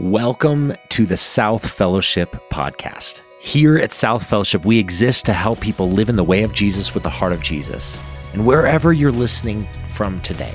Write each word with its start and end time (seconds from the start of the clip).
Welcome 0.00 0.72
to 0.88 1.04
the 1.04 1.18
South 1.18 1.68
Fellowship 1.68 2.34
podcast. 2.48 3.20
Here 3.40 3.76
at 3.76 3.92
South 3.92 4.24
Fellowship, 4.24 4.64
we 4.64 4.78
exist 4.78 5.26
to 5.26 5.34
help 5.34 5.60
people 5.60 5.90
live 5.90 6.08
in 6.08 6.16
the 6.16 6.24
way 6.24 6.44
of 6.44 6.54
Jesus 6.54 6.94
with 6.94 7.02
the 7.02 7.10
heart 7.10 7.34
of 7.34 7.42
Jesus. 7.42 8.00
And 8.32 8.46
wherever 8.46 8.94
you're 8.94 9.12
listening 9.12 9.68
from 9.92 10.18
today, 10.22 10.54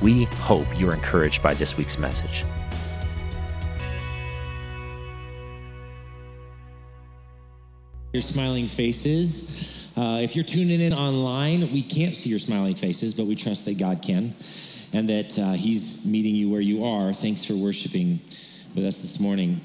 we 0.00 0.26
hope 0.36 0.68
you're 0.78 0.94
encouraged 0.94 1.42
by 1.42 1.52
this 1.52 1.76
week's 1.76 1.98
message. 1.98 2.44
Your 8.12 8.22
smiling 8.22 8.68
faces. 8.68 9.90
Uh, 9.96 10.20
if 10.22 10.36
you're 10.36 10.44
tuning 10.44 10.80
in 10.80 10.92
online, 10.92 11.72
we 11.72 11.82
can't 11.82 12.14
see 12.14 12.30
your 12.30 12.38
smiling 12.38 12.76
faces, 12.76 13.14
but 13.14 13.26
we 13.26 13.34
trust 13.34 13.64
that 13.64 13.80
God 13.80 14.00
can 14.00 14.32
and 14.92 15.08
that 15.08 15.36
uh, 15.40 15.52
He's 15.54 16.06
meeting 16.06 16.36
you 16.36 16.48
where 16.48 16.60
you 16.60 16.84
are. 16.84 17.12
Thanks 17.12 17.44
for 17.44 17.54
worshiping 17.54 18.20
with 18.74 18.84
us 18.84 19.00
this 19.00 19.18
morning. 19.18 19.60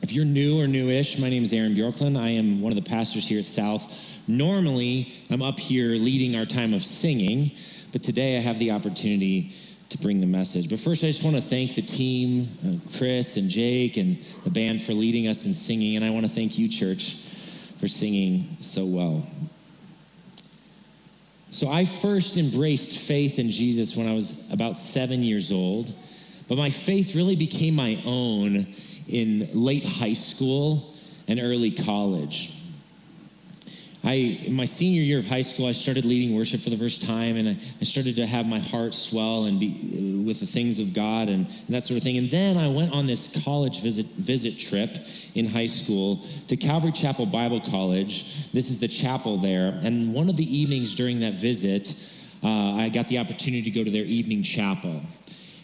If 0.00 0.12
you're 0.12 0.24
new 0.24 0.60
or 0.60 0.66
newish, 0.66 1.18
my 1.18 1.28
name 1.28 1.42
is 1.42 1.52
Aaron 1.52 1.74
Bjorklund. 1.74 2.18
I 2.18 2.28
am 2.28 2.60
one 2.60 2.72
of 2.72 2.82
the 2.82 2.88
pastors 2.88 3.28
here 3.28 3.40
at 3.40 3.44
South. 3.44 4.18
Normally, 4.26 5.12
I'm 5.30 5.42
up 5.42 5.58
here 5.58 5.90
leading 5.96 6.36
our 6.36 6.46
time 6.46 6.72
of 6.72 6.82
singing, 6.82 7.50
but 7.92 8.02
today 8.02 8.38
I 8.38 8.40
have 8.40 8.58
the 8.58 8.70
opportunity 8.70 9.52
to 9.90 9.98
bring 9.98 10.20
the 10.20 10.26
message. 10.26 10.70
But 10.70 10.78
first, 10.78 11.04
I 11.04 11.08
just 11.08 11.24
want 11.24 11.36
to 11.36 11.42
thank 11.42 11.74
the 11.74 11.82
team, 11.82 12.46
uh, 12.64 12.76
Chris 12.96 13.36
and 13.36 13.50
Jake, 13.50 13.96
and 13.96 14.16
the 14.44 14.50
band 14.50 14.80
for 14.80 14.92
leading 14.92 15.26
us 15.28 15.44
in 15.44 15.52
singing. 15.52 15.96
And 15.96 16.04
I 16.04 16.10
want 16.10 16.24
to 16.24 16.32
thank 16.32 16.58
you, 16.58 16.68
church, 16.68 17.14
for 17.78 17.88
singing 17.88 18.56
so 18.60 18.86
well. 18.86 19.26
So, 21.50 21.68
I 21.68 21.86
first 21.86 22.36
embraced 22.36 22.98
faith 22.98 23.38
in 23.38 23.50
Jesus 23.50 23.96
when 23.96 24.06
I 24.06 24.14
was 24.14 24.50
about 24.52 24.76
seven 24.76 25.22
years 25.22 25.50
old, 25.50 25.92
but 26.48 26.56
my 26.56 26.70
faith 26.70 27.14
really 27.14 27.36
became 27.36 27.74
my 27.74 28.00
own 28.04 28.66
in 29.06 29.46
late 29.54 29.84
high 29.84 30.14
school 30.14 30.94
and 31.28 31.38
early 31.38 31.70
college. 31.70 32.58
I, 34.04 34.38
in 34.46 34.54
my 34.54 34.64
senior 34.64 35.02
year 35.02 35.18
of 35.18 35.26
high 35.26 35.40
school, 35.40 35.66
I 35.66 35.72
started 35.72 36.04
leading 36.04 36.36
worship 36.36 36.60
for 36.60 36.70
the 36.70 36.76
first 36.76 37.02
time, 37.02 37.36
and 37.36 37.48
I, 37.48 37.84
started 37.84 38.16
to 38.16 38.26
have 38.26 38.46
my 38.46 38.60
heart 38.60 38.94
swell 38.94 39.46
and 39.46 39.58
be 39.58 40.22
with 40.24 40.38
the 40.38 40.46
things 40.46 40.78
of 40.78 40.94
God 40.94 41.28
and, 41.28 41.46
and, 41.46 41.68
that 41.68 41.82
sort 41.82 41.96
of 41.96 42.04
thing. 42.04 42.16
And 42.16 42.30
then 42.30 42.56
I 42.56 42.68
went 42.68 42.92
on 42.92 43.06
this 43.06 43.42
college 43.44 43.80
visit 43.80 44.06
visit 44.06 44.58
trip 44.58 44.96
in 45.34 45.46
high 45.46 45.66
school 45.66 46.24
to 46.46 46.56
Calvary 46.56 46.92
Chapel 46.92 47.26
Bible 47.26 47.60
College. 47.60 48.50
This 48.52 48.70
is 48.70 48.80
the 48.80 48.88
chapel 48.88 49.36
there, 49.36 49.78
and 49.82 50.14
one 50.14 50.28
of 50.28 50.36
the 50.36 50.56
evenings 50.56 50.94
during 50.94 51.18
that 51.20 51.34
visit, 51.34 51.94
uh, 52.44 52.74
I 52.74 52.90
got 52.90 53.08
the 53.08 53.18
opportunity 53.18 53.62
to 53.62 53.70
go 53.70 53.82
to 53.82 53.90
their 53.90 54.04
evening 54.04 54.44
chapel, 54.44 55.02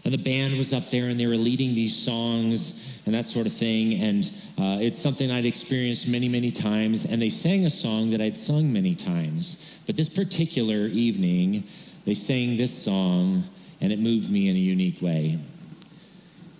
and 0.04 0.12
the 0.12 0.18
band 0.18 0.56
was 0.58 0.74
up 0.74 0.90
there, 0.90 1.06
and 1.06 1.18
they 1.18 1.26
were 1.26 1.36
leading 1.36 1.74
these 1.74 1.96
songs 1.96 3.00
and 3.06 3.14
that 3.14 3.24
sort 3.24 3.46
of 3.46 3.52
thing. 3.52 4.00
And 4.00 4.24
uh, 4.58 4.78
it's 4.80 4.98
something 4.98 5.30
I'd 5.30 5.46
experienced 5.46 6.08
many, 6.08 6.28
many 6.28 6.50
times. 6.50 7.04
And 7.04 7.20
they 7.20 7.30
sang 7.30 7.66
a 7.66 7.70
song 7.70 8.10
that 8.10 8.20
I'd 8.20 8.36
sung 8.36 8.72
many 8.72 8.94
times. 8.94 9.82
But 9.86 9.96
this 9.96 10.08
particular 10.08 10.86
evening, 10.86 11.64
they 12.04 12.14
sang 12.14 12.56
this 12.56 12.76
song, 12.76 13.44
and 13.80 13.92
it 13.92 13.98
moved 13.98 14.30
me 14.30 14.48
in 14.48 14.56
a 14.56 14.58
unique 14.58 15.00
way. 15.00 15.38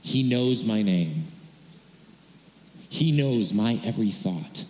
He 0.00 0.22
knows 0.22 0.64
my 0.64 0.82
name, 0.82 1.24
He 2.88 3.12
knows 3.12 3.52
my 3.52 3.80
every 3.84 4.10
thought. 4.10 4.64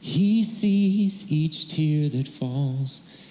He 0.00 0.42
sees 0.42 1.30
each 1.30 1.76
tear 1.76 2.08
that 2.08 2.26
falls 2.26 3.21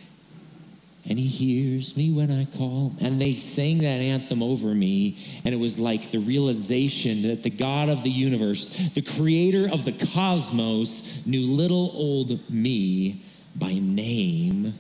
and 1.09 1.17
he 1.17 1.27
hears 1.27 1.97
me 1.97 2.11
when 2.11 2.29
I 2.29 2.45
call. 2.45 2.93
And 3.01 3.19
they 3.19 3.33
sang 3.33 3.79
that 3.79 3.85
anthem 3.85 4.43
over 4.43 4.67
me, 4.67 5.17
and 5.43 5.53
it 5.53 5.57
was 5.57 5.79
like 5.79 6.11
the 6.11 6.19
realization 6.19 7.23
that 7.23 7.41
the 7.41 7.49
God 7.49 7.89
of 7.89 8.03
the 8.03 8.11
universe, 8.11 8.69
the 8.89 9.01
creator 9.01 9.67
of 9.71 9.83
the 9.83 9.93
cosmos, 10.13 11.25
knew 11.25 11.41
little 11.51 11.91
old 11.95 12.49
me 12.49 13.23
by 13.55 13.73
name. 13.73 14.73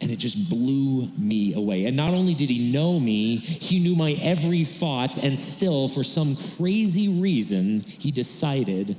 And 0.00 0.12
it 0.12 0.20
just 0.20 0.48
blew 0.48 1.08
me 1.18 1.54
away. 1.54 1.86
And 1.86 1.96
not 1.96 2.14
only 2.14 2.32
did 2.32 2.50
he 2.50 2.70
know 2.70 3.00
me, 3.00 3.38
he 3.38 3.80
knew 3.80 3.96
my 3.96 4.12
every 4.22 4.64
thought, 4.64 5.18
and 5.18 5.36
still, 5.36 5.88
for 5.88 6.04
some 6.04 6.36
crazy 6.56 7.08
reason, 7.08 7.80
he 7.80 8.12
decided 8.12 8.96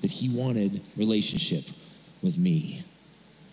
that 0.00 0.10
he 0.10 0.28
wanted 0.30 0.80
relationship 0.96 1.64
with 2.22 2.38
me. 2.38 2.82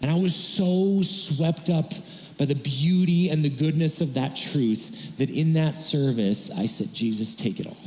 And 0.02 0.10
I 0.10 0.16
was 0.16 0.36
so 0.36 1.02
swept 1.04 1.70
up 1.70 1.92
by 2.38 2.46
the 2.46 2.56
beauty 2.56 3.30
and 3.30 3.44
the 3.44 3.50
goodness 3.50 4.02
of 4.02 4.16
that 4.16 4.36
truth 4.36 5.18
that 5.18 5.30
in 5.30 5.54
that 5.54 5.76
service, 5.76 6.50
I 6.58 6.66
said, 6.66 6.94
Jesus, 6.94 7.36
take 7.36 7.60
it 7.60 7.68
all. 7.68 7.78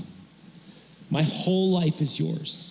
My 1.11 1.23
whole 1.23 1.71
life 1.71 2.01
is 2.01 2.19
yours. 2.19 2.71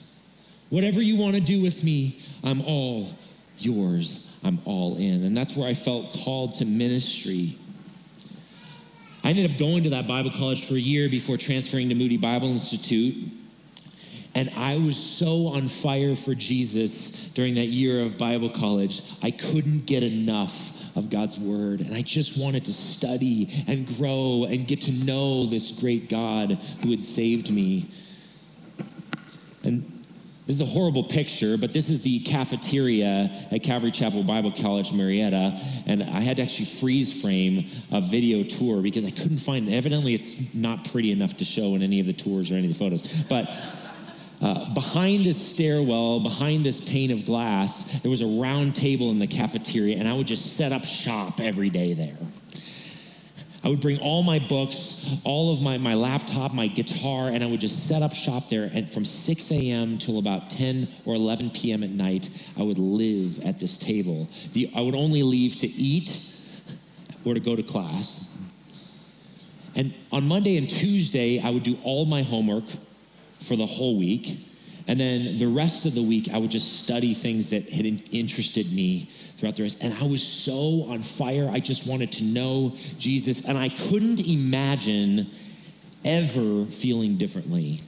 Whatever 0.70 1.02
you 1.02 1.18
want 1.18 1.36
to 1.36 1.42
do 1.42 1.62
with 1.62 1.84
me, 1.84 2.20
I'm 2.44 2.62
all 2.62 3.10
yours. 3.58 4.36
I'm 4.44 4.60
all 4.66 4.98
in. 4.98 5.24
And 5.24 5.36
that's 5.36 5.56
where 5.56 5.68
I 5.68 5.74
felt 5.74 6.18
called 6.24 6.56
to 6.56 6.66
ministry. 6.66 7.58
I 9.24 9.30
ended 9.30 9.52
up 9.52 9.58
going 9.58 9.84
to 9.84 9.90
that 9.92 10.08
Bible 10.08 10.32
college 10.32 10.66
for 10.66 10.74
a 10.74 10.80
year 10.80 11.10
before 11.10 11.38
transferring 11.38 11.90
to 11.90 11.96
Moody 11.96 12.18
Bible 12.18 12.50
Institute. 12.50 13.16
And 14.36 14.50
I 14.58 14.78
was 14.78 14.98
so 14.98 15.48
on 15.48 15.68
fire 15.68 16.16
for 16.16 16.34
Jesus 16.34 17.23
during 17.34 17.56
that 17.56 17.68
year 17.68 18.02
of 18.02 18.18
Bible 18.18 18.50
college. 18.50 19.02
I 19.22 19.32
couldn't 19.32 19.86
get 19.86 20.04
enough 20.04 20.96
of 20.96 21.10
God's 21.10 21.40
word. 21.40 21.82
And 21.82 21.94
I 21.94 22.02
just 22.02 22.38
wanted 22.38 22.66
to 22.66 22.74
study 22.74 23.50
and 23.68 23.88
grow 23.98 24.46
and 24.50 24.68
get 24.68 24.82
to 24.82 24.92
know 24.92 25.46
this 25.46 25.72
great 25.72 26.10
God 26.10 26.52
who 26.84 26.92
had 26.92 27.02
saved 27.02 27.52
me. 27.52 27.90
And 29.64 29.84
this 30.46 30.58
is 30.60 30.62
a 30.62 30.66
horrible 30.66 31.06
picture, 31.06 31.58
but 31.58 31.72
this 31.72 31.90
is 31.90 32.02
the 32.02 32.20
cafeteria 32.20 33.32
at 33.50 33.64
Calvary 33.64 33.92
Chapel 33.92 34.24
Bible 34.24 34.52
College, 34.52 34.92
Murrieta. 34.92 35.58
And 35.88 36.04
I 36.04 36.20
had 36.20 36.38
to 36.38 36.44
actually 36.44 36.66
freeze 36.66 37.22
frame 37.22 37.66
a 37.92 38.02
video 38.02 38.44
tour 38.44 38.82
because 38.82 39.06
I 39.06 39.12
couldn't 39.12 39.38
find, 39.38 39.70
it. 39.70 39.74
evidently, 39.74 40.14
it's 40.14 40.54
not 40.54 40.92
pretty 40.92 41.14
enough 41.14 41.38
to 41.38 41.46
show 41.46 41.76
in 41.76 41.82
any 41.82 42.02
of 42.02 42.08
the 42.08 42.14
tours 42.14 42.52
or 42.52 42.56
any 42.56 42.68
of 42.68 42.74
the 42.74 42.78
photos. 42.78 43.24
But 43.24 43.46
uh, 44.42 44.74
behind 44.74 45.26
this 45.26 45.38
stairwell, 45.52 46.20
behind 46.20 46.66
this 46.66 46.82
pane 46.82 47.12
of 47.12 47.26
glass, 47.26 48.00
there 48.02 48.12
was 48.12 48.22
a 48.22 48.42
round 48.42 48.76
table 48.76 49.10
in 49.12 49.20
the 49.20 49.28
cafeteria, 49.28 49.98
and 49.98 50.08
I 50.08 50.14
would 50.14 50.28
just 50.28 50.58
set 50.58 50.72
up 50.72 50.84
shop 50.84 51.40
every 51.40 51.70
day 51.70 51.94
there. 51.94 52.18
I 53.64 53.70
would 53.70 53.80
bring 53.80 54.00
all 54.00 54.24
my 54.24 54.40
books, 54.40 55.22
all 55.24 55.54
of 55.54 55.62
my, 55.62 55.78
my 55.78 55.94
laptop, 55.94 56.54
my 56.54 56.68
guitar, 56.68 57.30
and 57.30 57.42
I 57.42 57.48
would 57.48 57.62
just 57.62 57.88
set 57.88 58.02
up 58.02 58.14
shop 58.14 58.50
there. 58.50 58.70
And 58.74 58.90
from 58.90 59.06
6 59.06 59.52
a.m. 59.52 59.98
till 59.98 60.20
about 60.20 60.50
10 60.50 60.90
or 61.06 61.16
11 61.16 61.52
p.m. 61.52 61.82
at 61.82 61.90
night, 61.90 62.30
I 62.60 62.64
would 62.64 62.78
live 62.78 63.40
at 63.46 63.60
this 63.60 63.78
table. 63.78 64.28
The, 64.52 64.70
I 64.76 64.82
would 64.82 64.96
only 64.96 65.24
leave 65.24 65.56
to 65.62 65.68
eat 65.68 66.20
or 67.24 67.34
to 67.34 67.40
go 67.40 67.56
to 67.56 67.64
class. 67.64 68.30
And 69.76 69.94
on 70.12 70.28
Monday 70.28 70.58
and 70.58 70.70
Tuesday, 70.70 71.40
I 71.40 71.50
would 71.50 71.64
do 71.64 71.78
all 71.84 72.06
my 72.06 72.22
homework 72.22 72.66
for 73.44 73.56
the 73.56 73.66
whole 73.66 73.98
week. 73.98 74.38
And 74.88 75.00
then 75.00 75.38
the 75.38 75.48
rest 75.48 75.86
of 75.86 75.94
the 75.94 76.04
week, 76.04 76.30
I 76.34 76.38
would 76.38 76.52
just 76.52 76.84
study 76.84 77.14
things 77.14 77.52
that 77.52 77.70
had 77.70 77.86
interested 78.12 78.72
me 78.74 79.08
throughout 79.36 79.56
the 79.56 79.64
rest. 79.64 79.82
And 79.82 79.94
I 79.94 80.08
was 80.08 80.22
so 80.22 80.86
on 80.90 81.02
fire. 81.02 81.50
I 81.52 81.60
just 81.60 81.88
wanted 81.88 82.12
to 82.14 82.24
know 82.24 82.74
Jesus. 82.98 83.48
And 83.48 83.58
I 83.58 83.70
couldn't 83.70 84.20
imagine 84.20 85.28
ever 86.04 86.66
feeling 86.66 87.16
differently. 87.16 87.82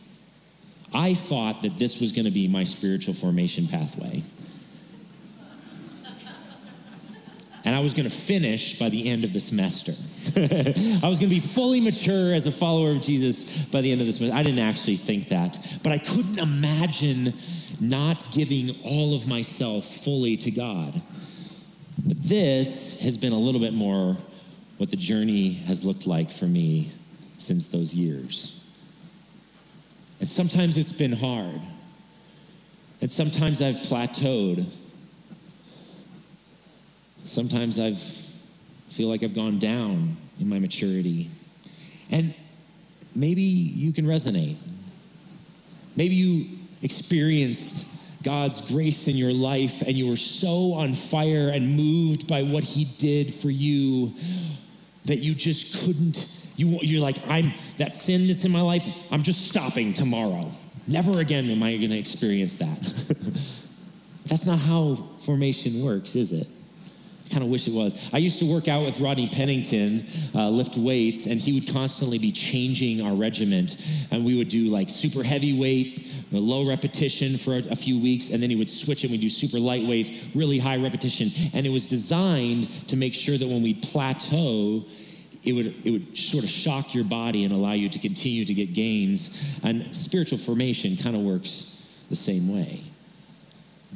I 0.93 1.13
thought 1.13 1.63
that 1.63 1.77
this 1.77 1.99
was 1.99 2.13
going 2.13 2.25
to 2.25 2.31
be 2.31 2.47
my 2.47 2.63
spiritual 2.63 3.13
formation 3.13 3.67
pathway. 3.67 4.23
And 7.65 7.75
I 7.75 7.79
was 7.79 7.95
going 7.95 8.07
to 8.07 8.15
finish 8.15 8.77
by 8.77 8.89
the 8.89 9.09
end 9.09 9.23
of 9.23 9.33
the 9.33 9.39
semester. 9.39 9.91
I 11.03 11.09
was 11.09 11.19
going 11.19 11.29
to 11.29 11.35
be 11.35 11.39
fully 11.39 11.81
mature 11.81 12.33
as 12.35 12.45
a 12.45 12.51
follower 12.51 12.91
of 12.91 13.01
Jesus 13.01 13.65
by 13.65 13.81
the 13.81 13.91
end 13.91 14.01
of 14.01 14.07
the 14.07 14.13
semester. 14.13 14.37
I 14.37 14.43
didn't 14.43 14.59
actually 14.59 14.97
think 14.97 15.29
that, 15.29 15.79
but 15.83 15.91
I 15.91 15.97
couldn't 15.97 16.37
imagine 16.37 17.33
not 17.81 18.31
giving 18.31 18.75
all 18.83 19.15
of 19.15 19.27
myself 19.27 19.83
fully 19.83 20.37
to 20.37 20.51
God. 20.51 21.01
But 22.05 22.21
this 22.21 23.01
has 23.01 23.17
been 23.17 23.33
a 23.33 23.37
little 23.37 23.59
bit 23.59 23.73
more 23.73 24.15
what 24.77 24.91
the 24.91 24.97
journey 24.97 25.53
has 25.53 25.83
looked 25.83 26.05
like 26.05 26.31
for 26.31 26.45
me 26.45 26.91
since 27.39 27.69
those 27.69 27.95
years. 27.95 28.61
And 30.19 30.27
sometimes 30.27 30.77
it's 30.77 30.93
been 30.93 31.13
hard. 31.13 31.61
And 33.01 33.09
sometimes 33.09 33.61
I've 33.61 33.77
plateaued. 33.77 34.65
Sometimes 37.25 37.79
I've 37.79 37.99
feel 38.87 39.09
like 39.09 39.23
I've 39.23 39.33
gone 39.33 39.59
down 39.59 40.15
in 40.39 40.47
my 40.47 40.59
maturity. 40.59 41.29
And 42.11 42.33
maybe 43.15 43.41
you 43.41 43.91
can 43.91 44.05
resonate. 44.05 44.55
Maybe 45.95 46.15
you 46.15 46.57
experienced 46.81 47.91
God's 48.23 48.71
grace 48.71 49.07
in 49.07 49.15
your 49.15 49.33
life 49.33 49.81
and 49.81 49.91
you 49.97 50.07
were 50.07 50.15
so 50.15 50.73
on 50.73 50.93
fire 50.93 51.49
and 51.49 51.75
moved 51.75 52.27
by 52.27 52.43
what 52.43 52.63
He 52.63 52.85
did 52.85 53.33
for 53.33 53.49
you 53.49 54.13
that 55.05 55.17
you 55.17 55.35
just 55.35 55.85
couldn't 55.85 56.41
You, 56.57 56.79
you're 56.81 57.01
like, 57.01 57.17
I'm 57.27 57.53
that 57.77 57.93
sin 57.93 58.27
that's 58.27 58.45
in 58.45 58.51
my 58.51 58.61
life, 58.61 58.87
I'm 59.11 59.23
just 59.23 59.49
stopping 59.49 59.93
tomorrow. 59.93 60.49
Never 60.87 61.19
again 61.19 61.45
am 61.45 61.61
I 61.61 61.75
going 61.77 61.89
to 61.89 61.97
experience 61.97 62.57
that. 62.57 62.79
that's 64.25 64.45
not 64.45 64.59
how 64.59 64.95
formation 65.19 65.83
works, 65.83 66.15
is 66.15 66.31
it? 66.31 66.47
I 67.25 67.29
kind 67.29 67.43
of 67.43 67.49
wish 67.49 67.67
it 67.67 67.73
was. 67.73 68.13
I 68.13 68.17
used 68.17 68.39
to 68.39 68.45
work 68.45 68.67
out 68.67 68.85
with 68.85 68.99
Rodney 68.99 69.27
Pennington, 69.27 70.05
uh, 70.35 70.49
lift 70.49 70.77
weights, 70.77 71.25
and 71.25 71.39
he 71.39 71.53
would 71.53 71.71
constantly 71.71 72.19
be 72.19 72.31
changing 72.31 73.01
our 73.01 73.13
regiment. 73.13 73.77
And 74.11 74.23
we 74.23 74.37
would 74.37 74.49
do 74.49 74.65
like 74.69 74.89
super 74.89 75.23
heavy 75.23 75.57
weight, 75.57 76.07
low 76.31 76.67
repetition 76.67 77.37
for 77.37 77.55
a, 77.55 77.71
a 77.71 77.75
few 77.75 77.99
weeks, 77.99 78.29
and 78.29 78.43
then 78.43 78.49
he 78.49 78.55
would 78.55 78.69
switch 78.69 79.03
it. 79.03 79.11
We'd 79.11 79.21
do 79.21 79.29
super 79.29 79.59
lightweight, 79.59 80.29
really 80.35 80.59
high 80.59 80.77
repetition. 80.77 81.31
And 81.53 81.65
it 81.65 81.69
was 81.69 81.87
designed 81.87 82.69
to 82.89 82.95
make 82.95 83.13
sure 83.13 83.37
that 83.37 83.47
when 83.47 83.63
we 83.63 83.73
plateau, 83.73 84.85
it 85.43 85.53
would, 85.53 85.85
it 85.85 85.91
would 85.91 86.17
sort 86.17 86.43
of 86.43 86.49
shock 86.49 86.93
your 86.93 87.05
body 87.05 87.43
and 87.43 87.53
allow 87.53 87.73
you 87.73 87.89
to 87.89 87.99
continue 87.99 88.45
to 88.45 88.53
get 88.53 88.73
gains. 88.73 89.59
And 89.63 89.81
spiritual 89.83 90.37
formation 90.37 90.95
kind 90.97 91.15
of 91.15 91.21
works 91.23 91.71
the 92.09 92.15
same 92.15 92.53
way 92.53 92.83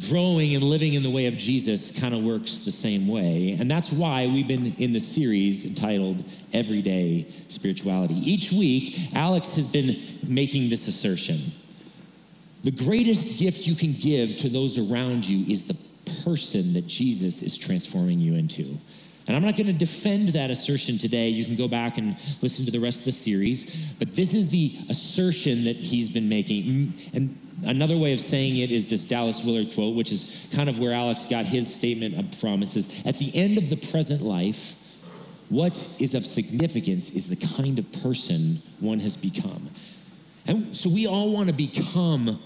growing 0.07 0.55
and 0.55 0.63
living 0.63 0.93
in 0.93 1.03
the 1.03 1.09
way 1.09 1.25
of 1.25 1.35
Jesus 1.35 1.99
kind 1.99 2.13
of 2.13 2.23
works 2.23 2.61
the 2.61 2.71
same 2.71 3.07
way. 3.07 3.57
And 3.59 3.69
that's 3.69 3.91
why 3.91 4.27
we've 4.27 4.47
been 4.47 4.73
in 4.77 4.93
the 4.93 4.99
series 4.99 5.65
entitled 5.65 6.23
Everyday 6.53 7.25
Spirituality. 7.49 8.15
Each 8.15 8.51
week, 8.51 8.97
Alex 9.13 9.55
has 9.55 9.67
been 9.67 9.97
making 10.27 10.69
this 10.69 10.87
assertion 10.87 11.37
The 12.63 12.71
greatest 12.71 13.39
gift 13.39 13.67
you 13.67 13.75
can 13.75 13.93
give 13.93 14.37
to 14.37 14.49
those 14.49 14.77
around 14.77 15.27
you 15.27 15.51
is 15.51 15.65
the 15.65 16.23
person 16.23 16.73
that 16.73 16.87
Jesus 16.87 17.41
is 17.41 17.57
transforming 17.57 18.19
you 18.19 18.35
into. 18.35 18.77
And 19.27 19.35
I'm 19.35 19.43
not 19.43 19.55
going 19.55 19.67
to 19.67 19.73
defend 19.73 20.29
that 20.29 20.49
assertion 20.49 20.97
today. 20.97 21.29
You 21.29 21.45
can 21.45 21.55
go 21.55 21.67
back 21.67 21.97
and 21.97 22.17
listen 22.41 22.65
to 22.65 22.71
the 22.71 22.79
rest 22.79 22.99
of 22.99 23.05
the 23.05 23.11
series. 23.11 23.93
But 23.93 24.15
this 24.15 24.33
is 24.33 24.49
the 24.49 24.75
assertion 24.89 25.65
that 25.65 25.75
he's 25.75 26.09
been 26.09 26.27
making. 26.27 26.93
And 27.13 27.37
Another 27.65 27.97
way 27.97 28.13
of 28.13 28.19
saying 28.19 28.57
it 28.57 28.71
is 28.71 28.89
this 28.89 29.05
Dallas 29.05 29.43
Willard 29.43 29.73
quote, 29.73 29.95
which 29.95 30.11
is 30.11 30.49
kind 30.55 30.69
of 30.69 30.79
where 30.79 30.93
Alex 30.93 31.25
got 31.25 31.45
his 31.45 31.73
statement 31.73 32.33
from. 32.35 32.63
It 32.63 32.69
says, 32.69 33.03
At 33.05 33.17
the 33.17 33.31
end 33.35 33.57
of 33.57 33.69
the 33.69 33.75
present 33.75 34.21
life, 34.21 34.75
what 35.49 35.73
is 35.99 36.15
of 36.15 36.25
significance 36.25 37.11
is 37.11 37.27
the 37.27 37.57
kind 37.57 37.79
of 37.79 37.91
person 38.03 38.61
one 38.79 38.99
has 38.99 39.17
become. 39.17 39.69
And 40.47 40.75
so 40.75 40.89
we 40.89 41.07
all 41.07 41.31
want 41.31 41.49
to 41.49 41.55
become 41.55 42.39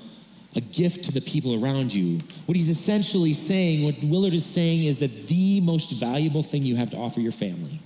a 0.55 0.61
gift 0.61 1.05
to 1.05 1.11
the 1.11 1.21
people 1.21 1.63
around 1.63 1.93
you. 1.93 2.19
What 2.45 2.55
he's 2.55 2.69
essentially 2.69 3.33
saying, 3.33 3.83
what 3.83 3.95
Willard 4.03 4.33
is 4.33 4.45
saying, 4.45 4.85
is 4.85 4.99
that 4.99 5.27
the 5.27 5.61
most 5.61 5.91
valuable 5.91 6.43
thing 6.43 6.63
you 6.63 6.75
have 6.75 6.91
to 6.91 6.97
offer 6.97 7.19
your 7.19 7.31
family, 7.31 7.79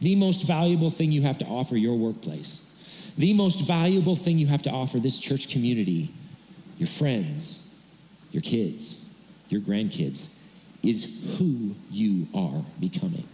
the 0.00 0.14
most 0.14 0.46
valuable 0.46 0.90
thing 0.90 1.12
you 1.12 1.22
have 1.22 1.38
to 1.38 1.44
offer 1.44 1.76
your 1.76 1.96
workplace, 1.96 3.14
the 3.16 3.32
most 3.34 3.66
valuable 3.66 4.16
thing 4.16 4.38
you 4.38 4.46
have 4.46 4.62
to 4.62 4.70
offer 4.70 4.98
this 4.98 5.18
church 5.18 5.50
community 5.50 6.10
your 6.78 6.86
friends, 6.86 7.74
your 8.32 8.42
kids, 8.42 9.12
your 9.48 9.60
grandkids, 9.60 10.40
is 10.82 11.36
who 11.38 11.74
you 11.90 12.28
are 12.34 12.64
becoming. 12.80 13.26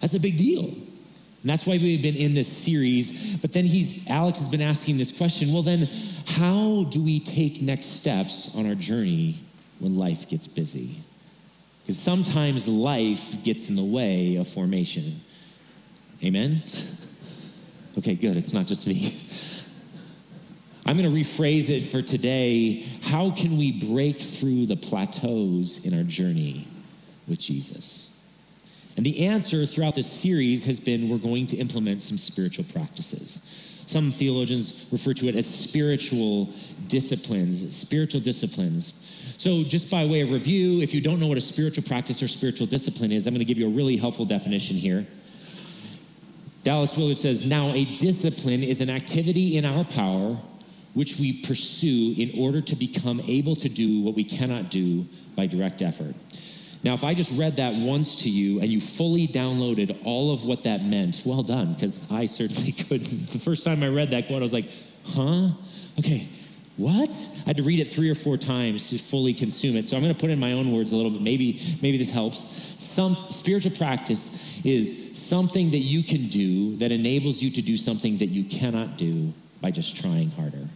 That's 0.00 0.14
a 0.14 0.20
big 0.20 0.38
deal. 0.38 0.64
And 0.64 1.48
that's 1.48 1.66
why 1.66 1.78
we've 1.78 2.02
been 2.02 2.16
in 2.16 2.34
this 2.34 2.48
series. 2.48 3.38
But 3.38 3.52
then 3.52 3.64
he's 3.64 4.08
Alex 4.08 4.38
has 4.38 4.48
been 4.48 4.62
asking 4.62 4.98
this 4.98 5.16
question, 5.16 5.52
well 5.52 5.62
then 5.62 5.88
how 6.26 6.84
do 6.84 7.02
we 7.02 7.18
take 7.20 7.62
next 7.62 7.86
steps 7.86 8.54
on 8.56 8.66
our 8.66 8.74
journey 8.74 9.36
when 9.78 9.96
life 9.96 10.28
gets 10.28 10.46
busy? 10.46 10.96
Because 11.82 11.98
sometimes 11.98 12.68
life 12.68 13.42
gets 13.42 13.70
in 13.70 13.76
the 13.76 13.84
way 13.84 14.36
of 14.36 14.46
formation. 14.46 15.20
Amen? 16.22 16.60
okay, 17.98 18.14
good. 18.14 18.36
It's 18.36 18.52
not 18.52 18.66
just 18.66 18.86
me. 18.86 19.10
I'm 20.90 20.96
going 20.96 21.08
to 21.08 21.16
rephrase 21.16 21.70
it 21.70 21.82
for 21.82 22.02
today. 22.02 22.84
How 23.04 23.30
can 23.30 23.56
we 23.56 23.70
break 23.92 24.18
through 24.18 24.66
the 24.66 24.74
plateaus 24.74 25.86
in 25.86 25.96
our 25.96 26.02
journey 26.02 26.66
with 27.28 27.38
Jesus? 27.38 28.26
And 28.96 29.06
the 29.06 29.26
answer 29.26 29.66
throughout 29.66 29.94
this 29.94 30.10
series 30.10 30.66
has 30.66 30.80
been 30.80 31.08
we're 31.08 31.18
going 31.18 31.46
to 31.46 31.56
implement 31.58 32.02
some 32.02 32.18
spiritual 32.18 32.64
practices. 32.72 33.84
Some 33.86 34.10
theologians 34.10 34.88
refer 34.90 35.14
to 35.14 35.28
it 35.28 35.36
as 35.36 35.46
spiritual 35.46 36.46
disciplines, 36.88 37.76
spiritual 37.76 38.20
disciplines. 38.20 38.92
So, 39.38 39.62
just 39.62 39.92
by 39.92 40.04
way 40.06 40.22
of 40.22 40.32
review, 40.32 40.82
if 40.82 40.92
you 40.92 41.00
don't 41.00 41.20
know 41.20 41.28
what 41.28 41.38
a 41.38 41.40
spiritual 41.40 41.84
practice 41.84 42.20
or 42.20 42.26
spiritual 42.26 42.66
discipline 42.66 43.12
is, 43.12 43.28
I'm 43.28 43.32
going 43.32 43.38
to 43.38 43.44
give 43.44 43.58
you 43.58 43.68
a 43.68 43.76
really 43.76 43.96
helpful 43.96 44.24
definition 44.24 44.74
here. 44.74 45.06
Dallas 46.64 46.96
Willard 46.96 47.18
says, 47.18 47.46
Now, 47.46 47.68
a 47.74 47.84
discipline 47.84 48.64
is 48.64 48.80
an 48.80 48.90
activity 48.90 49.56
in 49.56 49.64
our 49.64 49.84
power 49.84 50.36
which 50.94 51.18
we 51.18 51.42
pursue 51.42 52.14
in 52.16 52.32
order 52.38 52.60
to 52.60 52.76
become 52.76 53.20
able 53.26 53.56
to 53.56 53.68
do 53.68 54.02
what 54.02 54.14
we 54.14 54.24
cannot 54.24 54.70
do 54.70 55.06
by 55.36 55.46
direct 55.46 55.82
effort. 55.82 56.14
Now, 56.82 56.94
if 56.94 57.04
I 57.04 57.12
just 57.12 57.38
read 57.38 57.56
that 57.56 57.74
once 57.74 58.22
to 58.22 58.30
you 58.30 58.60
and 58.60 58.68
you 58.68 58.80
fully 58.80 59.28
downloaded 59.28 59.98
all 60.04 60.32
of 60.32 60.44
what 60.44 60.64
that 60.64 60.82
meant, 60.82 61.22
well 61.26 61.42
done, 61.42 61.74
because 61.74 62.10
I 62.10 62.26
certainly 62.26 62.72
could. 62.88 63.02
The 63.02 63.38
first 63.38 63.64
time 63.64 63.82
I 63.82 63.88
read 63.88 64.10
that 64.10 64.26
quote, 64.26 64.40
I 64.40 64.42
was 64.42 64.52
like, 64.52 64.70
huh? 65.04 65.50
Okay, 65.98 66.26
what? 66.76 67.10
I 67.44 67.48
had 67.48 67.56
to 67.58 67.62
read 67.62 67.80
it 67.80 67.88
three 67.88 68.08
or 68.08 68.14
four 68.14 68.38
times 68.38 68.88
to 68.90 68.98
fully 68.98 69.34
consume 69.34 69.76
it. 69.76 69.84
So 69.84 69.96
I'm 69.96 70.02
going 70.02 70.14
to 70.14 70.20
put 70.20 70.30
in 70.30 70.40
my 70.40 70.52
own 70.52 70.72
words 70.72 70.92
a 70.92 70.96
little 70.96 71.10
bit. 71.10 71.20
Maybe, 71.20 71.60
maybe 71.82 71.98
this 71.98 72.10
helps. 72.10 72.38
Some 72.82 73.14
spiritual 73.14 73.76
practice 73.76 74.64
is 74.64 75.18
something 75.18 75.70
that 75.72 75.78
you 75.78 76.02
can 76.02 76.28
do 76.28 76.76
that 76.76 76.92
enables 76.92 77.42
you 77.42 77.50
to 77.50 77.62
do 77.62 77.76
something 77.76 78.16
that 78.18 78.26
you 78.26 78.44
cannot 78.44 78.96
do 78.96 79.34
by 79.60 79.70
just 79.70 79.96
trying 79.96 80.30
harder. 80.30 80.66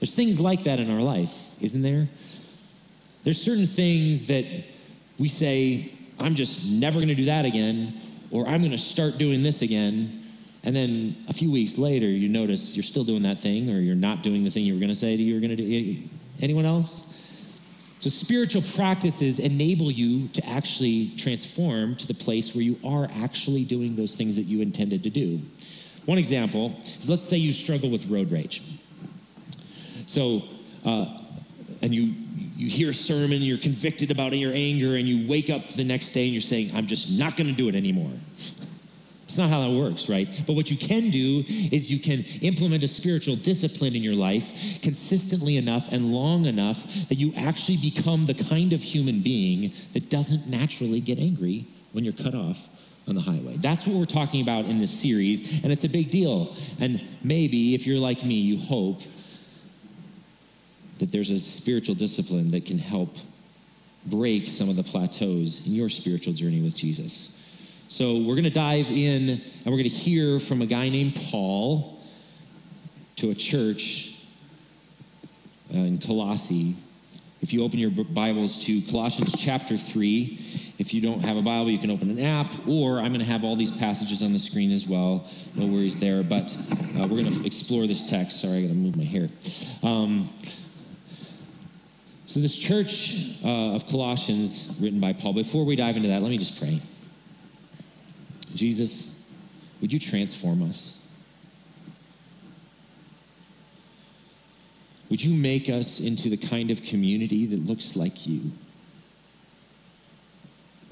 There's 0.00 0.14
things 0.14 0.40
like 0.40 0.64
that 0.64 0.80
in 0.80 0.90
our 0.90 1.00
life, 1.00 1.60
isn't 1.62 1.82
there? 1.82 2.08
There's 3.22 3.40
certain 3.40 3.66
things 3.66 4.26
that 4.26 4.44
we 5.18 5.28
say, 5.28 5.92
I'm 6.20 6.34
just 6.34 6.70
never 6.70 6.98
to 7.08 7.14
do 7.14 7.24
that 7.26 7.44
again, 7.44 7.94
or 8.30 8.46
I'm 8.46 8.62
to 8.72 8.78
start 8.78 9.16
doing 9.18 9.42
this 9.42 9.62
again. 9.62 10.08
And 10.62 10.74
then 10.74 11.16
a 11.28 11.32
few 11.32 11.50
weeks 11.50 11.78
later, 11.78 12.06
you 12.06 12.28
notice 12.28 12.76
you're 12.76 12.82
still 12.82 13.04
doing 13.04 13.22
that 13.22 13.38
thing, 13.38 13.70
or 13.70 13.78
you're 13.80 13.94
not 13.94 14.22
doing 14.22 14.44
the 14.44 14.50
thing 14.50 14.64
you 14.64 14.74
were 14.74 14.80
to 14.80 14.94
say 14.94 15.14
you 15.14 15.34
were 15.34 15.40
to 15.40 15.56
do. 15.56 15.98
Anyone 16.40 16.64
else? 16.64 17.10
So, 18.00 18.10
spiritual 18.10 18.60
practices 18.76 19.38
enable 19.38 19.90
you 19.90 20.28
to 20.28 20.46
actually 20.46 21.12
transform 21.16 21.96
to 21.96 22.06
the 22.06 22.12
place 22.12 22.54
where 22.54 22.62
you 22.62 22.78
are 22.84 23.08
actually 23.22 23.64
doing 23.64 23.96
those 23.96 24.16
things 24.16 24.36
that 24.36 24.42
you 24.42 24.60
intended 24.60 25.04
to 25.04 25.10
do. 25.10 25.40
One 26.06 26.18
example 26.18 26.74
is 26.84 27.08
let's 27.08 27.22
say 27.22 27.38
you 27.38 27.52
struggle 27.52 27.90
with 27.90 28.08
road 28.08 28.30
rage. 28.30 28.62
So, 30.06 30.42
uh, 30.84 31.06
and 31.82 31.94
you 31.94 32.14
you 32.56 32.68
hear 32.68 32.90
a 32.90 32.94
sermon, 32.94 33.42
you're 33.42 33.58
convicted 33.58 34.10
about 34.10 34.36
your 34.36 34.52
anger, 34.52 34.96
and 34.96 35.08
you 35.08 35.28
wake 35.28 35.50
up 35.50 35.68
the 35.68 35.84
next 35.84 36.10
day 36.10 36.24
and 36.24 36.32
you're 36.32 36.40
saying, 36.40 36.70
I'm 36.74 36.86
just 36.86 37.18
not 37.18 37.36
going 37.36 37.48
to 37.48 37.52
do 37.52 37.68
it 37.68 37.74
anymore. 37.74 38.12
It's 39.24 39.38
not 39.38 39.50
how 39.50 39.66
that 39.66 39.74
works, 39.74 40.08
right? 40.08 40.28
But 40.46 40.54
what 40.54 40.70
you 40.70 40.76
can 40.76 41.10
do 41.10 41.42
is 41.72 41.90
you 41.90 41.98
can 41.98 42.24
implement 42.42 42.84
a 42.84 42.86
spiritual 42.86 43.34
discipline 43.34 43.96
in 43.96 44.02
your 44.04 44.14
life 44.14 44.80
consistently 44.82 45.56
enough 45.56 45.92
and 45.92 46.12
long 46.12 46.44
enough 46.44 47.08
that 47.08 47.16
you 47.16 47.32
actually 47.36 47.78
become 47.78 48.26
the 48.26 48.34
kind 48.34 48.72
of 48.72 48.80
human 48.80 49.20
being 49.20 49.72
that 49.92 50.08
doesn't 50.08 50.48
naturally 50.48 51.00
get 51.00 51.18
angry 51.18 51.66
when 51.90 52.04
you're 52.04 52.12
cut 52.12 52.34
off 52.34 52.68
on 53.06 53.14
the 53.14 53.20
highway. 53.20 53.56
That's 53.56 53.86
what 53.86 53.96
we're 53.96 54.04
talking 54.04 54.40
about 54.40 54.64
in 54.64 54.78
this 54.78 54.90
series, 54.90 55.62
and 55.62 55.72
it's 55.72 55.84
a 55.84 55.88
big 55.88 56.10
deal. 56.10 56.54
And 56.80 57.02
maybe 57.22 57.74
if 57.74 57.86
you're 57.86 57.98
like 57.98 58.24
me, 58.24 58.34
you 58.34 58.58
hope 58.58 59.00
that 60.98 61.12
there's 61.12 61.30
a 61.30 61.38
spiritual 61.38 61.94
discipline 61.94 62.50
that 62.52 62.64
can 62.64 62.78
help 62.78 63.16
break 64.06 64.46
some 64.46 64.68
of 64.68 64.76
the 64.76 64.82
plateaus 64.82 65.66
in 65.66 65.74
your 65.74 65.88
spiritual 65.88 66.32
journey 66.32 66.60
with 66.62 66.76
Jesus. 66.76 67.30
So 67.88 68.18
we're 68.18 68.34
going 68.34 68.44
to 68.44 68.50
dive 68.50 68.90
in 68.90 69.28
and 69.30 69.66
we're 69.66 69.72
going 69.72 69.84
to 69.84 69.88
hear 69.88 70.38
from 70.38 70.62
a 70.62 70.66
guy 70.66 70.88
named 70.88 71.18
Paul 71.30 71.98
to 73.16 73.30
a 73.30 73.34
church 73.34 74.18
uh, 75.72 75.78
in 75.78 75.98
Colossae. 75.98 76.74
If 77.40 77.52
you 77.52 77.62
open 77.64 77.78
your 77.78 77.90
Bibles 77.90 78.64
to 78.64 78.80
Colossians 78.82 79.34
chapter 79.38 79.76
3, 79.76 80.38
if 80.84 80.92
you 80.92 81.00
don't 81.00 81.24
have 81.24 81.38
a 81.38 81.42
Bible, 81.42 81.70
you 81.70 81.78
can 81.78 81.90
open 81.90 82.10
an 82.10 82.20
app, 82.20 82.52
or 82.68 82.98
I'm 82.98 83.08
going 83.08 83.20
to 83.20 83.24
have 83.24 83.42
all 83.42 83.56
these 83.56 83.72
passages 83.72 84.22
on 84.22 84.34
the 84.34 84.38
screen 84.38 84.70
as 84.70 84.86
well. 84.86 85.26
No 85.54 85.64
worries 85.64 85.98
there, 85.98 86.22
but 86.22 86.54
uh, 86.98 87.08
we're 87.08 87.22
going 87.22 87.32
to 87.32 87.46
explore 87.46 87.86
this 87.86 88.10
text. 88.10 88.42
Sorry, 88.42 88.58
I 88.58 88.62
got 88.64 88.68
to 88.68 88.74
move 88.74 88.94
my 88.94 89.04
hair. 89.04 89.30
Um, 89.82 90.28
so, 92.26 92.38
this 92.38 92.54
church 92.54 93.42
uh, 93.42 93.74
of 93.74 93.88
Colossians, 93.88 94.76
written 94.78 95.00
by 95.00 95.14
Paul, 95.14 95.32
before 95.32 95.64
we 95.64 95.74
dive 95.74 95.96
into 95.96 96.10
that, 96.10 96.20
let 96.20 96.28
me 96.28 96.36
just 96.36 96.60
pray. 96.60 96.78
Jesus, 98.54 99.26
would 99.80 99.90
you 99.90 99.98
transform 99.98 100.62
us? 100.64 101.10
Would 105.08 105.24
you 105.24 105.34
make 105.34 105.70
us 105.70 106.00
into 106.00 106.28
the 106.28 106.36
kind 106.36 106.70
of 106.70 106.82
community 106.82 107.46
that 107.46 107.64
looks 107.64 107.96
like 107.96 108.26
you? 108.26 108.52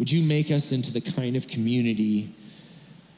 Would 0.03 0.11
you 0.11 0.25
make 0.25 0.51
us 0.51 0.73
into 0.73 0.93
the 0.93 1.01
kind 1.01 1.37
of 1.37 1.47
community 1.47 2.35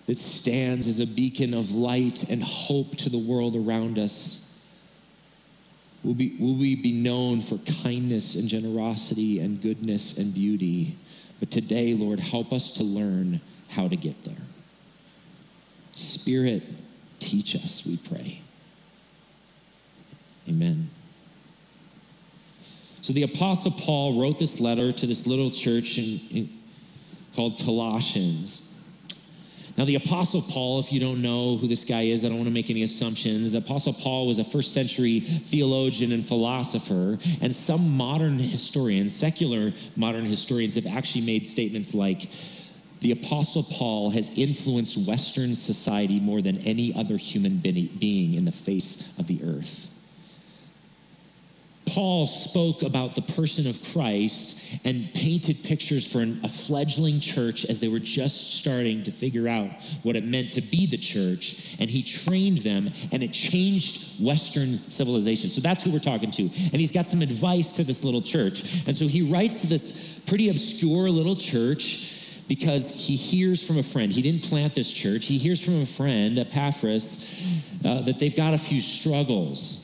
that 0.05 0.19
stands 0.19 0.87
as 0.87 1.01
a 1.01 1.07
beacon 1.07 1.55
of 1.55 1.73
light 1.73 2.29
and 2.29 2.43
hope 2.43 2.95
to 2.97 3.09
the 3.09 3.17
world 3.17 3.57
around 3.57 3.99
us? 3.99 4.55
Will, 6.03 6.13
be, 6.13 6.37
will 6.39 6.57
we 6.57 6.77
be 6.77 6.93
known 6.93 7.41
for 7.41 7.57
kindness 7.83 8.35
and 8.35 8.51
generosity 8.51 9.41
and 9.41 9.63
goodness 9.63 10.19
and 10.19 10.35
beauty? 10.35 10.99
But 11.41 11.51
today, 11.51 11.95
Lord, 11.95 12.21
help 12.21 12.53
us 12.53 12.73
to 12.73 12.85
learn 12.85 13.41
how 13.71 13.89
to 13.89 13.97
get 13.97 14.23
there. 14.25 14.45
Spirit, 15.93 16.65
teach 17.19 17.57
us, 17.57 17.87
we 17.87 17.97
pray. 17.97 18.43
Amen. 20.51 20.91
So 23.01 23.15
the 23.15 23.23
Apostle 23.23 23.71
Paul 23.71 24.21
wrote 24.21 24.39
this 24.39 24.61
letter 24.61 24.93
to 24.93 25.07
this 25.07 25.27
little 25.27 25.51
church 25.51 25.97
in, 25.97 26.21
in, 26.31 26.54
called 27.35 27.59
Colossians. 27.59 28.71
Now, 29.77 29.85
the 29.85 29.97
Apostle 29.97 30.41
Paul, 30.41 30.79
if 30.79 30.93
you 30.93 31.01
don't 31.01 31.21
know 31.21 31.57
who 31.57 31.67
this 31.67 31.85
guy 31.85 32.03
is, 32.03 32.25
I 32.25 32.29
don't 32.29 32.37
want 32.37 32.47
to 32.47 32.55
make 32.55 32.71
any 32.71 32.85
assumptions. 32.85 33.53
The 33.53 33.59
Apostle 33.59 33.93
Paul 33.93 34.29
was 34.29 34.39
a 34.39 34.45
first 34.45 34.73
century 34.73 35.19
theologian 35.19 36.13
and 36.13 36.25
philosopher, 36.25 37.19
and 37.41 37.53
some 37.53 37.97
modern 37.97 38.39
historians, 38.39 39.15
secular 39.15 39.73
modern 39.97 40.27
historians, 40.27 40.77
have 40.77 40.87
actually 40.87 41.23
made 41.23 41.45
statements 41.45 41.93
like, 41.93 42.29
the 43.01 43.11
Apostle 43.13 43.65
Paul 43.65 44.11
has 44.11 44.39
influenced 44.39 45.07
Western 45.07 45.55
society 45.55 46.21
more 46.21 46.41
than 46.41 46.59
any 46.59 46.95
other 46.95 47.17
human 47.17 47.59
being 47.59 48.35
in 48.35 48.45
the 48.45 48.53
face 48.53 49.13
of 49.19 49.27
the 49.27 49.43
earth. 49.43 49.94
Paul 51.95 52.27
spoke 52.27 52.83
about 52.83 53.15
the 53.15 53.23
person 53.23 53.69
of 53.69 53.81
Christ 53.93 54.81
and 54.85 55.15
painted 55.15 55.63
pictures 55.63 56.11
for 56.11 56.19
an, 56.19 56.41
a 56.43 56.49
fledgling 56.49 57.21
church 57.21 57.65
as 57.67 57.79
they 57.79 57.87
were 57.87 58.01
just 58.01 58.59
starting 58.59 59.05
to 59.05 59.13
figure 59.13 59.47
out 59.47 59.71
what 60.03 60.17
it 60.17 60.25
meant 60.25 60.55
to 60.55 60.61
be 60.61 60.87
the 60.87 60.99
church. 60.99 61.77
And 61.79 61.89
he 61.89 62.03
trained 62.03 62.59
them, 62.59 62.89
and 63.13 63.23
it 63.23 63.31
changed 63.33 64.21
Western 64.21 64.81
civilization. 64.91 65.51
So 65.51 65.61
that's 65.61 65.85
who 65.85 65.93
we're 65.93 66.01
talking 66.01 66.33
to. 66.33 66.43
And 66.43 66.75
he's 66.75 66.91
got 66.91 67.07
some 67.07 67.23
advice 67.23 67.75
to 67.75 67.85
this 67.85 68.03
little 68.03 68.23
church. 68.23 68.89
And 68.89 68.97
so 68.97 69.07
he 69.07 69.23
writes 69.23 69.61
to 69.61 69.69
this 69.69 70.19
pretty 70.27 70.49
obscure 70.49 71.09
little 71.11 71.37
church 71.37 72.43
because 72.49 73.07
he 73.07 73.15
hears 73.15 73.65
from 73.65 73.79
a 73.79 73.85
friend. 73.85 74.11
He 74.11 74.21
didn't 74.21 74.43
plant 74.43 74.75
this 74.75 74.93
church. 74.93 75.27
He 75.27 75.39
hears 75.39 75.65
from 75.65 75.81
a 75.81 75.87
friend, 75.87 76.41
Epaphras, 76.41 77.81
uh, 77.85 78.01
that 78.01 78.19
they've 78.19 78.37
got 78.37 78.53
a 78.53 78.59
few 78.59 78.81
struggles 78.81 79.84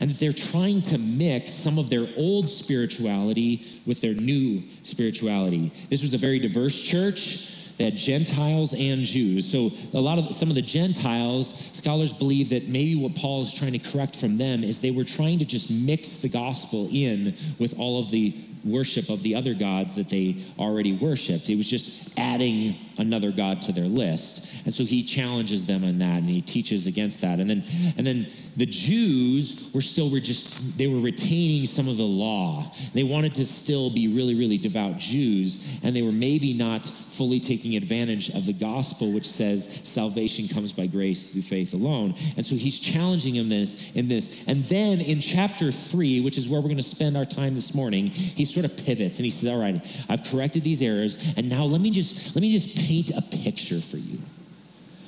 and 0.00 0.10
that 0.10 0.18
they're 0.18 0.32
trying 0.32 0.82
to 0.82 0.98
mix 0.98 1.52
some 1.52 1.78
of 1.78 1.90
their 1.90 2.06
old 2.16 2.48
spirituality 2.48 3.64
with 3.86 4.00
their 4.00 4.14
new 4.14 4.62
spirituality. 4.82 5.72
This 5.88 6.02
was 6.02 6.14
a 6.14 6.18
very 6.18 6.38
diverse 6.38 6.80
church. 6.80 7.54
They 7.76 7.84
had 7.84 7.96
Gentiles 7.96 8.72
and 8.72 9.04
Jews. 9.04 9.50
So 9.50 9.70
a 9.96 10.00
lot 10.00 10.18
of 10.18 10.34
some 10.34 10.48
of 10.48 10.56
the 10.56 10.62
Gentiles, 10.62 11.72
scholars 11.76 12.12
believe 12.12 12.50
that 12.50 12.68
maybe 12.68 12.96
what 12.96 13.14
Paul 13.14 13.42
is 13.42 13.52
trying 13.52 13.72
to 13.72 13.78
correct 13.78 14.16
from 14.16 14.36
them 14.36 14.64
is 14.64 14.80
they 14.80 14.90
were 14.90 15.04
trying 15.04 15.38
to 15.38 15.44
just 15.44 15.70
mix 15.70 16.16
the 16.16 16.28
gospel 16.28 16.88
in 16.92 17.36
with 17.58 17.78
all 17.78 18.00
of 18.00 18.10
the 18.10 18.34
worship 18.64 19.08
of 19.08 19.22
the 19.22 19.36
other 19.36 19.54
gods 19.54 19.94
that 19.94 20.08
they 20.08 20.36
already 20.58 20.92
worshiped. 20.96 21.48
It 21.48 21.56
was 21.56 21.70
just 21.70 22.18
adding 22.18 22.76
another 22.98 23.30
god 23.30 23.62
to 23.62 23.72
their 23.72 23.86
list. 23.86 24.64
And 24.64 24.74
so 24.74 24.84
he 24.84 25.02
challenges 25.02 25.66
them 25.66 25.84
on 25.84 25.98
that 25.98 26.18
and 26.18 26.28
he 26.28 26.42
teaches 26.42 26.86
against 26.86 27.20
that. 27.22 27.38
And 27.38 27.48
then 27.48 27.62
and 27.96 28.06
then 28.06 28.26
the 28.56 28.66
Jews 28.66 29.70
were 29.72 29.80
still 29.80 30.10
were 30.10 30.20
just 30.20 30.76
they 30.76 30.88
were 30.88 31.00
retaining 31.00 31.66
some 31.66 31.88
of 31.88 31.96
the 31.96 32.02
law. 32.02 32.70
They 32.92 33.04
wanted 33.04 33.34
to 33.36 33.44
still 33.44 33.90
be 33.90 34.08
really 34.08 34.34
really 34.34 34.58
devout 34.58 34.98
Jews 34.98 35.80
and 35.82 35.94
they 35.94 36.02
were 36.02 36.12
maybe 36.12 36.54
not 36.54 36.86
fully 36.86 37.40
taking 37.40 37.76
advantage 37.76 38.30
of 38.30 38.46
the 38.46 38.52
gospel 38.52 39.12
which 39.12 39.28
says 39.28 39.88
salvation 39.88 40.46
comes 40.46 40.72
by 40.72 40.86
grace 40.86 41.30
through 41.30 41.42
faith 41.42 41.74
alone. 41.74 42.14
And 42.36 42.44
so 42.44 42.54
he's 42.54 42.78
challenging 42.78 43.34
them 43.34 43.48
this 43.48 43.92
in 43.94 44.08
this. 44.08 44.46
And 44.46 44.62
then 44.64 45.00
in 45.00 45.20
chapter 45.20 45.72
3, 45.72 46.20
which 46.20 46.38
is 46.38 46.48
where 46.48 46.60
we're 46.60 46.68
going 46.68 46.76
to 46.76 46.82
spend 46.82 47.16
our 47.16 47.24
time 47.24 47.54
this 47.54 47.74
morning, 47.74 48.06
he 48.08 48.44
sort 48.44 48.66
of 48.66 48.76
pivots 48.76 49.18
and 49.18 49.24
he 49.24 49.30
says, 49.30 49.50
"All 49.50 49.60
right, 49.60 50.04
I've 50.08 50.24
corrected 50.24 50.62
these 50.62 50.82
errors 50.82 51.34
and 51.36 51.48
now 51.48 51.64
let 51.64 51.80
me 51.80 51.90
just 51.90 52.34
let 52.34 52.42
me 52.42 52.52
just 52.52 52.76
paint 52.88 53.10
a 53.10 53.20
picture 53.20 53.80
for 53.80 53.98
you 53.98 54.18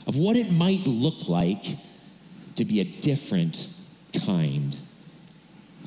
of 0.06 0.16
what 0.16 0.36
it 0.36 0.52
might 0.52 0.86
look 0.86 1.28
like 1.28 1.64
to 2.56 2.64
be 2.64 2.80
a 2.80 2.84
different 2.84 3.68
kind 4.26 4.76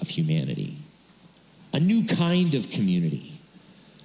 of 0.02 0.08
humanity, 0.08 0.78
a 1.72 1.80
new 1.80 2.06
kind 2.06 2.56
of 2.56 2.70
community, 2.72 3.34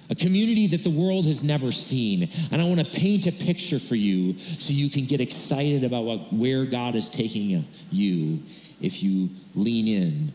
a 0.09 0.15
community 0.15 0.67
that 0.67 0.83
the 0.83 0.89
world 0.89 1.25
has 1.25 1.43
never 1.43 1.71
seen. 1.71 2.29
And 2.51 2.61
I 2.61 2.65
want 2.65 2.79
to 2.79 2.99
paint 2.99 3.25
a 3.25 3.31
picture 3.31 3.79
for 3.79 3.95
you 3.95 4.37
so 4.37 4.73
you 4.73 4.89
can 4.89 5.05
get 5.05 5.19
excited 5.21 5.83
about 5.83 6.03
what, 6.03 6.33
where 6.33 6.65
God 6.65 6.95
is 6.95 7.09
taking 7.09 7.65
you 7.91 8.43
if 8.81 9.01
you 9.01 9.29
lean 9.55 9.87
in 9.87 10.33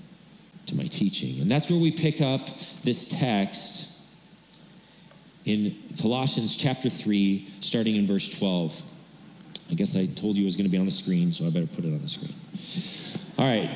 to 0.67 0.77
my 0.77 0.85
teaching. 0.85 1.41
And 1.41 1.51
that's 1.51 1.71
where 1.71 1.81
we 1.81 1.93
pick 1.93 2.21
up 2.21 2.47
this 2.83 3.07
text 3.07 3.94
in 5.45 5.75
Colossians 6.01 6.57
chapter 6.57 6.89
3, 6.89 7.49
starting 7.61 7.97
in 7.97 8.07
verse 8.07 8.39
12. 8.39 8.83
I 9.71 9.75
guess 9.75 9.97
I 9.97 10.07
told 10.07 10.37
you 10.37 10.43
it 10.43 10.47
was 10.47 10.57
going 10.57 10.67
to 10.67 10.71
be 10.71 10.79
on 10.79 10.85
the 10.85 10.91
screen, 10.91 11.33
so 11.33 11.47
I 11.47 11.51
better 11.51 11.67
put 11.67 11.85
it 11.85 11.89
on 11.89 12.01
the 12.01 12.09
screen. 12.09 12.35
All 13.39 13.47
right. 13.47 13.71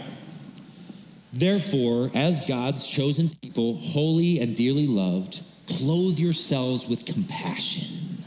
Therefore, 1.33 2.11
as 2.15 2.47
God's 2.47 2.87
chosen 2.87 3.29
people, 3.43 3.77
holy 3.77 4.41
and 4.41 4.57
dearly 4.57 4.87
loved, 4.87 5.43
clothe 5.69 6.19
yourselves 6.19 6.89
with 6.89 7.05
compassion, 7.05 8.25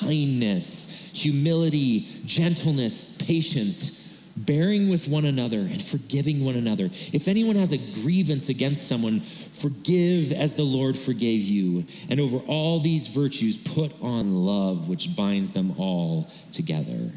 kindness, 0.00 1.12
humility, 1.14 2.06
gentleness, 2.24 3.16
patience 3.22 4.02
bearing 4.36 4.90
with 4.90 5.06
one 5.06 5.24
another 5.24 5.58
and 5.58 5.80
forgiving 5.80 6.44
one 6.44 6.56
another. 6.56 6.86
If 6.86 7.28
anyone 7.28 7.56
has 7.56 7.72
a 7.72 7.78
grievance 8.02 8.48
against 8.48 8.88
someone, 8.88 9.22
forgive 9.54 10.32
as 10.32 10.56
the 10.56 10.64
Lord 10.64 10.96
forgave 10.96 11.42
you. 11.42 11.86
And 12.10 12.20
over 12.20 12.38
all 12.46 12.80
these 12.80 13.06
virtues, 13.06 13.56
put 13.56 13.92
on 14.02 14.44
love, 14.44 14.88
which 14.88 15.14
binds 15.16 15.52
them 15.52 15.74
all 15.78 16.28
together. 16.52 17.10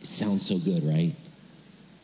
It 0.00 0.06
sounds 0.06 0.44
so 0.46 0.58
good, 0.58 0.82
right? 0.84 1.14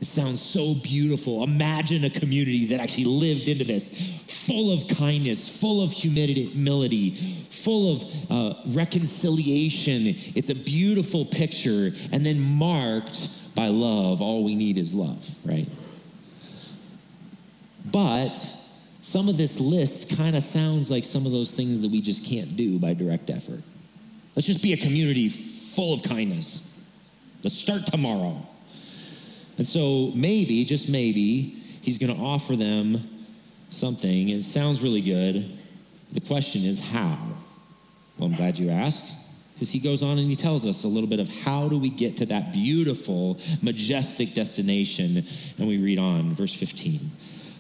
It 0.01 0.07
sounds 0.07 0.41
so 0.41 0.75
beautiful. 0.83 1.43
Imagine 1.43 2.05
a 2.05 2.11
community 2.11 2.67
that 2.67 2.81
actually 2.81 3.05
lived 3.05 3.49
into 3.49 3.65
this, 3.65 4.25
full 4.47 4.73
of 4.73 4.89
kindness, 4.89 5.61
full 5.61 5.83
of 5.85 5.93
humility, 5.93 7.11
full 7.15 7.93
of 7.93 8.31
uh, 8.31 8.55
reconciliation. 8.69 10.07
It's 10.35 10.49
a 10.49 10.55
beautiful 10.55 11.27
picture, 11.27 11.93
and 12.13 12.25
then 12.25 12.41
marked 12.41 13.55
by 13.55 13.67
love, 13.67 14.23
all 14.23 14.43
we 14.43 14.55
need 14.55 14.79
is 14.79 14.95
love, 14.95 15.29
right? 15.45 15.69
But 17.85 18.60
some 19.01 19.29
of 19.29 19.37
this 19.37 19.61
list 19.61 20.17
kind 20.17 20.37
of 20.37 20.43
sounds 20.43 20.91
like 20.91 21.05
some 21.05 21.27
of 21.27 21.33
those 21.33 21.55
things 21.55 21.81
that 21.83 21.91
we 21.91 22.01
just 22.01 22.25
can't 22.25 22.57
do 22.57 22.79
by 22.79 22.95
direct 22.95 23.31
effort. 23.31 23.63
Let's 24.37 24.47
just 24.47 24.63
be 24.63 24.73
a 24.73 24.77
community 24.77 25.29
full 25.29 25.95
of 25.95 26.03
kindness. 26.03 26.85
Let's 27.43 27.57
start 27.57 27.87
tomorrow. 27.87 28.47
And 29.57 29.67
so 29.67 30.13
maybe, 30.15 30.65
just 30.65 30.89
maybe, 30.89 31.57
he's 31.83 31.99
going 31.99 32.15
to 32.15 32.23
offer 32.23 32.57
them 32.57 32.99
something. 33.71 34.29
It 34.29 34.43
sounds 34.43 34.83
really 34.83 35.01
good. 35.01 35.59
The 36.13 36.21
question 36.21 36.65
is 36.65 36.81
how? 36.91 37.19
Well, 38.19 38.29
I'm 38.29 38.35
glad 38.35 38.59
you 38.59 38.71
asked 38.71 39.17
because 39.55 39.71
he 39.71 39.79
goes 39.79 40.03
on 40.03 40.19
and 40.19 40.29
he 40.29 40.37
tells 40.37 40.67
us 40.67 40.85
a 40.85 40.89
little 40.89 41.09
bit 41.09 41.21
of 41.21 41.45
how 41.45 41.69
do 41.69 41.79
we 41.79 41.91
get 41.91 42.17
to 42.19 42.27
that 42.27 42.53
beautiful, 42.53 43.39
majestic 43.63 44.33
destination. 44.33 45.25
And 45.59 45.69
we 45.69 45.79
read 45.79 45.99
on, 45.99 46.33
verse 46.33 46.55
15. 46.55 47.11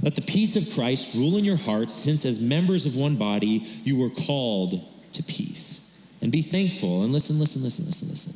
Let 0.02 0.14
the 0.14 0.22
peace 0.22 0.56
of 0.56 0.72
Christ 0.74 1.14
rule 1.14 1.36
in 1.36 1.44
your 1.44 1.58
hearts, 1.58 1.94
since 1.94 2.24
as 2.24 2.40
members 2.40 2.86
of 2.86 2.96
one 2.96 3.16
body 3.16 3.66
you 3.84 3.98
were 3.98 4.10
called 4.10 4.80
to 5.12 5.22
peace. 5.22 6.00
And 6.22 6.32
be 6.32 6.42
thankful. 6.42 7.02
And 7.02 7.12
listen, 7.12 7.38
listen, 7.38 7.62
listen, 7.62 7.86
listen, 7.86 8.08
listen. 8.08 8.34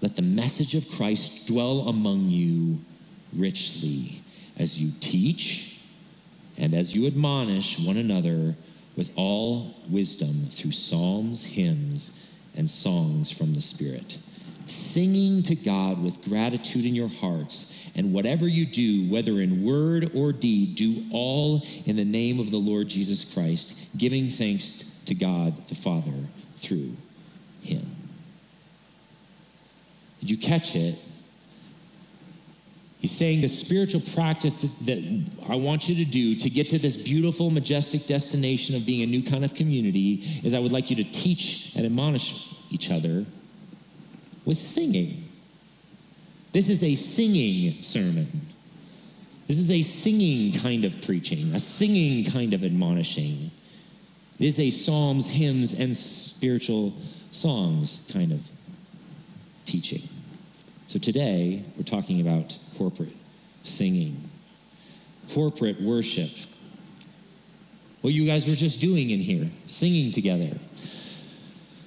Let 0.00 0.16
the 0.16 0.22
message 0.22 0.74
of 0.74 0.90
Christ 0.90 1.46
dwell 1.46 1.88
among 1.88 2.28
you 2.28 2.80
richly 3.34 4.20
as 4.58 4.80
you 4.80 4.92
teach 5.00 5.80
and 6.58 6.74
as 6.74 6.94
you 6.94 7.06
admonish 7.06 7.78
one 7.78 7.96
another 7.96 8.54
with 8.96 9.12
all 9.16 9.74
wisdom 9.88 10.46
through 10.50 10.72
psalms, 10.72 11.46
hymns, 11.46 12.30
and 12.56 12.68
songs 12.68 13.30
from 13.30 13.54
the 13.54 13.60
Spirit, 13.60 14.18
singing 14.66 15.42
to 15.44 15.54
God 15.54 16.02
with 16.02 16.22
gratitude 16.22 16.84
in 16.84 16.94
your 16.94 17.08
hearts. 17.08 17.81
And 17.94 18.14
whatever 18.14 18.48
you 18.48 18.64
do, 18.64 19.10
whether 19.10 19.40
in 19.40 19.62
word 19.62 20.12
or 20.14 20.32
deed, 20.32 20.76
do 20.76 21.04
all 21.12 21.62
in 21.84 21.96
the 21.96 22.04
name 22.04 22.40
of 22.40 22.50
the 22.50 22.56
Lord 22.56 22.88
Jesus 22.88 23.34
Christ, 23.34 23.96
giving 23.96 24.28
thanks 24.28 24.84
to 25.04 25.14
God 25.14 25.68
the 25.68 25.74
Father 25.74 26.12
through 26.54 26.94
him. 27.62 27.86
Did 30.20 30.30
you 30.30 30.36
catch 30.38 30.74
it? 30.74 30.98
He's 33.00 33.10
saying 33.10 33.40
the 33.40 33.48
spiritual 33.48 34.00
practice 34.14 34.62
that, 34.62 34.86
that, 34.86 35.50
I 35.50 35.56
want 35.56 35.88
you 35.88 35.96
to 36.04 36.04
do 36.04 36.36
to 36.36 36.48
get 36.48 36.70
to 36.70 36.78
this 36.78 36.96
beautiful, 36.96 37.50
majestic 37.50 38.06
destination 38.06 38.76
of 38.76 38.86
being 38.86 39.02
a 39.02 39.06
new 39.06 39.24
kind 39.24 39.44
of 39.44 39.54
community 39.54 40.22
is 40.44 40.54
I 40.54 40.60
would 40.60 40.70
like 40.70 40.88
you 40.88 40.94
to 40.96 41.04
teach 41.04 41.74
and 41.74 41.84
admonish 41.84 42.54
each 42.70 42.92
other 42.92 43.24
with 44.44 44.56
singing. 44.56 45.21
This 46.52 46.68
is 46.68 46.82
a 46.82 46.94
singing 46.94 47.82
sermon. 47.82 48.28
This 49.48 49.58
is 49.58 49.70
a 49.70 49.82
singing 49.82 50.52
kind 50.52 50.84
of 50.84 51.00
preaching, 51.04 51.54
a 51.54 51.58
singing 51.58 52.24
kind 52.30 52.52
of 52.52 52.62
admonishing. 52.62 53.50
It 54.38 54.46
is 54.46 54.60
a 54.60 54.70
psalms, 54.70 55.30
hymns, 55.30 55.78
and 55.78 55.96
spiritual 55.96 56.92
songs 57.30 58.06
kind 58.12 58.32
of 58.32 58.48
teaching. 59.64 60.02
So 60.86 60.98
today, 60.98 61.64
we're 61.76 61.84
talking 61.84 62.20
about 62.20 62.58
corporate 62.76 63.16
singing, 63.62 64.28
corporate 65.32 65.80
worship. 65.80 66.30
What 68.02 68.12
you 68.12 68.26
guys 68.26 68.46
were 68.46 68.54
just 68.54 68.80
doing 68.80 69.10
in 69.10 69.20
here, 69.20 69.48
singing 69.66 70.10
together. 70.10 70.58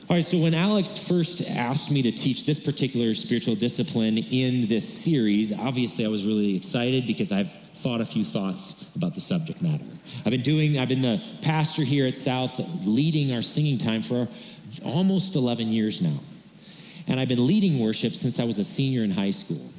All 0.07 0.15
right, 0.15 0.23
so 0.23 0.37
when 0.37 0.53
Alex 0.53 0.97
first 0.97 1.49
asked 1.49 1.89
me 1.89 2.03
to 2.03 2.11
teach 2.11 2.45
this 2.45 2.59
particular 2.59 3.15
spiritual 3.15 3.55
discipline 3.55 4.19
in 4.19 4.67
this 4.67 4.87
series, 4.87 5.51
obviously 5.57 6.05
I 6.05 6.09
was 6.09 6.23
really 6.23 6.55
excited 6.55 7.07
because 7.07 7.31
I've 7.31 7.51
thought 7.51 8.01
a 8.01 8.05
few 8.05 8.23
thoughts 8.23 8.95
about 8.95 9.15
the 9.15 9.19
subject 9.19 9.63
matter. 9.63 9.83
I've 10.23 10.31
been 10.31 10.43
doing, 10.43 10.77
I've 10.77 10.89
been 10.89 11.01
the 11.01 11.19
pastor 11.41 11.81
here 11.81 12.05
at 12.05 12.15
South 12.15 12.61
leading 12.85 13.33
our 13.33 13.41
singing 13.41 13.79
time 13.79 14.03
for 14.03 14.27
almost 14.83 15.35
11 15.35 15.69
years 15.69 16.03
now. 16.03 16.19
And 17.07 17.19
I've 17.19 17.27
been 17.27 17.47
leading 17.47 17.79
worship 17.79 18.13
since 18.13 18.39
I 18.39 18.43
was 18.43 18.59
a 18.59 18.63
senior 18.63 19.03
in 19.03 19.09
high 19.09 19.31
school. 19.31 19.71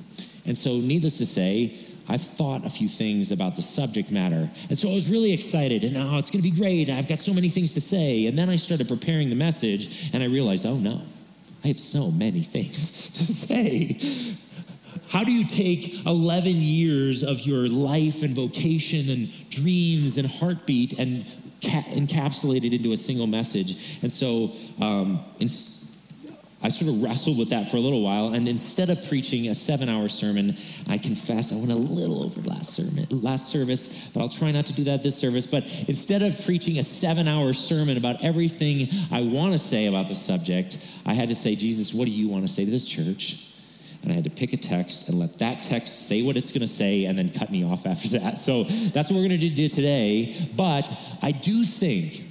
And 0.45 0.57
so, 0.57 0.73
needless 0.73 1.19
to 1.19 1.27
say, 1.27 1.73
I've 2.09 2.23
thought 2.23 2.65
a 2.65 2.71
few 2.71 2.89
things 2.89 3.33
about 3.33 3.57
the 3.57 3.63
subject 3.63 4.13
matter. 4.13 4.49
And 4.69 4.79
so 4.79 4.91
I 4.91 4.95
was 4.95 5.11
really 5.11 5.33
excited, 5.33 5.83
and 5.83 5.97
oh, 5.97 6.19
it's 6.19 6.31
going 6.31 6.43
to 6.43 6.51
be 6.51 6.57
great. 6.57 6.89
I've 6.89 7.09
got 7.09 7.19
so 7.19 7.33
many 7.33 7.49
things 7.49 7.75
to 7.75 7.81
say. 7.81 8.27
And 8.27 8.39
then 8.39 8.49
I 8.49 8.57
started 8.57 8.87
preparing 8.89 9.29
the 9.29 9.35
message, 9.35 10.11
and 10.15 10.23
I 10.23 10.27
realized, 10.27 10.67
oh 10.67 10.77
no, 10.77 11.03
I 11.65 11.69
have 11.69 11.81
so 11.81 12.11
many 12.11 12.43
things 12.43 13.11
to 13.11 13.25
say. 13.25 13.99
How 15.09 15.25
do 15.25 15.33
you 15.33 15.47
take 15.47 16.05
11 16.07 16.53
years 16.53 17.23
of 17.23 17.41
your 17.41 17.69
life 17.69 18.23
and 18.23 18.35
vocation 18.35 19.09
and 19.09 19.51
dreams 19.51 20.19
and 20.19 20.27
heartbeat 20.27 20.99
and 20.99 21.25
ca- 21.63 21.85
encapsulate 21.91 22.65
it 22.65 22.73
into 22.73 22.93
a 22.93 22.97
single 22.97 23.27
message? 23.27 23.99
And 24.03 24.13
so, 24.13 24.53
um, 24.81 25.25
in, 25.39 25.49
I 26.67 26.69
sort 26.69 26.91
of 26.91 27.01
wrestled 27.01 27.39
with 27.39 27.51
that 27.51 27.71
for 27.71 27.77
a 27.77 27.81
little 27.81 28.03
while, 28.03 28.35
and 28.35 28.49
instead 28.49 28.91
of 28.91 29.09
preaching 29.09 29.47
a 29.47 29.55
seven-hour 29.55 30.09
sermon, 30.09 30.57
I 30.89 30.99
confess 30.99 31.53
I 31.53 31.55
went 31.55 31.71
a 31.71 31.77
little 31.77 32.25
over 32.25 32.41
last 32.41 32.75
sermon, 32.75 33.07
last 33.11 33.51
service, 33.51 34.09
but 34.09 34.21
I'll 34.21 34.29
try 34.29 34.51
not 34.51 34.67
to 34.67 34.73
do 34.73 34.83
that 34.85 35.05
this 35.05 35.17
service. 35.17 35.47
But 35.47 35.63
instead 35.87 36.23
of 36.23 36.45
preaching 36.45 36.79
a 36.79 36.83
seven-hour 36.83 37.53
sermon 37.53 37.97
about 37.97 38.25
everything 38.25 38.89
I 39.13 39.23
want 39.23 39.53
to 39.53 39.61
say 39.61 39.87
about 39.87 40.09
the 40.09 40.17
subject, 40.17 40.79
I 41.07 41.15
had 41.15 41.29
to 41.29 41.37
say, 41.37 41.55
Jesus, 41.55 41.95
what 41.95 42.07
do 42.07 42.11
you 42.11 42.27
want 42.27 42.43
to 42.43 42.49
say 42.53 42.65
to 42.65 42.71
this 42.73 42.85
church? 42.85 43.49
And 44.03 44.11
I 44.11 44.17
had 44.17 44.25
to 44.25 44.31
pick 44.31 44.53
a 44.53 44.57
text 44.57 45.09
and 45.09 45.21
let 45.21 45.39
that 45.39 45.63
text 45.63 46.09
say 46.09 46.23
what 46.23 46.37
it's 46.37 46.51
going 46.51 46.63
to 46.63 46.67
say, 46.67 47.05
and 47.05 47.17
then 47.17 47.29
cut 47.29 47.49
me 47.49 47.65
off 47.65 47.87
after 47.87 48.09
that. 48.19 48.39
So 48.39 48.65
that's 48.65 49.09
what 49.09 49.19
we're 49.19 49.29
going 49.29 49.41
to 49.41 49.51
do 49.51 49.69
today. 49.69 50.35
But 50.57 50.93
I 51.23 51.31
do 51.31 51.65
think 51.65 52.23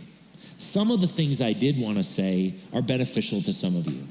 some 0.58 0.92
of 0.92 1.00
the 1.00 1.08
things 1.08 1.42
I 1.42 1.54
did 1.54 1.80
want 1.80 1.96
to 2.00 2.04
say 2.04 2.56
are 2.74 2.82
beneficial 2.82 3.42
to 3.44 3.54
some 3.54 3.78
of 3.78 3.88
you. 3.88 4.04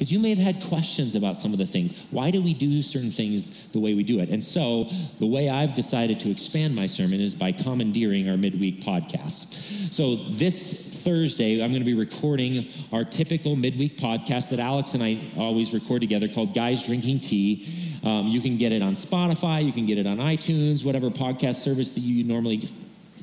Because 0.00 0.10
you 0.10 0.18
may 0.18 0.30
have 0.30 0.38
had 0.38 0.62
questions 0.62 1.14
about 1.14 1.36
some 1.36 1.52
of 1.52 1.58
the 1.58 1.66
things. 1.66 2.06
Why 2.10 2.30
do 2.30 2.40
we 2.40 2.54
do 2.54 2.80
certain 2.80 3.10
things 3.10 3.68
the 3.68 3.80
way 3.80 3.92
we 3.92 4.02
do 4.02 4.20
it? 4.20 4.30
And 4.30 4.42
so, 4.42 4.84
the 5.18 5.26
way 5.26 5.50
I've 5.50 5.74
decided 5.74 6.18
to 6.20 6.30
expand 6.30 6.74
my 6.74 6.86
sermon 6.86 7.20
is 7.20 7.34
by 7.34 7.52
commandeering 7.52 8.30
our 8.30 8.38
midweek 8.38 8.80
podcast. 8.80 9.52
So, 9.92 10.16
this 10.16 11.04
Thursday, 11.04 11.62
I'm 11.62 11.70
going 11.70 11.82
to 11.82 11.84
be 11.84 11.92
recording 11.92 12.68
our 12.94 13.04
typical 13.04 13.56
midweek 13.56 13.98
podcast 13.98 14.48
that 14.48 14.58
Alex 14.58 14.94
and 14.94 15.02
I 15.02 15.18
always 15.36 15.74
record 15.74 16.00
together 16.00 16.28
called 16.28 16.54
Guys 16.54 16.82
Drinking 16.86 17.20
Tea. 17.20 17.68
Um, 18.02 18.26
you 18.26 18.40
can 18.40 18.56
get 18.56 18.72
it 18.72 18.80
on 18.80 18.94
Spotify, 18.94 19.62
you 19.62 19.70
can 19.70 19.84
get 19.84 19.98
it 19.98 20.06
on 20.06 20.16
iTunes, 20.16 20.82
whatever 20.82 21.10
podcast 21.10 21.56
service 21.56 21.92
that 21.92 22.00
you 22.00 22.24
normally 22.24 22.70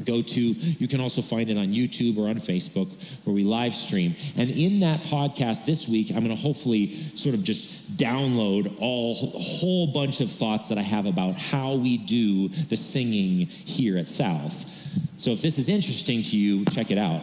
go 0.06 0.22
to. 0.22 0.42
You 0.42 0.88
can 0.88 1.02
also 1.02 1.22
find 1.22 1.50
it 1.50 1.58
on 1.58 1.68
YouTube 1.68 2.18
or 2.18 2.30
on 2.30 2.36
Facebook 2.36 2.88
where 3.26 3.34
we 3.34 3.44
live 3.44 3.74
stream. 3.74 4.16
And 4.38 4.50
in 4.50 4.80
that 4.82 5.02
podcast 5.04 5.66
this 5.66 5.88
week, 5.88 6.12
I'm 6.12 6.24
going 6.24 6.36
to 6.36 6.42
hopefully 6.42 6.92
sort 6.92 7.36
of 7.36 7.44
just 7.44 7.98
download 7.98 8.76
all, 8.80 9.12
a 9.12 9.40
whole 9.40 9.88
bunch 9.88 10.22
of 10.22 10.32
thoughts 10.32 10.70
that 10.70 10.78
I 10.78 10.84
have 10.84 11.06
about 11.06 11.38
how 11.38 11.76
we 11.76 11.98
do 11.98 12.50
the 12.50 12.78
singing 12.78 13.48
here 13.48 13.98
at 13.98 14.08
South. 14.08 14.74
So 15.18 15.32
if 15.32 15.42
this 15.42 15.58
is 15.58 15.70
interesting 15.70 16.24
to 16.24 16.38
you, 16.38 16.66
check 16.66 16.92
it 16.92 16.98
out. 16.98 17.22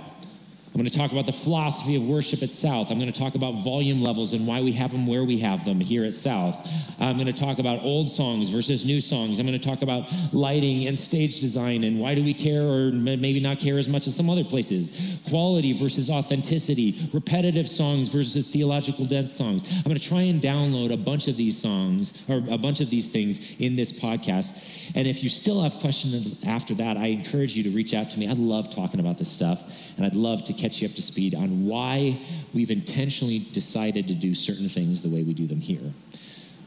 I'm 0.74 0.80
going 0.80 0.90
to 0.90 0.98
talk 0.98 1.12
about 1.12 1.26
the 1.26 1.32
philosophy 1.32 1.94
of 1.94 2.04
worship 2.08 2.42
at 2.42 2.50
South. 2.50 2.90
I'm 2.90 2.98
going 2.98 3.12
to 3.12 3.16
talk 3.16 3.36
about 3.36 3.52
volume 3.52 4.02
levels 4.02 4.32
and 4.32 4.44
why 4.44 4.60
we 4.60 4.72
have 4.72 4.90
them 4.90 5.06
where 5.06 5.22
we 5.22 5.38
have 5.38 5.64
them 5.64 5.78
here 5.78 6.04
at 6.04 6.14
South. 6.14 6.68
I'm 7.00 7.14
going 7.14 7.28
to 7.28 7.32
talk 7.32 7.60
about 7.60 7.84
old 7.84 8.10
songs 8.10 8.50
versus 8.50 8.84
new 8.84 9.00
songs. 9.00 9.38
I'm 9.38 9.46
going 9.46 9.56
to 9.56 9.64
talk 9.64 9.82
about 9.82 10.12
lighting 10.32 10.88
and 10.88 10.98
stage 10.98 11.38
design 11.38 11.84
and 11.84 12.00
why 12.00 12.16
do 12.16 12.24
we 12.24 12.34
care 12.34 12.62
or 12.62 12.90
maybe 12.90 13.38
not 13.38 13.60
care 13.60 13.78
as 13.78 13.88
much 13.88 14.08
as 14.08 14.16
some 14.16 14.28
other 14.28 14.42
places. 14.42 15.22
Quality 15.28 15.74
versus 15.74 16.10
authenticity, 16.10 17.08
repetitive 17.12 17.68
songs 17.68 18.08
versus 18.08 18.50
theological 18.50 19.04
dense 19.04 19.32
songs. 19.32 19.78
I'm 19.78 19.84
going 19.84 19.96
to 19.96 20.08
try 20.08 20.22
and 20.22 20.42
download 20.42 20.92
a 20.92 20.96
bunch 20.96 21.28
of 21.28 21.36
these 21.36 21.56
songs 21.56 22.28
or 22.28 22.42
a 22.50 22.58
bunch 22.58 22.80
of 22.80 22.90
these 22.90 23.12
things 23.12 23.60
in 23.60 23.76
this 23.76 23.92
podcast. 23.92 24.90
And 24.96 25.06
if 25.06 25.22
you 25.22 25.28
still 25.28 25.62
have 25.62 25.76
questions 25.76 26.44
after 26.44 26.74
that, 26.74 26.96
I 26.96 27.06
encourage 27.06 27.56
you 27.56 27.62
to 27.62 27.70
reach 27.70 27.94
out 27.94 28.10
to 28.10 28.18
me. 28.18 28.28
I 28.28 28.32
love 28.32 28.74
talking 28.74 28.98
about 28.98 29.18
this 29.18 29.30
stuff 29.30 29.96
and 29.96 30.04
I'd 30.04 30.16
love 30.16 30.42
to 30.46 30.63
catch 30.64 30.80
you 30.80 30.88
up 30.88 30.94
to 30.94 31.02
speed 31.02 31.34
on 31.34 31.66
why 31.66 32.18
we've 32.54 32.70
intentionally 32.70 33.40
decided 33.52 34.08
to 34.08 34.14
do 34.14 34.34
certain 34.34 34.66
things 34.66 35.02
the 35.02 35.10
way 35.10 35.22
we 35.22 35.34
do 35.34 35.46
them 35.46 35.60
here. 35.60 35.92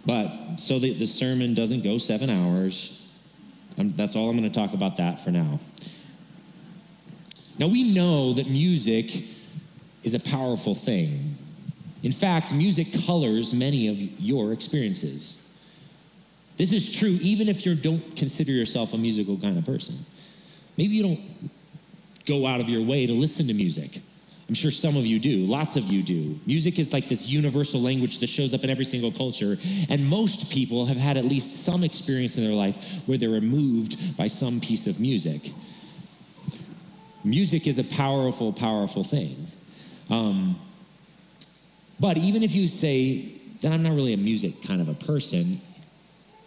But 0.06 0.58
so 0.58 0.78
that 0.78 1.00
the 1.00 1.08
sermon 1.08 1.56
doesn't 1.56 1.84
go 1.84 1.98
seven 1.98 2.30
hours. 2.30 3.04
I'm, 3.76 3.94
that's 3.94 4.16
all 4.16 4.30
I'm 4.30 4.38
going 4.38 4.50
to 4.50 4.60
talk 4.60 4.76
about 4.76 4.98
that 4.98 5.20
for 5.20 5.32
now. 5.32 5.60
Now, 7.58 7.70
we 7.70 7.92
know 7.92 8.34
that 8.34 8.48
music 8.48 9.10
is 10.04 10.14
a 10.14 10.20
powerful 10.20 10.76
thing. 10.76 11.34
In 12.04 12.12
fact, 12.12 12.54
music 12.54 12.88
colors 13.08 13.52
many 13.52 13.88
of 13.88 14.00
your 14.00 14.54
experiences. 14.54 15.44
This 16.58 16.72
is 16.72 16.96
true 16.96 17.18
even 17.22 17.50
if 17.50 17.66
you 17.66 17.74
don't 17.74 18.16
consider 18.16 18.52
yourself 18.52 18.94
a 18.94 18.98
musical 18.98 19.38
kind 19.38 19.58
of 19.58 19.66
person. 19.66 19.96
Maybe 20.78 20.94
you 20.94 21.04
don't 21.04 21.50
go 22.28 22.46
out 22.46 22.60
of 22.60 22.70
your 22.70 22.84
way 22.84 23.06
to 23.06 23.14
listen 23.14 23.48
to 23.48 23.54
music. 23.54 24.02
I'm 24.48 24.56
sure 24.56 24.72
some 24.72 24.96
of 24.96 25.06
you 25.06 25.20
do, 25.20 25.40
lots 25.46 25.76
of 25.76 25.86
you 25.86 26.02
do. 26.04 26.40
Music 26.46 26.80
is 26.80 26.94
like 26.94 27.10
this 27.10 27.28
universal 27.28 27.82
language 27.82 28.20
that 28.20 28.28
shows 28.28 28.54
up 28.54 28.64
in 28.64 28.70
every 28.70 28.86
single 28.86 29.12
culture, 29.12 29.58
and 29.90 30.10
most 30.10 30.52
people 30.52 30.86
have 30.86 30.96
had 30.98 31.18
at 31.18 31.26
least 31.26 31.66
some 31.66 31.84
experience 31.84 32.38
in 32.38 32.46
their 32.46 32.54
life 32.54 33.02
where 33.08 33.18
they 33.18 33.28
were 33.28 33.42
moved 33.42 34.16
by 34.16 34.28
some 34.28 34.62
piece 34.62 34.88
of 34.88 35.02
music. 35.02 35.52
Music 37.26 37.68
is 37.68 37.78
a 37.78 37.84
powerful, 37.84 38.54
powerful 38.54 39.04
thing. 39.04 39.48
Um, 40.10 40.56
but 42.00 42.18
even 42.18 42.42
if 42.42 42.56
you 42.56 42.68
say 42.68 43.34
that 43.62 43.74
I'm 43.74 43.84
not 43.84 43.94
really 43.94 44.14
a 44.14 44.18
music 44.18 44.62
kind 44.64 44.80
of 44.80 44.88
a 44.88 44.94
person, 44.94 45.60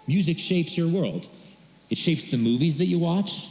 music 0.07 0.38
shapes 0.38 0.79
your 0.79 0.88
world. 0.88 1.29
It 1.90 1.99
shapes 1.99 2.31
the 2.31 2.38
movies 2.38 2.79
that 2.79 2.87
you 2.87 2.99
watch, 2.99 3.49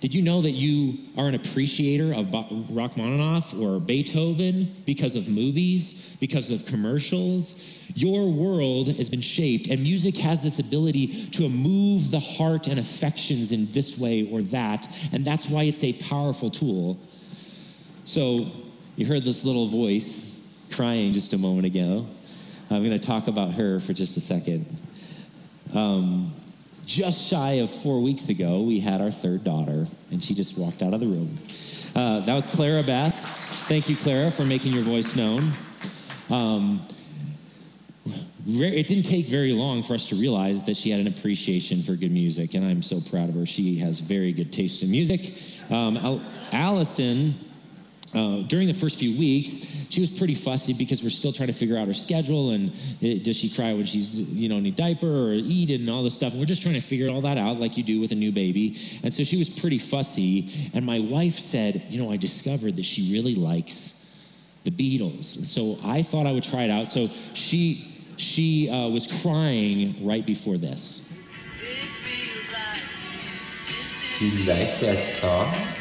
did 0.00 0.14
you 0.14 0.22
know 0.22 0.40
that 0.40 0.52
you 0.52 0.98
are 1.18 1.28
an 1.28 1.34
appreciator 1.34 2.14
of 2.14 2.32
Rachmaninoff 2.70 3.54
or 3.54 3.78
Beethoven 3.78 4.74
because 4.86 5.14
of 5.14 5.28
movies, 5.28 6.16
because 6.20 6.50
of 6.50 6.64
commercials? 6.64 7.76
Your 7.94 8.30
world 8.30 8.88
has 8.88 9.10
been 9.10 9.20
shaped, 9.20 9.68
and 9.68 9.82
music 9.82 10.16
has 10.16 10.42
this 10.42 10.58
ability 10.58 11.08
to 11.32 11.50
move 11.50 12.10
the 12.10 12.20
heart 12.20 12.66
and 12.66 12.78
affections 12.78 13.52
in 13.52 13.70
this 13.72 13.98
way 13.98 14.26
or 14.30 14.40
that, 14.42 14.88
and 15.12 15.22
that's 15.22 15.50
why 15.50 15.64
it's 15.64 15.84
a 15.84 15.92
powerful 15.92 16.48
tool. 16.48 16.98
So, 18.04 18.46
you 18.96 19.06
heard 19.06 19.22
this 19.22 19.44
little 19.44 19.66
voice 19.66 20.58
crying 20.72 21.12
just 21.12 21.34
a 21.34 21.38
moment 21.38 21.66
ago. 21.66 22.06
I'm 22.70 22.84
going 22.84 22.98
to 22.98 23.06
talk 23.06 23.28
about 23.28 23.52
her 23.52 23.80
for 23.80 23.92
just 23.92 24.16
a 24.16 24.20
second. 24.20 24.66
Um, 25.74 26.32
just 26.90 27.28
shy 27.28 27.52
of 27.52 27.70
four 27.70 28.00
weeks 28.00 28.30
ago, 28.30 28.62
we 28.62 28.80
had 28.80 29.00
our 29.00 29.12
third 29.12 29.44
daughter, 29.44 29.86
and 30.10 30.22
she 30.22 30.34
just 30.34 30.58
walked 30.58 30.82
out 30.82 30.92
of 30.92 30.98
the 30.98 31.06
room. 31.06 31.38
Uh, 31.94 32.20
that 32.20 32.34
was 32.34 32.48
Clara 32.48 32.82
Beth. 32.82 33.14
Thank 33.68 33.88
you, 33.88 33.96
Clara, 33.96 34.30
for 34.30 34.44
making 34.44 34.72
your 34.72 34.82
voice 34.82 35.14
known. 35.14 35.40
Um, 36.30 36.80
it 38.46 38.88
didn't 38.88 39.04
take 39.04 39.26
very 39.26 39.52
long 39.52 39.84
for 39.84 39.94
us 39.94 40.08
to 40.08 40.16
realize 40.16 40.64
that 40.64 40.76
she 40.76 40.90
had 40.90 40.98
an 40.98 41.06
appreciation 41.06 41.82
for 41.82 41.94
good 41.94 42.10
music, 42.10 42.54
and 42.54 42.64
I'm 42.64 42.82
so 42.82 43.00
proud 43.00 43.28
of 43.28 43.36
her. 43.36 43.46
She 43.46 43.76
has 43.76 44.00
very 44.00 44.32
good 44.32 44.52
taste 44.52 44.82
in 44.82 44.90
music. 44.90 45.32
Um, 45.70 46.20
Allison 46.50 47.34
uh, 48.14 48.42
during 48.42 48.66
the 48.66 48.74
first 48.74 48.98
few 48.98 49.16
weeks, 49.16 49.86
she 49.88 50.00
was 50.00 50.10
pretty 50.10 50.34
fussy 50.34 50.72
because 50.72 51.02
we're 51.02 51.10
still 51.10 51.32
trying 51.32 51.46
to 51.46 51.52
figure 51.52 51.76
out 51.76 51.86
her 51.86 51.94
schedule 51.94 52.50
and 52.50 52.72
it, 53.00 53.22
does 53.22 53.36
she 53.36 53.48
cry 53.48 53.72
when 53.72 53.86
she's, 53.86 54.18
you 54.18 54.48
know, 54.48 54.58
need 54.58 54.74
diaper 54.74 55.06
or 55.06 55.32
eat 55.32 55.70
and 55.70 55.88
all 55.88 56.02
this 56.02 56.14
stuff. 56.14 56.32
And 56.32 56.40
we're 56.40 56.46
just 56.46 56.62
trying 56.62 56.74
to 56.74 56.80
figure 56.80 57.08
all 57.08 57.20
that 57.20 57.38
out 57.38 57.60
like 57.60 57.76
you 57.76 57.84
do 57.84 58.00
with 58.00 58.10
a 58.10 58.16
new 58.16 58.32
baby. 58.32 58.76
And 59.04 59.12
so 59.12 59.22
she 59.22 59.36
was 59.36 59.48
pretty 59.48 59.78
fussy. 59.78 60.48
And 60.74 60.84
my 60.84 60.98
wife 61.00 61.34
said, 61.34 61.82
you 61.88 62.02
know, 62.02 62.10
I 62.10 62.16
discovered 62.16 62.76
that 62.76 62.84
she 62.84 63.12
really 63.12 63.36
likes 63.36 63.96
the 64.64 64.70
Beatles. 64.70 65.36
And 65.36 65.46
so 65.46 65.78
I 65.84 66.02
thought 66.02 66.26
I 66.26 66.32
would 66.32 66.44
try 66.44 66.64
it 66.64 66.70
out. 66.70 66.88
So 66.88 67.06
she 67.34 67.86
she 68.16 68.68
uh, 68.68 68.88
was 68.88 69.22
crying 69.22 70.04
right 70.06 70.26
before 70.26 70.58
this. 70.58 71.06
You 74.20 74.52
like 74.52 74.78
that 74.80 74.98
song? 74.98 75.79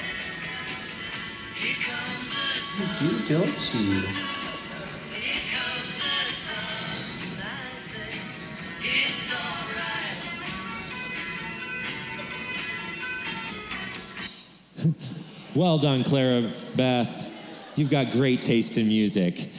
You 2.79 2.85
do, 3.09 3.35
don't 3.39 3.73
you? 3.73 4.03
Well 15.55 15.77
done, 15.77 16.05
Clara 16.05 16.49
Beth. 16.77 17.73
You've 17.75 17.89
got 17.89 18.11
great 18.11 18.41
taste 18.41 18.77
in 18.77 18.87
music. 18.87 19.49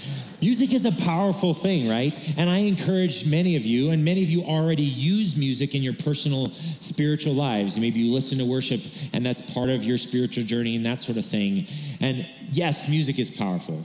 Music 0.41 0.73
is 0.73 0.87
a 0.87 0.93
powerful 1.05 1.53
thing, 1.53 1.87
right? 1.89 2.19
And 2.39 2.49
I 2.49 2.59
encourage 2.59 3.27
many 3.27 3.57
of 3.57 3.67
you, 3.67 3.91
and 3.91 4.03
many 4.05 4.23
of 4.23 4.31
you 4.31 4.43
already 4.43 4.83
use 4.83 5.37
music 5.37 5.75
in 5.75 5.83
your 5.83 5.93
personal 5.93 6.51
spiritual 6.51 7.35
lives. 7.35 7.79
Maybe 7.79 8.01
you 8.01 8.13
listen 8.13 8.39
to 8.39 8.47
worship, 8.47 8.81
and 9.13 9.25
that's 9.25 9.43
part 9.53 9.69
of 9.69 9.85
your 9.85 9.99
spiritual 9.99 10.45
journey 10.45 10.77
and 10.77 10.87
that 10.87 11.01
sort 11.01 11.19
of 11.19 11.27
thing. 11.27 11.67
And 12.01 12.27
yes, 12.53 12.89
music 12.89 13.19
is 13.19 13.31
powerful. 13.31 13.85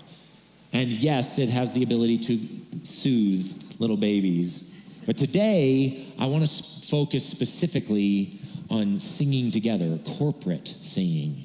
And 0.72 0.90
yes, 0.90 1.40
it 1.40 1.50
has 1.50 1.74
the 1.74 1.84
ability 1.84 2.20
to 2.20 2.86
soothe 2.86 3.80
little 3.80 3.98
babies. 3.98 5.04
But 5.06 5.18
today, 5.18 6.06
I 6.18 6.28
want 6.28 6.48
to 6.48 6.64
focus 6.88 7.26
specifically 7.26 8.40
on 8.70 9.00
singing 9.00 9.52
together, 9.52 10.00
corporate 10.18 10.68
singing 10.68 11.45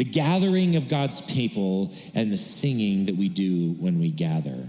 the 0.00 0.04
gathering 0.04 0.76
of 0.76 0.88
God's 0.88 1.20
people 1.30 1.92
and 2.14 2.32
the 2.32 2.38
singing 2.38 3.04
that 3.04 3.16
we 3.16 3.28
do 3.28 3.72
when 3.72 3.98
we 3.98 4.10
gather. 4.10 4.66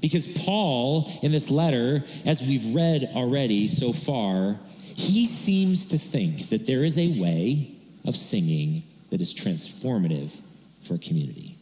Because 0.00 0.26
Paul, 0.44 1.08
in 1.22 1.30
this 1.30 1.48
letter, 1.48 2.02
as 2.26 2.42
we've 2.42 2.74
read 2.74 3.08
already 3.14 3.68
so 3.68 3.92
far, 3.92 4.56
he 4.96 5.26
seems 5.26 5.86
to 5.86 5.96
think 5.96 6.48
that 6.48 6.66
there 6.66 6.82
is 6.82 6.98
a 6.98 7.20
way 7.20 7.70
of 8.04 8.16
singing 8.16 8.82
that 9.10 9.20
is 9.20 9.32
transformative 9.32 10.40
for 10.82 10.94
a 10.94 10.98
community. 10.98 11.54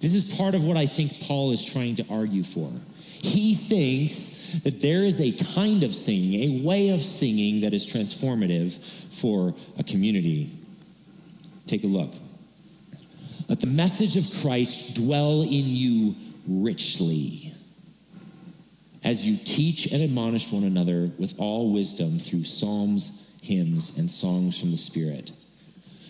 This 0.00 0.14
is 0.14 0.34
part 0.38 0.54
of 0.54 0.64
what 0.64 0.78
I 0.78 0.86
think 0.86 1.20
Paul 1.20 1.50
is 1.50 1.62
trying 1.62 1.96
to 1.96 2.06
argue 2.08 2.44
for. 2.44 2.72
He 3.02 3.54
thinks 3.54 4.60
that 4.60 4.80
there 4.80 5.00
is 5.00 5.20
a 5.20 5.32
kind 5.52 5.82
of 5.82 5.94
singing, 5.94 6.62
a 6.62 6.66
way 6.66 6.94
of 6.94 7.02
singing 7.02 7.60
that 7.60 7.74
is 7.74 7.86
transformative 7.86 8.72
for 9.20 9.54
a 9.78 9.84
community. 9.84 10.50
Take 11.66 11.84
a 11.84 11.88
look. 11.88 12.12
Let 13.48 13.60
the 13.60 13.66
message 13.66 14.16
of 14.16 14.26
Christ 14.40 14.96
dwell 14.96 15.42
in 15.42 15.48
you 15.50 16.14
richly 16.46 17.52
as 19.02 19.26
you 19.26 19.36
teach 19.36 19.86
and 19.86 20.02
admonish 20.02 20.50
one 20.50 20.64
another 20.64 21.10
with 21.18 21.34
all 21.38 21.72
wisdom 21.72 22.18
through 22.18 22.44
psalms, 22.44 23.30
hymns, 23.42 23.98
and 23.98 24.08
songs 24.08 24.58
from 24.58 24.70
the 24.70 24.76
Spirit. 24.76 25.32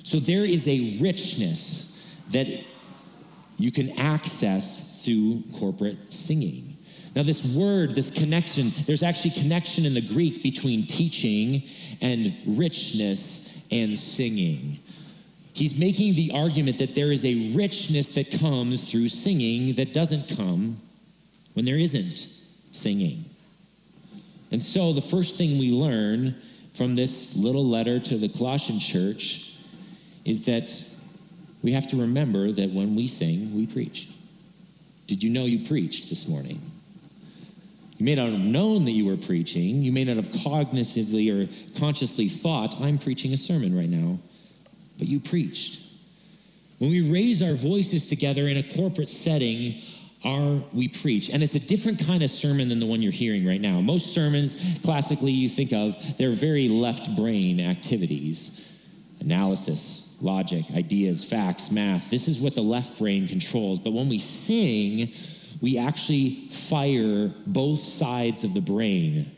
So 0.05 0.19
there 0.19 0.45
is 0.45 0.69
a 0.69 0.99
richness 1.01 2.21
that 2.31 2.47
you 3.57 3.73
can 3.73 3.99
access 3.99 5.05
through 5.05 5.43
corporate 5.59 6.13
singing. 6.13 6.77
Now, 7.17 7.23
this 7.23 7.57
word, 7.57 7.93
this 7.93 8.11
connection, 8.11 8.73
there's 8.87 9.03
actually 9.03 9.31
connection 9.31 9.87
in 9.87 9.95
the 9.95 10.01
Greek 10.01 10.43
between 10.43 10.87
teaching 10.87 11.63
and 12.01 12.35
richness 12.47 13.67
and 13.71 13.97
singing. 13.97 14.79
He's 15.55 15.79
making 15.79 16.15
the 16.15 16.33
argument 16.35 16.79
that 16.79 16.97
there 16.97 17.13
is 17.13 17.25
a 17.25 17.53
richness 17.55 18.09
that 18.17 18.41
comes 18.41 18.91
through 18.91 19.07
singing 19.07 19.75
that 19.75 19.95
doesn't 19.95 20.37
come 20.37 20.79
when 21.53 21.65
there 21.65 21.79
isn't 21.79 22.27
singing. 22.73 23.25
And 24.51 24.61
so, 24.61 24.93
the 24.93 25.01
first 25.01 25.39
thing 25.39 25.59
we 25.59 25.71
learn 25.71 26.35
from 26.75 26.97
this 26.97 27.37
little 27.37 27.65
letter 27.65 28.01
to 28.01 28.17
the 28.17 28.29
Colossian 28.29 28.81
church 28.81 29.55
is 30.25 30.47
that 30.47 30.71
we 31.63 31.71
have 31.71 31.87
to 31.89 32.01
remember 32.01 32.51
that 32.51 32.71
when 32.71 32.97
we 32.97 33.07
sing, 33.07 33.55
we 33.55 33.67
preach. 33.67 34.09
Did 35.07 35.23
you 35.23 35.31
know 35.31 35.45
you 35.45 35.65
preached 35.65 36.09
this 36.09 36.27
morning? 36.27 36.61
You 37.99 38.07
may 38.07 38.17
not 38.17 38.31
have 38.31 38.41
known 38.41 38.87
that 38.87 38.91
you 38.91 39.07
were 39.07 39.17
preaching. 39.17 39.83
You 39.83 39.93
may 39.93 40.03
not 40.03 40.17
have 40.17 40.29
cognitively 40.29 41.31
or 41.31 41.79
consciously 41.79 42.29
thought, 42.29 42.81
I'm 42.81 42.99
preaching 42.99 43.33
a 43.33 43.37
sermon 43.37 43.77
right 43.77 43.89
now 43.89 44.19
but 44.99 45.09
you 45.09 45.21
preached. 45.21 45.81
When 46.79 46.91
we 46.91 47.13
raise 47.13 47.43
our 47.43 47.55
voices 47.55 48.09
together 48.09 48.49
in 48.49 48.57
a 48.57 48.63
corporate 48.63 49.09
setting, 49.09 49.81
are 50.25 50.61
we 50.73 50.89
preach? 50.89 51.31
And 51.31 51.43
it's 51.43 51.55
a 51.55 51.61
different 51.61 52.05
kind 52.07 52.23
of 52.23 52.31
sermon 52.31 52.69
than 52.69 52.81
the 52.81 52.87
one 52.87 53.03
you're 53.03 53.13
hearing 53.13 53.47
right 53.47 53.61
now. 53.61 53.81
Most 53.81 54.15
sermons, 54.15 54.81
classically, 54.85 55.33
you 55.33 55.49
think 55.49 55.73
of, 55.73 56.17
they're 56.17 56.33
very 56.33 56.69
left 56.69 57.15
brain 57.17 57.61
activities 57.61 58.61
analysis, 59.21 60.19
logic, 60.21 60.65
ideas, 60.75 61.25
facts, 61.25 61.71
math. 61.71 62.11
This 62.11 62.29
is 62.29 62.41
what 62.41 62.55
the 62.55 62.63
left 62.63 62.99
brain 62.99 63.27
controls. 63.27 63.81
But 63.81 63.95
when 63.95 64.11
we 64.11 64.19
sing, 64.19 65.11
we 65.63 65.79
actually 65.79 66.49
fire 66.51 67.33
both 67.47 67.79
sides 67.79 68.45
of 68.45 68.53
the 68.53 68.61
brain 68.61 69.35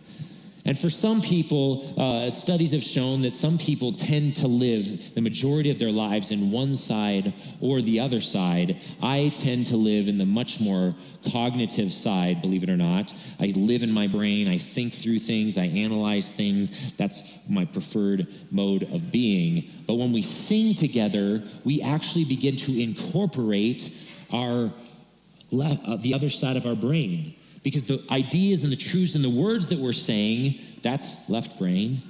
and 0.66 0.76
for 0.76 0.90
some 0.90 1.20
people, 1.20 1.84
uh, 1.96 2.28
studies 2.28 2.72
have 2.72 2.82
shown 2.82 3.22
that 3.22 3.30
some 3.30 3.56
people 3.56 3.92
tend 3.92 4.34
to 4.36 4.48
live 4.48 5.14
the 5.14 5.20
majority 5.20 5.70
of 5.70 5.78
their 5.78 5.92
lives 5.92 6.32
in 6.32 6.50
one 6.50 6.74
side 6.74 7.34
or 7.60 7.80
the 7.80 8.00
other 8.00 8.20
side. 8.20 8.80
I 9.00 9.32
tend 9.36 9.68
to 9.68 9.76
live 9.76 10.08
in 10.08 10.18
the 10.18 10.26
much 10.26 10.60
more 10.60 10.92
cognitive 11.32 11.92
side, 11.92 12.40
believe 12.40 12.64
it 12.64 12.68
or 12.68 12.76
not. 12.76 13.14
I 13.38 13.52
live 13.56 13.84
in 13.84 13.92
my 13.92 14.08
brain, 14.08 14.48
I 14.48 14.58
think 14.58 14.92
through 14.92 15.20
things, 15.20 15.56
I 15.56 15.66
analyze 15.66 16.34
things. 16.34 16.94
That's 16.94 17.48
my 17.48 17.64
preferred 17.64 18.26
mode 18.50 18.82
of 18.92 19.12
being. 19.12 19.70
But 19.86 19.94
when 19.94 20.12
we 20.12 20.22
sing 20.22 20.74
together, 20.74 21.44
we 21.64 21.80
actually 21.80 22.24
begin 22.24 22.56
to 22.56 22.82
incorporate 22.82 23.88
our 24.32 24.72
left, 25.52 25.84
uh, 25.86 25.96
the 25.96 26.14
other 26.14 26.28
side 26.28 26.56
of 26.56 26.66
our 26.66 26.74
brain 26.74 27.36
because 27.66 27.88
the 27.88 28.00
ideas 28.12 28.62
and 28.62 28.70
the 28.70 28.76
truths 28.76 29.16
and 29.16 29.24
the 29.24 29.28
words 29.28 29.70
that 29.70 29.78
we're 29.80 29.92
saying, 29.92 30.54
that's 30.82 31.28
left 31.28 31.58
brain. 31.58 32.00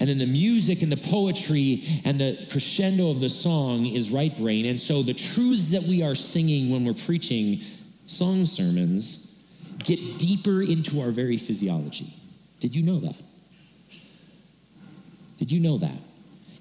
And 0.00 0.08
then 0.08 0.18
the 0.18 0.26
music 0.26 0.82
and 0.82 0.90
the 0.90 0.96
poetry 0.96 1.84
and 2.04 2.18
the 2.18 2.44
crescendo 2.50 3.12
of 3.12 3.20
the 3.20 3.28
song 3.28 3.86
is 3.86 4.10
right 4.10 4.36
brain. 4.36 4.66
And 4.66 4.76
so 4.76 5.04
the 5.04 5.14
truths 5.14 5.70
that 5.70 5.84
we 5.84 6.02
are 6.02 6.16
singing 6.16 6.72
when 6.72 6.84
we're 6.84 6.94
preaching 6.94 7.60
song 8.06 8.46
sermons 8.46 9.40
get 9.84 10.18
deeper 10.18 10.60
into 10.60 11.00
our 11.00 11.12
very 11.12 11.36
physiology. 11.36 12.12
Did 12.58 12.74
you 12.74 12.82
know 12.82 12.98
that? 12.98 13.16
Did 15.36 15.52
you 15.52 15.60
know 15.60 15.78
that? 15.78 16.00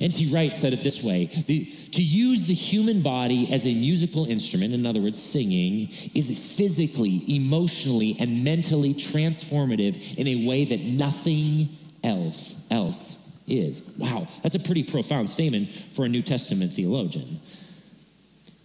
N.T. 0.02 0.34
Wright 0.34 0.54
said 0.54 0.74
it 0.74 0.84
this 0.84 1.02
way 1.02 1.26
the, 1.48 1.66
To 1.66 2.04
use 2.04 2.48
the 2.48 2.54
human 2.54 3.02
body 3.02 3.52
as 3.54 3.66
a 3.66 3.74
musical 3.74 4.26
instrument, 4.26 4.74
in 4.74 4.86
other 4.86 5.00
words, 5.00 5.22
singing, 5.22 5.88
is 6.14 6.56
physically, 6.58 7.24
emotionally, 7.34 8.18
and 8.20 8.44
mentally 8.44 8.94
transformative 8.94 10.18
in 10.18 10.28
a 10.28 10.48
way 10.48 10.66
that 10.66 10.82
nothing 10.82 11.70
else, 12.04 12.56
else 12.70 13.42
is. 13.48 13.96
Wow, 13.98 14.28
that's 14.44 14.56
a 14.56 14.60
pretty 14.60 14.84
profound 14.84 15.30
statement 15.30 15.72
for 15.72 16.06
a 16.06 16.10
New 16.10 16.22
Testament 16.22 16.74
theologian. 16.74 17.40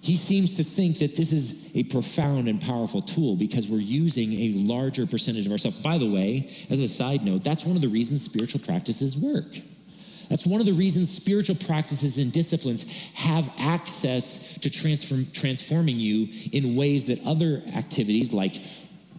He 0.02 0.16
seems 0.16 0.56
to 0.56 0.64
think 0.64 0.98
that 1.00 1.14
this 1.14 1.30
is 1.30 1.76
a 1.76 1.84
profound 1.84 2.48
and 2.48 2.60
powerful 2.60 3.02
tool 3.02 3.36
because 3.36 3.68
we're 3.68 3.80
using 3.80 4.32
a 4.32 4.52
larger 4.56 5.06
percentage 5.06 5.44
of 5.44 5.52
ourselves. 5.52 5.78
By 5.78 5.98
the 5.98 6.10
way, 6.10 6.50
as 6.70 6.80
a 6.80 6.88
side 6.88 7.22
note, 7.22 7.44
that's 7.44 7.66
one 7.66 7.76
of 7.76 7.82
the 7.82 7.88
reasons 7.88 8.24
spiritual 8.24 8.60
practices 8.60 9.16
work. 9.16 9.60
That's 10.30 10.46
one 10.46 10.60
of 10.60 10.66
the 10.66 10.72
reasons 10.72 11.14
spiritual 11.14 11.56
practices 11.56 12.18
and 12.18 12.32
disciplines 12.32 13.12
have 13.14 13.50
access 13.58 14.58
to 14.60 14.70
transform, 14.70 15.26
transforming 15.34 15.98
you 15.98 16.28
in 16.52 16.76
ways 16.76 17.08
that 17.08 17.18
other 17.26 17.62
activities 17.74 18.32
like 18.32 18.54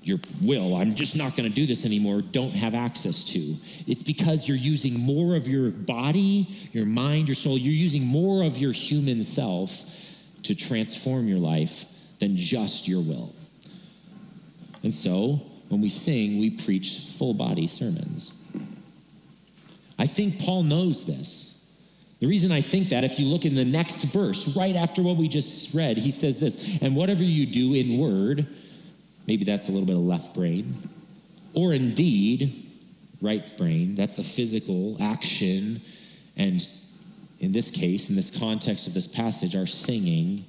your 0.03 0.19
will, 0.41 0.75
I'm 0.75 0.95
just 0.95 1.15
not 1.15 1.35
going 1.35 1.47
to 1.47 1.53
do 1.53 1.67
this 1.67 1.85
anymore, 1.85 2.21
don't 2.21 2.55
have 2.55 2.73
access 2.73 3.23
to. 3.25 3.55
It's 3.85 4.01
because 4.01 4.47
you're 4.47 4.57
using 4.57 4.99
more 4.99 5.35
of 5.35 5.47
your 5.47 5.69
body, 5.69 6.47
your 6.71 6.87
mind, 6.87 7.27
your 7.27 7.35
soul, 7.35 7.57
you're 7.57 7.71
using 7.71 8.05
more 8.05 8.43
of 8.43 8.57
your 8.57 8.71
human 8.71 9.21
self 9.21 9.85
to 10.43 10.55
transform 10.55 11.27
your 11.27 11.37
life 11.37 11.85
than 12.19 12.35
just 12.35 12.87
your 12.87 13.01
will. 13.01 13.35
And 14.81 14.93
so, 14.93 15.45
when 15.69 15.81
we 15.81 15.89
sing, 15.89 16.39
we 16.39 16.49
preach 16.49 16.97
full 17.17 17.35
body 17.35 17.67
sermons. 17.67 18.40
I 20.01 20.07
think 20.07 20.39
Paul 20.39 20.63
knows 20.63 21.05
this. 21.05 21.71
The 22.21 22.25
reason 22.25 22.51
I 22.51 22.61
think 22.61 22.89
that, 22.89 23.03
if 23.03 23.19
you 23.19 23.27
look 23.27 23.45
in 23.45 23.53
the 23.53 23.63
next 23.63 24.05
verse, 24.05 24.57
right 24.57 24.75
after 24.75 25.03
what 25.03 25.15
we 25.15 25.27
just 25.27 25.75
read, 25.75 25.99
he 25.99 26.09
says 26.09 26.39
this, 26.39 26.81
and 26.81 26.95
whatever 26.95 27.21
you 27.21 27.45
do 27.45 27.75
in 27.75 27.99
word, 27.99 28.47
maybe 29.27 29.45
that's 29.45 29.69
a 29.69 29.71
little 29.71 29.85
bit 29.85 29.95
of 29.95 30.01
left 30.01 30.33
brain, 30.33 30.73
or 31.53 31.71
in 31.71 31.93
deed, 31.93 32.51
right 33.21 33.55
brain, 33.57 33.93
that's 33.93 34.15
the 34.15 34.23
physical 34.23 34.97
action, 34.99 35.81
and 36.35 36.67
in 37.39 37.51
this 37.51 37.69
case, 37.69 38.09
in 38.09 38.15
this 38.15 38.35
context 38.39 38.87
of 38.87 38.95
this 38.95 39.07
passage, 39.07 39.55
our 39.55 39.67
singing, 39.67 40.45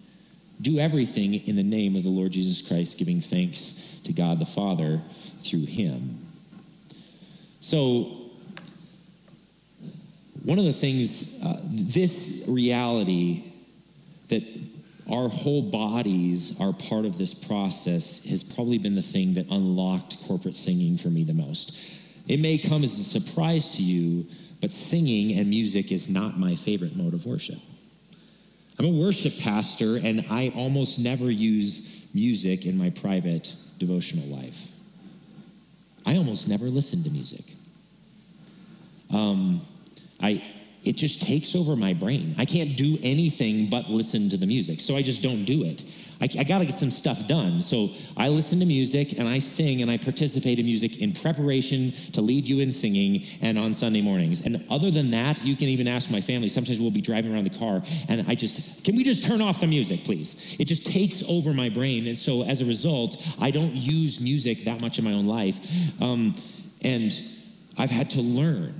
do 0.62 0.78
everything 0.78 1.34
in 1.34 1.56
the 1.56 1.62
name 1.62 1.94
of 1.94 2.04
the 2.04 2.08
Lord 2.08 2.32
Jesus 2.32 2.66
Christ, 2.66 2.96
giving 2.96 3.20
thanks 3.20 4.00
to 4.04 4.14
God 4.14 4.38
the 4.38 4.46
Father 4.46 5.02
through 5.40 5.66
him. 5.66 6.20
So, 7.60 8.21
one 10.44 10.58
of 10.58 10.64
the 10.64 10.72
things, 10.72 11.42
uh, 11.44 11.60
this 11.70 12.46
reality 12.48 13.44
that 14.28 14.42
our 15.10 15.28
whole 15.28 15.62
bodies 15.62 16.60
are 16.60 16.72
part 16.72 17.04
of 17.04 17.18
this 17.18 17.34
process 17.34 18.24
has 18.26 18.42
probably 18.42 18.78
been 18.78 18.94
the 18.94 19.02
thing 19.02 19.34
that 19.34 19.50
unlocked 19.50 20.16
corporate 20.26 20.54
singing 20.54 20.96
for 20.96 21.08
me 21.08 21.24
the 21.24 21.34
most. 21.34 21.76
It 22.28 22.40
may 22.40 22.58
come 22.58 22.82
as 22.84 22.98
a 22.98 23.20
surprise 23.20 23.76
to 23.76 23.82
you, 23.82 24.26
but 24.60 24.70
singing 24.70 25.38
and 25.38 25.50
music 25.50 25.92
is 25.92 26.08
not 26.08 26.38
my 26.38 26.54
favorite 26.54 26.96
mode 26.96 27.14
of 27.14 27.26
worship. 27.26 27.58
I'm 28.78 28.86
a 28.86 28.90
worship 28.90 29.38
pastor, 29.40 29.96
and 29.96 30.24
I 30.30 30.52
almost 30.56 30.98
never 30.98 31.30
use 31.30 32.08
music 32.14 32.64
in 32.64 32.78
my 32.78 32.90
private 32.90 33.54
devotional 33.78 34.26
life. 34.26 34.70
I 36.06 36.16
almost 36.16 36.48
never 36.48 36.66
listen 36.66 37.02
to 37.04 37.10
music. 37.10 37.44
Um, 39.12 39.60
I, 40.22 40.42
it 40.84 40.96
just 40.96 41.22
takes 41.22 41.54
over 41.54 41.76
my 41.76 41.92
brain. 41.94 42.34
I 42.38 42.44
can't 42.44 42.76
do 42.76 42.98
anything 43.02 43.70
but 43.70 43.88
listen 43.88 44.28
to 44.30 44.36
the 44.36 44.46
music. 44.46 44.80
So 44.80 44.96
I 44.96 45.02
just 45.02 45.22
don't 45.22 45.44
do 45.44 45.64
it. 45.64 45.84
I, 46.20 46.28
I 46.40 46.44
got 46.44 46.58
to 46.58 46.64
get 46.64 46.74
some 46.74 46.90
stuff 46.90 47.28
done. 47.28 47.62
So 47.62 47.90
I 48.16 48.28
listen 48.28 48.58
to 48.60 48.66
music 48.66 49.18
and 49.18 49.28
I 49.28 49.38
sing 49.38 49.82
and 49.82 49.90
I 49.90 49.96
participate 49.96 50.58
in 50.58 50.64
music 50.64 51.00
in 51.00 51.12
preparation 51.12 51.92
to 52.12 52.20
lead 52.20 52.48
you 52.48 52.60
in 52.60 52.72
singing 52.72 53.24
and 53.42 53.58
on 53.58 53.74
Sunday 53.74 54.00
mornings. 54.00 54.44
And 54.44 54.64
other 54.70 54.90
than 54.90 55.12
that, 55.12 55.44
you 55.44 55.54
can 55.54 55.68
even 55.68 55.86
ask 55.86 56.10
my 56.10 56.20
family. 56.20 56.48
Sometimes 56.48 56.80
we'll 56.80 56.90
be 56.90 57.00
driving 57.00 57.32
around 57.32 57.44
the 57.44 57.58
car 57.58 57.82
and 58.08 58.24
I 58.28 58.34
just, 58.34 58.84
can 58.84 58.96
we 58.96 59.04
just 59.04 59.24
turn 59.24 59.40
off 59.40 59.60
the 59.60 59.68
music, 59.68 60.02
please? 60.02 60.56
It 60.58 60.64
just 60.64 60.86
takes 60.86 61.28
over 61.28 61.54
my 61.54 61.68
brain. 61.68 62.08
And 62.08 62.18
so 62.18 62.42
as 62.42 62.60
a 62.60 62.64
result, 62.64 63.16
I 63.40 63.52
don't 63.52 63.72
use 63.72 64.20
music 64.20 64.64
that 64.64 64.80
much 64.80 64.98
in 64.98 65.04
my 65.04 65.12
own 65.12 65.26
life. 65.26 66.02
Um, 66.02 66.34
and 66.82 67.12
I've 67.78 67.90
had 67.90 68.10
to 68.10 68.20
learn 68.20 68.74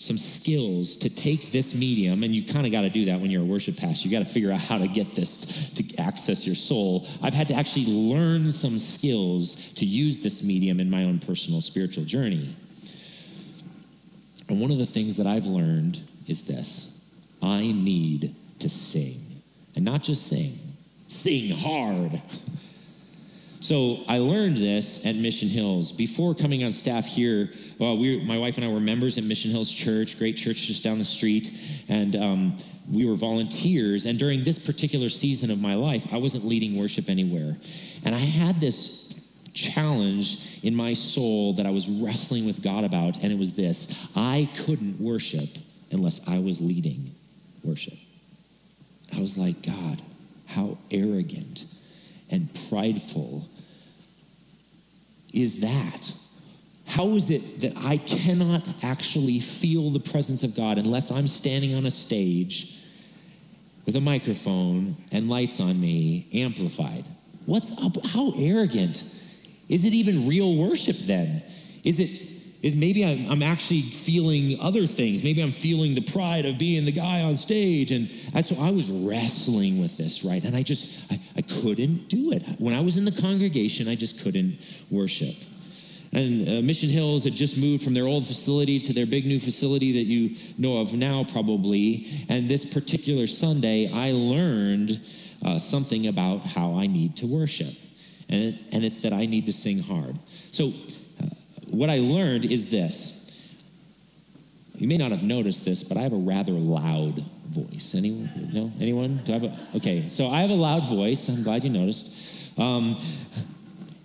some 0.00 0.16
skills 0.16 0.96
to 0.96 1.10
take 1.10 1.52
this 1.52 1.74
medium, 1.74 2.22
and 2.22 2.34
you 2.34 2.42
kind 2.42 2.64
of 2.64 2.72
got 2.72 2.80
to 2.80 2.88
do 2.88 3.04
that 3.04 3.20
when 3.20 3.30
you're 3.30 3.42
a 3.42 3.44
worship 3.44 3.76
pastor. 3.76 4.08
You 4.08 4.18
got 4.18 4.26
to 4.26 4.32
figure 4.32 4.50
out 4.50 4.58
how 4.58 4.78
to 4.78 4.88
get 4.88 5.14
this 5.14 5.68
to 5.74 5.96
access 5.98 6.46
your 6.46 6.56
soul. 6.56 7.06
I've 7.22 7.34
had 7.34 7.48
to 7.48 7.54
actually 7.54 7.84
learn 7.84 8.48
some 8.48 8.78
skills 8.78 9.74
to 9.74 9.84
use 9.84 10.22
this 10.22 10.42
medium 10.42 10.80
in 10.80 10.88
my 10.88 11.04
own 11.04 11.18
personal 11.18 11.60
spiritual 11.60 12.04
journey. 12.04 12.48
And 14.48 14.58
one 14.58 14.70
of 14.70 14.78
the 14.78 14.86
things 14.86 15.18
that 15.18 15.26
I've 15.26 15.46
learned 15.46 16.00
is 16.26 16.44
this 16.44 17.04
I 17.42 17.60
need 17.60 18.34
to 18.60 18.70
sing, 18.70 19.20
and 19.76 19.84
not 19.84 20.02
just 20.02 20.26
sing, 20.26 20.58
sing 21.08 21.50
hard. 21.50 22.22
So 23.60 23.98
I 24.08 24.18
learned 24.18 24.56
this 24.56 25.04
at 25.04 25.16
Mission 25.16 25.48
Hills. 25.48 25.92
Before 25.92 26.34
coming 26.34 26.64
on 26.64 26.72
staff 26.72 27.06
here, 27.06 27.50
well, 27.78 27.98
we, 27.98 28.24
my 28.24 28.38
wife 28.38 28.56
and 28.56 28.64
I 28.64 28.72
were 28.72 28.80
members 28.80 29.18
at 29.18 29.24
Mission 29.24 29.50
Hills 29.50 29.70
Church, 29.70 30.18
great 30.18 30.38
church 30.38 30.66
just 30.66 30.82
down 30.82 30.98
the 30.98 31.04
street, 31.04 31.52
and 31.86 32.16
um, 32.16 32.56
we 32.90 33.04
were 33.04 33.14
volunteers. 33.14 34.06
And 34.06 34.18
during 34.18 34.44
this 34.44 34.58
particular 34.58 35.10
season 35.10 35.50
of 35.50 35.60
my 35.60 35.74
life, 35.74 36.10
I 36.10 36.16
wasn't 36.16 36.46
leading 36.46 36.76
worship 36.76 37.10
anywhere. 37.10 37.54
And 38.02 38.14
I 38.14 38.18
had 38.18 38.62
this 38.62 39.30
challenge 39.52 40.64
in 40.64 40.74
my 40.74 40.94
soul 40.94 41.52
that 41.54 41.66
I 41.66 41.70
was 41.70 41.86
wrestling 41.86 42.46
with 42.46 42.62
God 42.62 42.84
about, 42.84 43.18
and 43.22 43.30
it 43.30 43.38
was 43.38 43.54
this 43.54 44.08
I 44.16 44.48
couldn't 44.64 44.98
worship 44.98 45.50
unless 45.92 46.26
I 46.26 46.38
was 46.38 46.62
leading 46.62 47.10
worship. 47.62 47.98
I 49.14 49.20
was 49.20 49.36
like, 49.36 49.66
God, 49.66 50.00
how 50.46 50.78
arrogant 50.90 51.64
and 52.30 52.48
prideful 52.68 53.48
is 55.32 55.60
that? 55.60 56.12
How 56.86 57.06
is 57.06 57.30
it 57.30 57.60
that 57.60 57.84
I 57.84 57.98
cannot 57.98 58.68
actually 58.82 59.38
feel 59.38 59.90
the 59.90 60.00
presence 60.00 60.42
of 60.42 60.56
God 60.56 60.78
unless 60.78 61.10
I'm 61.10 61.28
standing 61.28 61.74
on 61.74 61.86
a 61.86 61.90
stage 61.90 62.76
with 63.86 63.94
a 63.96 64.00
microphone 64.00 64.96
and 65.12 65.28
lights 65.28 65.60
on 65.60 65.80
me, 65.80 66.26
amplified? 66.34 67.04
What's 67.46 67.72
up? 67.82 68.04
How 68.06 68.32
arrogant? 68.36 69.04
Is 69.68 69.84
it 69.84 69.94
even 69.94 70.26
real 70.26 70.56
worship 70.56 70.96
then? 70.96 71.42
Is 71.84 72.00
it 72.00 72.29
is 72.62 72.74
maybe 72.74 73.04
I'm, 73.04 73.30
I'm, 73.30 73.42
actually 73.42 73.80
feeling 73.80 74.60
other 74.60 74.86
things. 74.86 75.24
Maybe 75.24 75.42
I'm 75.42 75.50
feeling 75.50 75.94
the 75.94 76.02
pride 76.02 76.44
of 76.44 76.58
being 76.58 76.84
the 76.84 76.92
guy 76.92 77.22
on 77.22 77.36
stage. 77.36 77.90
And 77.90 78.08
so 78.10 78.56
I 78.60 78.70
was 78.70 78.90
wrestling 78.90 79.80
with 79.80 79.96
this, 79.96 80.24
right? 80.24 80.44
And 80.44 80.54
I 80.54 80.62
just, 80.62 81.10
I, 81.10 81.18
I 81.36 81.42
couldn't 81.42 82.08
do 82.08 82.32
it. 82.32 82.42
When 82.58 82.74
I 82.74 82.80
was 82.80 82.98
in 82.98 83.04
the 83.04 83.12
congregation, 83.12 83.88
I 83.88 83.94
just 83.94 84.22
couldn't 84.22 84.58
worship. 84.90 85.34
And 86.12 86.48
uh, 86.48 86.62
Mission 86.62 86.88
Hills 86.88 87.24
had 87.24 87.34
just 87.34 87.56
moved 87.56 87.84
from 87.84 87.94
their 87.94 88.06
old 88.06 88.26
facility 88.26 88.80
to 88.80 88.92
their 88.92 89.06
big 89.06 89.26
new 89.26 89.38
facility 89.38 89.92
that 89.92 90.04
you 90.04 90.36
know 90.58 90.80
of 90.80 90.92
now, 90.92 91.24
probably. 91.24 92.06
And 92.28 92.48
this 92.48 92.66
particular 92.66 93.26
Sunday, 93.26 93.90
I 93.92 94.12
learned 94.12 95.00
uh, 95.44 95.58
something 95.58 96.08
about 96.08 96.44
how 96.44 96.74
I 96.74 96.88
need 96.88 97.16
to 97.18 97.26
worship. 97.26 97.74
And, 98.28 98.42
it, 98.42 98.60
and 98.72 98.84
it's 98.84 99.00
that 99.00 99.12
I 99.12 99.26
need 99.26 99.46
to 99.46 99.52
sing 99.52 99.78
hard. 99.78 100.16
So 100.52 100.72
what 101.70 101.90
I 101.90 101.98
learned 101.98 102.44
is 102.44 102.70
this. 102.70 103.18
You 104.76 104.88
may 104.88 104.96
not 104.96 105.10
have 105.10 105.22
noticed 105.22 105.64
this, 105.64 105.82
but 105.82 105.96
I 105.98 106.02
have 106.02 106.12
a 106.12 106.16
rather 106.16 106.52
loud 106.52 107.18
voice. 107.48 107.94
Anyone? 107.94 108.30
No? 108.52 108.72
Anyone? 108.80 109.18
Do 109.18 109.32
I 109.32 109.38
have 109.38 109.44
a, 109.44 109.58
okay, 109.76 110.08
so 110.08 110.28
I 110.28 110.40
have 110.40 110.50
a 110.50 110.54
loud 110.54 110.88
voice. 110.88 111.28
I'm 111.28 111.42
glad 111.42 111.64
you 111.64 111.70
noticed. 111.70 112.58
Um, 112.58 112.96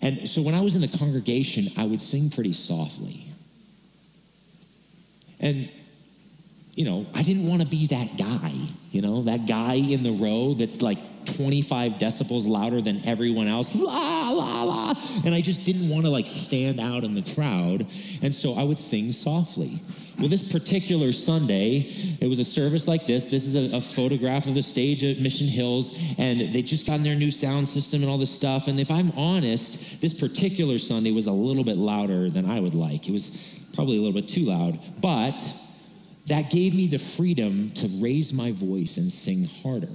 and 0.01 0.27
so 0.27 0.41
when 0.41 0.53
I 0.53 0.61
was 0.61 0.75
in 0.75 0.81
the 0.81 0.97
congregation, 0.97 1.67
I 1.77 1.85
would 1.85 2.01
sing 2.01 2.29
pretty 2.29 2.53
softly. 2.53 3.23
And, 5.39 5.69
you 6.73 6.85
know, 6.85 7.05
I 7.13 7.23
didn't 7.23 7.47
want 7.47 7.61
to 7.61 7.67
be 7.67 7.87
that 7.87 8.17
guy, 8.17 8.51
you 8.91 9.01
know, 9.01 9.23
that 9.23 9.47
guy 9.47 9.75
in 9.75 10.03
the 10.03 10.11
row 10.11 10.53
that's 10.53 10.81
like 10.81 10.97
25 11.25 11.93
decibels 11.93 12.47
louder 12.47 12.81
than 12.81 13.05
everyone 13.05 13.47
else, 13.47 13.75
la, 13.75 14.29
la, 14.29 14.63
la. 14.63 14.93
And 15.25 15.33
I 15.33 15.41
just 15.41 15.65
didn't 15.65 15.89
want 15.89 16.05
to 16.05 16.09
like 16.09 16.27
stand 16.27 16.79
out 16.79 17.03
in 17.03 17.13
the 17.13 17.33
crowd. 17.33 17.81
And 18.21 18.33
so 18.33 18.53
I 18.53 18.63
would 18.63 18.79
sing 18.79 19.11
softly. 19.11 19.79
Well, 20.17 20.29
this 20.29 20.49
particular 20.49 21.11
Sunday, 21.11 21.91
it 22.21 22.29
was 22.29 22.39
a 22.39 22.45
service 22.45 22.87
like 22.87 23.05
this. 23.05 23.25
This 23.25 23.45
is 23.45 23.73
a, 23.73 23.77
a, 23.77 23.81
photograph 23.81 24.47
of 24.47 24.55
the 24.55 24.61
stage 24.61 25.03
at 25.03 25.19
Mission 25.19 25.47
Hills, 25.47 26.15
and 26.17 26.39
they 26.39 26.61
just 26.61 26.87
gotten 26.87 27.03
their 27.03 27.15
new 27.15 27.31
sound 27.31 27.67
system 27.67 28.01
and 28.01 28.09
all 28.09 28.17
this 28.17 28.33
stuff. 28.33 28.69
And 28.69 28.79
if 28.79 28.89
I'm 28.89 29.11
honest, 29.17 30.01
this 30.01 30.13
particular 30.13 30.77
Sunday 30.77 31.11
was 31.11 31.27
a 31.27 31.33
little 31.33 31.65
bit 31.65 31.75
louder 31.75 32.29
than 32.29 32.49
I 32.49 32.61
would 32.61 32.75
like. 32.75 33.09
It 33.09 33.11
was 33.11 33.59
probably 33.73 33.97
a 33.97 34.01
little 34.01 34.13
bit 34.13 34.29
too 34.29 34.43
loud, 34.43 34.79
but 35.01 35.43
that 36.27 36.49
gave 36.49 36.73
me 36.73 36.87
the 36.87 36.97
freedom 36.97 37.69
to 37.71 37.87
raise 37.99 38.31
my 38.31 38.51
voice 38.53 38.97
and 38.97 39.11
sing 39.11 39.47
harder. 39.63 39.89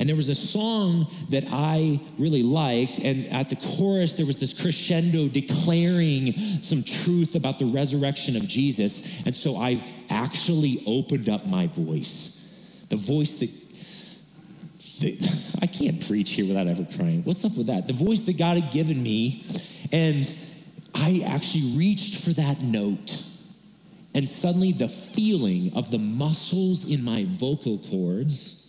And 0.00 0.08
there 0.08 0.16
was 0.16 0.30
a 0.30 0.34
song 0.34 1.06
that 1.28 1.44
I 1.52 2.00
really 2.18 2.42
liked, 2.42 3.00
and 3.00 3.26
at 3.26 3.50
the 3.50 3.56
chorus, 3.56 4.14
there 4.14 4.24
was 4.24 4.40
this 4.40 4.58
crescendo 4.58 5.28
declaring 5.28 6.32
some 6.62 6.82
truth 6.82 7.34
about 7.34 7.58
the 7.58 7.66
resurrection 7.66 8.34
of 8.34 8.48
Jesus. 8.48 9.26
And 9.26 9.34
so 9.34 9.56
I 9.56 9.84
actually 10.08 10.82
opened 10.86 11.28
up 11.28 11.46
my 11.46 11.66
voice, 11.66 12.50
the 12.88 12.96
voice 12.96 13.40
that 13.40 13.50
I 15.60 15.66
can't 15.66 16.06
preach 16.06 16.30
here 16.30 16.46
without 16.46 16.66
ever 16.66 16.86
crying. 16.96 17.22
What's 17.24 17.44
up 17.44 17.58
with 17.58 17.66
that? 17.66 17.86
The 17.86 17.92
voice 17.92 18.24
that 18.24 18.38
God 18.38 18.56
had 18.56 18.72
given 18.72 19.02
me. 19.02 19.44
And 19.92 20.34
I 20.94 21.24
actually 21.26 21.76
reached 21.76 22.24
for 22.24 22.30
that 22.30 22.62
note. 22.62 23.22
And 24.14 24.26
suddenly 24.26 24.72
the 24.72 24.88
feeling 24.88 25.76
of 25.76 25.90
the 25.90 25.98
muscles 25.98 26.90
in 26.90 27.04
my 27.04 27.26
vocal 27.28 27.78
cords 27.90 28.59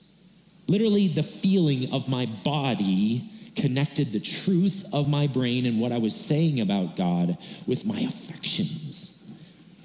Literally, 0.72 1.10
the 1.10 1.22
feeling 1.22 1.92
of 1.94 2.08
my 2.08 2.28
body 2.46 3.30
connected 3.58 4.14
the 4.14 4.22
truth 4.22 4.86
of 4.94 5.10
my 5.10 5.28
brain 5.28 5.66
and 5.66 5.82
what 5.82 5.92
I 5.92 5.98
was 5.98 6.16
saying 6.16 6.62
about 6.62 6.96
God 6.96 7.38
with 7.68 7.86
my 7.86 8.00
affections. 8.00 9.30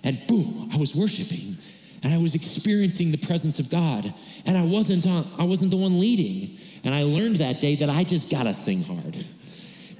And 0.04 0.24
boom, 0.28 0.70
I 0.72 0.76
was 0.76 0.94
worshiping 0.94 1.56
and 2.04 2.14
I 2.14 2.18
was 2.18 2.36
experiencing 2.36 3.10
the 3.10 3.18
presence 3.18 3.58
of 3.58 3.68
God. 3.68 4.14
And 4.46 4.56
I 4.56 4.64
wasn't, 4.64 5.08
on, 5.08 5.26
I 5.40 5.42
wasn't 5.42 5.72
the 5.72 5.76
one 5.76 5.98
leading. 5.98 6.56
And 6.84 6.94
I 6.94 7.02
learned 7.02 7.36
that 7.36 7.60
day 7.60 7.74
that 7.74 7.90
I 7.90 8.04
just 8.04 8.30
gotta 8.30 8.54
sing 8.54 8.84
hard 8.84 9.16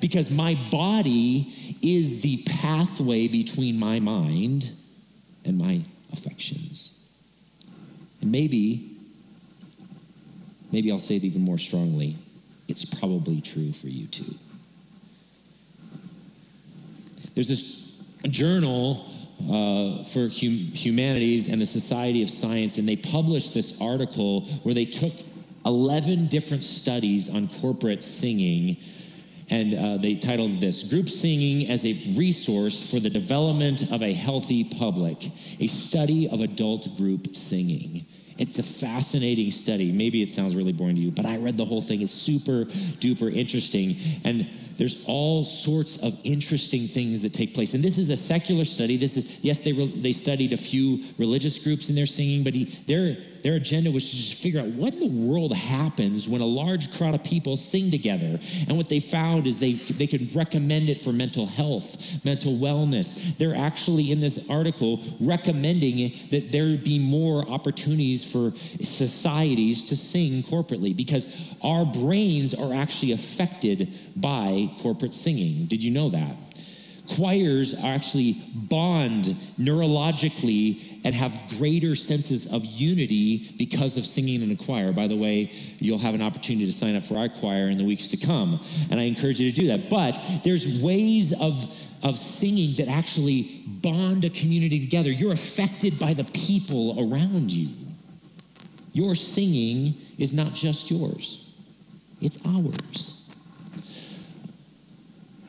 because 0.00 0.30
my 0.30 0.56
body 0.70 1.52
is 1.82 2.22
the 2.22 2.44
pathway 2.46 3.26
between 3.26 3.76
my 3.80 3.98
mind 3.98 4.70
and 5.44 5.58
my 5.58 5.80
affections. 6.12 7.10
And 8.20 8.30
maybe 8.30 8.95
Maybe 10.76 10.92
I'll 10.92 10.98
say 10.98 11.16
it 11.16 11.24
even 11.24 11.40
more 11.40 11.56
strongly. 11.56 12.16
It's 12.68 12.84
probably 12.84 13.40
true 13.40 13.72
for 13.72 13.86
you 13.86 14.06
too. 14.08 14.34
There's 17.34 17.48
this 17.48 17.98
journal 18.28 19.08
uh, 19.40 20.04
for 20.04 20.28
hum- 20.28 20.74
humanities 20.76 21.48
and 21.48 21.62
the 21.62 21.64
Society 21.64 22.22
of 22.22 22.28
Science, 22.28 22.76
and 22.76 22.86
they 22.86 22.96
published 22.96 23.54
this 23.54 23.80
article 23.80 24.42
where 24.64 24.74
they 24.74 24.84
took 24.84 25.14
11 25.64 26.26
different 26.26 26.62
studies 26.62 27.34
on 27.34 27.48
corporate 27.48 28.02
singing 28.02 28.76
And 29.48 29.74
uh, 29.74 29.96
they 29.96 30.16
titled 30.16 30.60
this 30.60 30.82
Group 30.92 31.08
Singing 31.08 31.70
as 31.70 31.86
a 31.86 31.92
Resource 32.16 32.90
for 32.90 33.00
the 33.00 33.08
Development 33.08 33.80
of 33.92 34.02
a 34.02 34.12
Healthy 34.12 34.64
Public, 34.64 35.24
a 35.60 35.68
study 35.68 36.28
of 36.28 36.40
adult 36.42 36.94
group 36.98 37.34
singing. 37.34 38.04
It's 38.38 38.58
a 38.58 38.62
fascinating 38.62 39.50
study. 39.50 39.92
Maybe 39.92 40.22
it 40.22 40.28
sounds 40.28 40.54
really 40.54 40.72
boring 40.72 40.96
to 40.96 41.00
you, 41.00 41.10
but 41.10 41.26
I 41.26 41.38
read 41.38 41.56
the 41.56 41.64
whole 41.64 41.80
thing. 41.80 42.02
It's 42.02 42.12
super 42.12 42.66
duper 43.00 43.34
interesting. 43.34 43.96
And 44.24 44.48
there's 44.76 45.04
all 45.06 45.44
sorts 45.44 45.98
of 45.98 46.18
interesting 46.24 46.86
things 46.86 47.22
that 47.22 47.32
take 47.32 47.54
place. 47.54 47.74
And 47.74 47.82
this 47.82 47.96
is 47.96 48.10
a 48.10 48.16
secular 48.16 48.64
study. 48.64 48.96
This 48.96 49.16
is, 49.16 49.42
yes, 49.42 49.60
they, 49.60 49.72
re- 49.72 49.86
they 49.86 50.12
studied 50.12 50.52
a 50.52 50.56
few 50.58 51.02
religious 51.18 51.62
groups 51.62 51.88
in 51.88 51.94
their 51.94 52.06
singing, 52.06 52.44
but 52.44 52.54
he, 52.54 52.64
their, 52.64 53.16
their 53.42 53.54
agenda 53.54 53.90
was 53.90 54.08
to 54.10 54.16
just 54.16 54.42
figure 54.42 54.60
out 54.60 54.66
what 54.68 54.94
in 54.94 55.00
the 55.00 55.28
world 55.28 55.54
happens 55.54 56.28
when 56.28 56.40
a 56.40 56.46
large 56.46 56.96
crowd 56.96 57.14
of 57.14 57.24
people 57.24 57.56
sing 57.56 57.90
together. 57.90 58.38
And 58.68 58.76
what 58.76 58.88
they 58.88 59.00
found 59.00 59.46
is 59.46 59.58
they, 59.58 59.72
they 59.72 60.06
could 60.06 60.34
recommend 60.34 60.88
it 60.88 60.98
for 60.98 61.12
mental 61.12 61.46
health, 61.46 62.24
mental 62.24 62.54
wellness. 62.54 63.36
They're 63.38 63.56
actually 63.56 64.10
in 64.12 64.20
this 64.20 64.50
article 64.50 65.02
recommending 65.20 66.12
that 66.30 66.50
there 66.50 66.76
be 66.76 66.98
more 66.98 67.48
opportunities 67.48 68.30
for 68.30 68.52
societies 68.52 69.84
to 69.84 69.96
sing 69.96 70.42
corporately 70.42 70.96
because 70.96 71.54
our 71.62 71.84
brains 71.84 72.54
are 72.54 72.74
actually 72.74 73.12
affected 73.12 73.92
by 74.16 74.70
corporate 74.80 75.14
singing. 75.14 75.66
Did 75.66 75.82
you 75.82 75.90
know 75.90 76.10
that? 76.10 76.36
Choirs 77.08 77.74
actually 77.84 78.36
bond 78.54 79.24
neurologically 79.58 81.00
and 81.04 81.14
have 81.14 81.40
greater 81.58 81.94
senses 81.94 82.52
of 82.52 82.64
unity 82.64 83.54
because 83.58 83.96
of 83.96 84.04
singing 84.04 84.42
in 84.42 84.50
a 84.50 84.56
choir. 84.56 84.92
By 84.92 85.06
the 85.06 85.16
way, 85.16 85.50
you'll 85.78 85.98
have 85.98 86.14
an 86.14 86.22
opportunity 86.22 86.66
to 86.66 86.72
sign 86.72 86.96
up 86.96 87.04
for 87.04 87.16
our 87.16 87.28
choir 87.28 87.68
in 87.68 87.78
the 87.78 87.84
weeks 87.84 88.08
to 88.08 88.16
come, 88.16 88.60
and 88.90 88.98
I 88.98 89.04
encourage 89.04 89.40
you 89.40 89.50
to 89.50 89.60
do 89.60 89.68
that. 89.68 89.88
But 89.90 90.20
there's 90.44 90.82
ways 90.82 91.32
of 91.40 91.54
of 92.02 92.18
singing 92.18 92.74
that 92.74 92.88
actually 92.88 93.62
bond 93.66 94.24
a 94.24 94.30
community 94.30 94.78
together. 94.80 95.10
You're 95.10 95.32
affected 95.32 95.98
by 95.98 96.12
the 96.12 96.24
people 96.24 96.94
around 96.98 97.50
you. 97.50 97.68
Your 98.92 99.14
singing 99.14 99.94
is 100.18 100.32
not 100.32 100.54
just 100.54 100.90
yours, 100.90 101.52
it's 102.20 102.44
ours. 102.46 103.30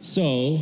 So, 0.02 0.60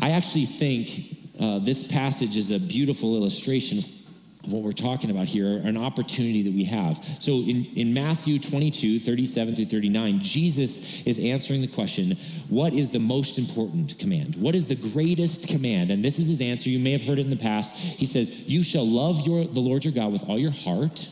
I 0.00 0.12
actually 0.12 0.46
think 0.46 0.90
uh, 1.38 1.58
this 1.58 1.92
passage 1.92 2.36
is 2.36 2.50
a 2.50 2.58
beautiful 2.58 3.16
illustration 3.16 3.78
of 3.78 4.52
what 4.52 4.62
we're 4.62 4.72
talking 4.72 5.10
about 5.10 5.26
here, 5.26 5.58
an 5.58 5.76
opportunity 5.76 6.42
that 6.42 6.54
we 6.54 6.64
have. 6.64 7.04
So 7.04 7.32
in, 7.32 7.66
in 7.76 7.92
Matthew 7.92 8.38
22, 8.38 8.98
37 8.98 9.54
through 9.54 9.64
39, 9.66 10.20
Jesus 10.20 11.06
is 11.06 11.20
answering 11.20 11.60
the 11.60 11.66
question, 11.66 12.12
what 12.48 12.72
is 12.72 12.88
the 12.90 12.98
most 12.98 13.38
important 13.38 13.98
command? 13.98 14.36
What 14.36 14.54
is 14.54 14.68
the 14.68 14.90
greatest 14.90 15.48
command? 15.48 15.90
And 15.90 16.02
this 16.02 16.18
is 16.18 16.28
his 16.28 16.40
answer. 16.40 16.70
You 16.70 16.78
may 16.78 16.92
have 16.92 17.02
heard 17.02 17.18
it 17.18 17.22
in 17.22 17.30
the 17.30 17.36
past. 17.36 17.98
He 17.98 18.06
says, 18.06 18.48
You 18.48 18.62
shall 18.62 18.86
love 18.86 19.26
your, 19.26 19.44
the 19.44 19.60
Lord 19.60 19.84
your 19.84 19.92
God 19.92 20.12
with 20.12 20.26
all 20.26 20.38
your 20.38 20.52
heart 20.52 21.08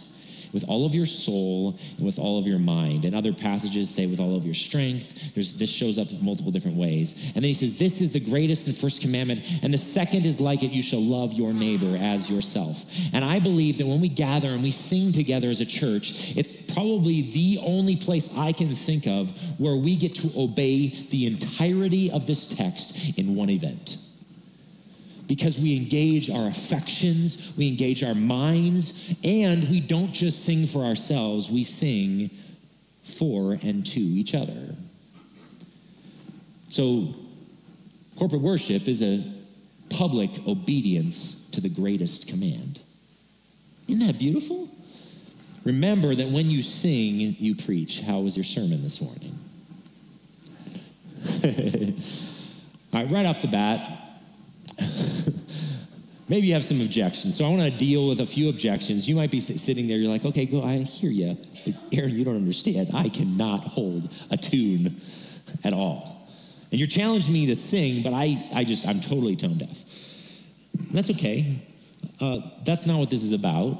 with 0.52 0.64
all 0.68 0.86
of 0.86 0.94
your 0.94 1.06
soul 1.06 1.76
and 1.96 2.06
with 2.06 2.18
all 2.18 2.38
of 2.38 2.46
your 2.46 2.58
mind. 2.58 3.04
And 3.04 3.14
other 3.14 3.32
passages 3.32 3.90
say 3.90 4.06
with 4.06 4.20
all 4.20 4.36
of 4.36 4.44
your 4.44 4.54
strength. 4.54 5.34
There's, 5.34 5.54
this 5.54 5.70
shows 5.70 5.98
up 5.98 6.10
in 6.10 6.24
multiple 6.24 6.52
different 6.52 6.76
ways. 6.76 7.32
And 7.34 7.36
then 7.36 7.44
he 7.44 7.54
says, 7.54 7.78
This 7.78 8.00
is 8.00 8.12
the 8.12 8.20
greatest 8.20 8.66
and 8.66 8.76
first 8.76 9.00
commandment. 9.00 9.44
And 9.62 9.72
the 9.72 9.78
second 9.78 10.26
is 10.26 10.40
like 10.40 10.62
it 10.62 10.70
you 10.70 10.82
shall 10.82 11.02
love 11.02 11.32
your 11.32 11.52
neighbor 11.52 11.96
as 11.98 12.30
yourself. 12.30 12.84
And 13.12 13.24
I 13.24 13.38
believe 13.40 13.78
that 13.78 13.86
when 13.86 14.00
we 14.00 14.08
gather 14.08 14.50
and 14.50 14.62
we 14.62 14.70
sing 14.70 15.12
together 15.12 15.50
as 15.50 15.60
a 15.60 15.66
church, 15.66 16.36
it's 16.36 16.54
probably 16.74 17.22
the 17.22 17.60
only 17.62 17.96
place 17.96 18.36
I 18.36 18.52
can 18.52 18.74
think 18.74 19.06
of 19.06 19.30
where 19.60 19.76
we 19.76 19.96
get 19.96 20.14
to 20.16 20.30
obey 20.36 20.88
the 20.88 21.26
entirety 21.26 22.10
of 22.10 22.26
this 22.26 22.46
text 22.46 23.18
in 23.18 23.34
one 23.34 23.50
event 23.50 23.98
because 25.28 25.60
we 25.60 25.76
engage 25.76 26.30
our 26.30 26.48
affections, 26.48 27.54
we 27.56 27.68
engage 27.68 28.02
our 28.02 28.14
minds, 28.14 29.14
and 29.22 29.68
we 29.68 29.78
don't 29.78 30.12
just 30.12 30.44
sing 30.44 30.66
for 30.66 30.84
ourselves, 30.84 31.50
we 31.50 31.62
sing 31.62 32.30
for 33.02 33.58
and 33.62 33.86
to 33.86 34.00
each 34.00 34.34
other. 34.34 34.74
So, 36.68 37.14
corporate 38.16 38.42
worship 38.42 38.88
is 38.88 39.02
a 39.02 39.22
public 39.90 40.46
obedience 40.46 41.48
to 41.50 41.60
the 41.60 41.68
greatest 41.68 42.28
command. 42.28 42.80
Isn't 43.86 44.06
that 44.06 44.18
beautiful? 44.18 44.68
Remember 45.64 46.14
that 46.14 46.28
when 46.28 46.48
you 46.50 46.62
sing, 46.62 47.20
you 47.20 47.54
preach. 47.54 48.00
How 48.00 48.20
was 48.20 48.36
your 48.36 48.44
sermon 48.44 48.82
this 48.82 49.00
morning? 49.02 49.38
All 52.92 53.02
right, 53.02 53.10
right 53.10 53.26
off 53.26 53.42
the 53.42 53.48
bat, 53.48 53.98
maybe 56.28 56.46
you 56.46 56.52
have 56.54 56.64
some 56.64 56.80
objections. 56.80 57.36
So 57.36 57.44
I 57.44 57.48
want 57.48 57.72
to 57.72 57.78
deal 57.78 58.08
with 58.08 58.20
a 58.20 58.26
few 58.26 58.48
objections. 58.48 59.08
You 59.08 59.16
might 59.16 59.30
be 59.30 59.40
sitting 59.40 59.88
there, 59.88 59.98
you're 59.98 60.10
like, 60.10 60.24
okay, 60.24 60.46
go, 60.46 60.62
I 60.62 60.78
hear 60.78 61.10
you. 61.10 61.36
But 61.64 61.74
Aaron, 61.92 62.14
you 62.14 62.24
don't 62.24 62.36
understand. 62.36 62.90
I 62.94 63.08
cannot 63.08 63.64
hold 63.64 64.12
a 64.30 64.36
tune 64.36 65.00
at 65.64 65.72
all. 65.72 66.28
And 66.70 66.78
you're 66.78 66.88
challenging 66.88 67.32
me 67.32 67.46
to 67.46 67.56
sing, 67.56 68.02
but 68.02 68.12
I, 68.12 68.46
I 68.54 68.64
just, 68.64 68.86
I'm 68.86 69.00
totally 69.00 69.36
tone 69.36 69.56
deaf. 69.56 69.84
That's 70.92 71.10
okay. 71.10 71.60
Uh, 72.20 72.40
that's 72.64 72.86
not 72.86 72.98
what 72.98 73.10
this 73.10 73.22
is 73.22 73.32
about. 73.32 73.78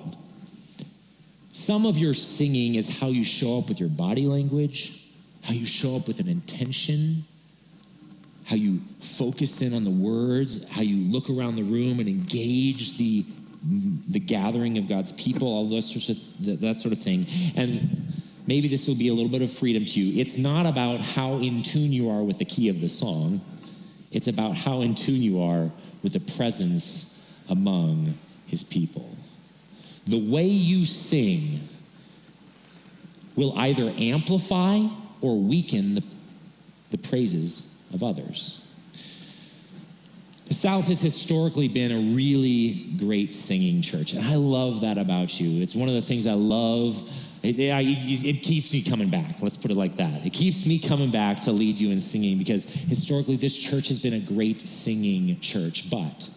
Some 1.51 1.87
of 1.87 1.99
your 1.99 2.15
singing 2.15 2.77
is 2.77 3.01
how 3.01 3.09
you 3.09 3.25
show 3.25 3.59
up 3.59 3.69
with 3.69 3.81
your 3.81 3.89
body 3.89 4.27
language, 4.27 5.05
how 5.45 5.53
you 5.53 5.67
show 5.67 5.97
up 5.97 6.07
with 6.07 6.21
an 6.21 6.29
intention, 6.29 7.25
how 8.49 8.57
you 8.57 8.81
focus 8.99 9.61
in 9.61 9.75
on 9.75 9.85
the 9.85 9.91
words, 9.91 10.67
how 10.71 10.81
you 10.81 11.13
look 11.13 11.29
around 11.29 11.57
the 11.57 11.63
room 11.63 12.01
and 12.01 12.09
engage 12.09 12.97
the, 12.97 13.23
the 14.09 14.19
gathering 14.19 14.79
of 14.79 14.89
God's 14.89 15.13
people, 15.13 15.49
all 15.49 15.69
those 15.69 15.91
sorts 15.91 16.09
of, 16.09 16.61
that 16.61 16.79
sort 16.79 16.93
of 16.93 16.99
thing. 16.99 17.27
And 17.57 18.11
maybe 18.47 18.67
this 18.67 18.89
will 18.89 18.97
be 18.97 19.09
a 19.09 19.13
little 19.13 19.31
bit 19.31 19.43
of 19.43 19.53
freedom 19.53 19.85
to 19.85 20.01
you. 20.01 20.19
It's 20.19 20.39
not 20.39 20.65
about 20.65 21.03
how 21.03 21.35
in 21.35 21.63
tune 21.63 21.93
you 21.93 22.09
are 22.09 22.23
with 22.23 22.39
the 22.39 22.47
key 22.47 22.71
of 22.71 22.81
the 22.81 22.89
song, 22.89 23.43
it's 24.13 24.29
about 24.29 24.57
how 24.57 24.81
in 24.81 24.95
tune 24.95 25.21
you 25.21 25.43
are 25.43 25.71
with 26.03 26.15
the 26.15 26.21
presence 26.37 27.23
among 27.51 28.15
his 28.47 28.65
people. 28.65 29.15
The 30.07 30.19
way 30.19 30.47
you 30.47 30.87
sing 30.87 31.61
will 33.37 33.53
either 33.59 33.93
amplify 33.99 34.87
or 35.21 35.39
weaken 35.39 35.97
the, 35.97 36.05
the 36.93 36.97
praises 36.97 37.78
of 37.92 38.03
others. 38.03 38.64
The 40.48 40.55
South 40.55 40.88
has 40.88 41.03
historically 41.03 41.68
been 41.68 41.92
a 41.92 42.14
really 42.14 42.94
great 42.96 43.35
singing 43.35 43.83
church, 43.83 44.14
and 44.14 44.24
I 44.24 44.37
love 44.37 44.81
that 44.81 44.96
about 44.96 45.38
you. 45.38 45.62
It's 45.62 45.74
one 45.74 45.90
of 45.90 45.94
the 45.94 46.01
things 46.01 46.27
I 46.27 46.33
love. 46.33 46.96
It, 47.42 47.59
it, 47.59 48.27
it, 48.27 48.42
keeps 48.42 48.72
me 48.72 48.83
coming 48.83 49.11
back. 49.11 49.42
Let's 49.42 49.59
put 49.59 49.70
it 49.70 49.77
like 49.77 49.96
that. 49.96 50.24
It 50.24 50.33
keeps 50.33 50.66
me 50.66 50.79
coming 50.79 51.11
back 51.11 51.42
to 51.42 51.53
lead 51.53 51.79
you 51.79 51.90
in 51.90 52.01
singing 52.01 52.38
because 52.38 52.64
historically 52.64 53.37
this 53.37 53.57
church 53.57 53.88
has 53.88 53.98
been 53.98 54.14
a 54.14 54.20
great 54.20 54.66
singing 54.66 55.38
church. 55.40 55.90
But 55.90 56.31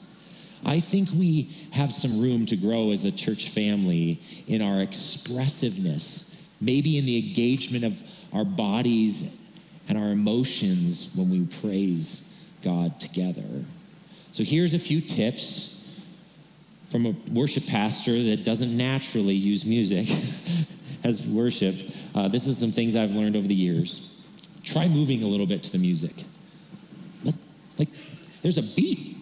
I 0.65 0.81
think 0.81 1.09
we 1.11 1.49
have 1.71 1.91
some 1.91 2.21
room 2.21 2.45
to 2.47 2.57
grow 2.57 2.91
as 2.91 3.05
a 3.05 3.11
church 3.13 3.47
family 3.47 4.19
in 4.45 4.61
our 4.61 4.81
expressiveness, 4.81 6.51
maybe 6.59 6.97
in 6.97 7.05
the 7.05 7.29
engagement 7.29 7.85
of 7.85 8.03
our 8.33 8.45
bodies 8.45 9.40
and 9.87 9.97
our 9.97 10.09
emotions 10.09 11.13
when 11.15 11.29
we 11.29 11.45
praise 11.45 12.27
God 12.63 12.99
together. 12.99 13.65
So 14.31 14.43
here's 14.43 14.73
a 14.73 14.79
few 14.79 15.01
tips 15.01 15.71
from 16.89 17.05
a 17.05 17.15
worship 17.31 17.65
pastor 17.67 18.21
that 18.21 18.43
doesn't 18.43 18.75
naturally 18.75 19.33
use 19.33 19.65
music 19.65 20.07
as 21.03 21.27
worship. 21.27 21.79
Uh, 22.13 22.27
this 22.27 22.47
is 22.47 22.57
some 22.57 22.71
things 22.71 22.95
I've 22.95 23.11
learned 23.11 23.35
over 23.35 23.47
the 23.47 23.55
years. 23.55 24.07
Try 24.63 24.87
moving 24.87 25.23
a 25.23 25.27
little 25.27 25.47
bit 25.47 25.63
to 25.63 25.71
the 25.71 25.77
music. 25.77 26.13
Like, 27.77 27.89
there's 28.41 28.57
a 28.57 28.63
beat. 28.63 29.17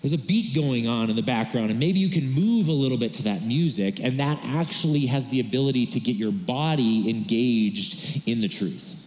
There's 0.00 0.12
a 0.12 0.18
beat 0.18 0.54
going 0.54 0.86
on 0.86 1.10
in 1.10 1.16
the 1.16 1.22
background, 1.22 1.70
and 1.70 1.80
maybe 1.80 1.98
you 1.98 2.08
can 2.08 2.30
move 2.30 2.68
a 2.68 2.72
little 2.72 2.98
bit 2.98 3.12
to 3.14 3.24
that 3.24 3.42
music, 3.42 3.98
and 4.00 4.20
that 4.20 4.38
actually 4.44 5.06
has 5.06 5.28
the 5.30 5.40
ability 5.40 5.86
to 5.86 6.00
get 6.00 6.14
your 6.16 6.30
body 6.30 7.10
engaged 7.10 8.28
in 8.28 8.40
the 8.40 8.48
truth. 8.48 9.05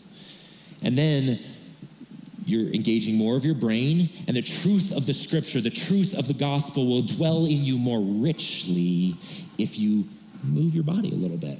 And 0.84 0.98
then 0.98 1.40
you're 2.46 2.74
engaging 2.74 3.16
more 3.16 3.36
of 3.36 3.46
your 3.46 3.56
brain, 3.56 4.10
and 4.28 4.36
the 4.36 4.42
truth 4.42 4.92
of 4.96 5.06
the 5.06 5.14
scripture, 5.14 5.62
the 5.62 5.70
truth 5.70 6.18
of 6.18 6.28
the 6.28 6.34
gospel 6.34 6.88
will 6.88 7.04
dwell 7.04 7.46
in 7.46 7.64
you 7.64 7.78
more 7.78 8.00
richly 8.00 9.16
if 9.58 9.78
you 9.78 10.08
move 10.44 10.74
your 10.74 10.84
body 10.84 11.12
a 11.12 11.16
little 11.16 11.38
bit. 11.38 11.60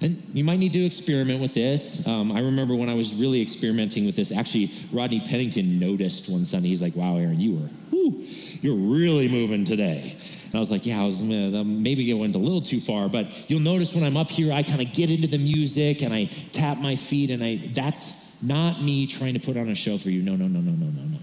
And 0.00 0.22
you 0.34 0.44
might 0.44 0.58
need 0.58 0.74
to 0.74 0.84
experiment 0.84 1.40
with 1.40 1.54
this. 1.54 2.06
Um, 2.06 2.30
I 2.30 2.40
remember 2.40 2.76
when 2.76 2.90
I 2.90 2.94
was 2.94 3.14
really 3.14 3.40
experimenting 3.40 4.04
with 4.04 4.14
this, 4.14 4.30
actually, 4.30 4.70
Rodney 4.92 5.20
Pennington 5.20 5.78
noticed 5.78 6.28
one 6.28 6.44
Sunday. 6.44 6.68
He's 6.68 6.82
like, 6.82 6.94
wow, 6.94 7.16
Aaron, 7.16 7.40
you 7.40 7.54
were, 7.54 7.68
whew, 7.90 8.22
you're 8.60 8.76
really 8.76 9.26
moving 9.26 9.64
today. 9.64 10.14
And 10.46 10.54
I 10.54 10.58
was 10.58 10.70
like, 10.70 10.84
yeah, 10.84 11.00
I 11.00 11.04
was 11.04 11.22
uh, 11.22 11.62
maybe 11.64 12.10
it 12.10 12.14
went 12.14 12.34
a 12.34 12.38
little 12.38 12.60
too 12.60 12.78
far, 12.78 13.08
but 13.08 13.50
you'll 13.50 13.60
notice 13.60 13.94
when 13.94 14.04
I'm 14.04 14.18
up 14.18 14.30
here, 14.30 14.52
I 14.52 14.62
kind 14.62 14.82
of 14.82 14.92
get 14.92 15.10
into 15.10 15.28
the 15.28 15.38
music 15.38 16.02
and 16.02 16.12
I 16.12 16.26
tap 16.26 16.78
my 16.78 16.94
feet, 16.94 17.30
and 17.30 17.42
I 17.42 17.56
that's 17.56 18.25
not 18.42 18.82
me 18.82 19.06
trying 19.06 19.34
to 19.34 19.40
put 19.40 19.56
on 19.56 19.68
a 19.68 19.74
show 19.74 19.98
for 19.98 20.10
you. 20.10 20.22
No, 20.22 20.36
no, 20.36 20.46
no, 20.46 20.60
no, 20.60 20.72
no, 20.72 20.86
no, 20.86 21.02
no. 21.02 21.18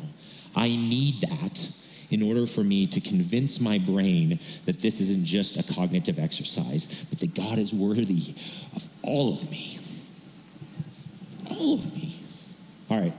I 0.55 0.70
need 0.70 1.22
that 1.22 1.70
in 2.11 2.22
order 2.22 2.45
for 2.45 2.64
me 2.64 2.86
to 2.86 3.01
convince 3.01 3.59
my 3.59 3.80
brain 3.80 4.30
that 4.66 4.80
this 4.80 5.01
isn't 5.01 5.26
just 5.26 5.57
a 5.57 5.74
cognitive 5.74 6.20
exercise, 6.20 7.05
but 7.05 7.20
that 7.20 7.34
God 7.34 7.57
is 7.57 7.74
worthy 7.74 8.36
of 8.76 8.88
all 9.01 9.34
of 9.34 9.49
me. 9.49 9.80
All 11.49 11.74
of 11.76 11.93
me. 11.95 12.16
All 12.89 12.99
right. 12.99 13.14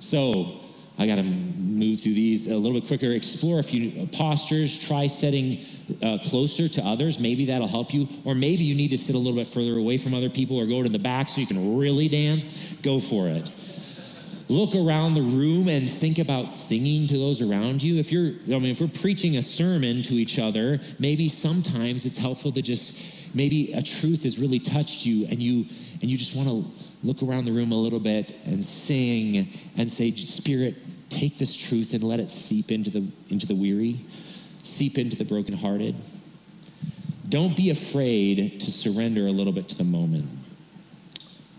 So 0.00 0.60
I 0.98 1.06
got 1.06 1.16
to 1.16 1.22
move 1.22 2.00
through 2.00 2.14
these 2.14 2.50
a 2.50 2.56
little 2.56 2.78
bit 2.78 2.86
quicker. 2.86 3.12
Explore 3.12 3.58
a 3.58 3.62
few 3.62 4.06
postures. 4.08 4.78
Try 4.78 5.06
setting 5.06 5.64
uh, 6.02 6.18
closer 6.24 6.68
to 6.68 6.82
others. 6.82 7.18
Maybe 7.18 7.46
that'll 7.46 7.68
help 7.68 7.94
you. 7.94 8.08
Or 8.24 8.34
maybe 8.34 8.64
you 8.64 8.74
need 8.74 8.88
to 8.88 8.98
sit 8.98 9.14
a 9.14 9.18
little 9.18 9.36
bit 9.36 9.46
further 9.46 9.76
away 9.76 9.98
from 9.98 10.14
other 10.14 10.30
people 10.30 10.58
or 10.58 10.66
go 10.66 10.82
to 10.82 10.88
the 10.88 10.98
back 10.98 11.28
so 11.28 11.40
you 11.40 11.46
can 11.46 11.78
really 11.78 12.08
dance. 12.08 12.72
Go 12.82 13.00
for 13.00 13.28
it 13.28 13.50
look 14.48 14.74
around 14.74 15.14
the 15.14 15.22
room 15.22 15.68
and 15.68 15.90
think 15.90 16.18
about 16.18 16.48
singing 16.48 17.06
to 17.08 17.18
those 17.18 17.42
around 17.42 17.82
you. 17.82 17.98
If 17.98 18.12
you're, 18.12 18.28
I 18.28 18.58
mean, 18.60 18.66
if 18.66 18.80
we're 18.80 18.88
preaching 18.88 19.36
a 19.36 19.42
sermon 19.42 20.02
to 20.02 20.14
each 20.14 20.38
other, 20.38 20.78
maybe 20.98 21.28
sometimes 21.28 22.06
it's 22.06 22.18
helpful 22.18 22.52
to 22.52 22.62
just, 22.62 23.34
maybe 23.34 23.72
a 23.72 23.82
truth 23.82 24.22
has 24.22 24.38
really 24.38 24.60
touched 24.60 25.04
you 25.04 25.26
and 25.26 25.40
you, 25.40 25.66
and 26.00 26.04
you 26.04 26.16
just 26.16 26.36
want 26.36 26.48
to 26.48 26.86
look 27.04 27.22
around 27.22 27.44
the 27.44 27.52
room 27.52 27.72
a 27.72 27.76
little 27.76 28.00
bit 28.00 28.32
and 28.44 28.64
sing 28.64 29.48
and 29.76 29.90
say, 29.90 30.10
Spirit, 30.12 30.76
take 31.10 31.38
this 31.38 31.56
truth 31.56 31.94
and 31.94 32.04
let 32.04 32.20
it 32.20 32.30
seep 32.30 32.70
into 32.70 32.90
the, 32.90 33.06
into 33.30 33.46
the 33.46 33.54
weary, 33.54 33.96
seep 34.66 34.98
into 34.98 35.16
the 35.16 35.24
brokenhearted. 35.24 35.94
Don't 37.28 37.56
be 37.56 37.70
afraid 37.70 38.60
to 38.60 38.70
surrender 38.70 39.26
a 39.26 39.30
little 39.30 39.52
bit 39.52 39.68
to 39.70 39.76
the 39.76 39.84
moment. 39.84 40.28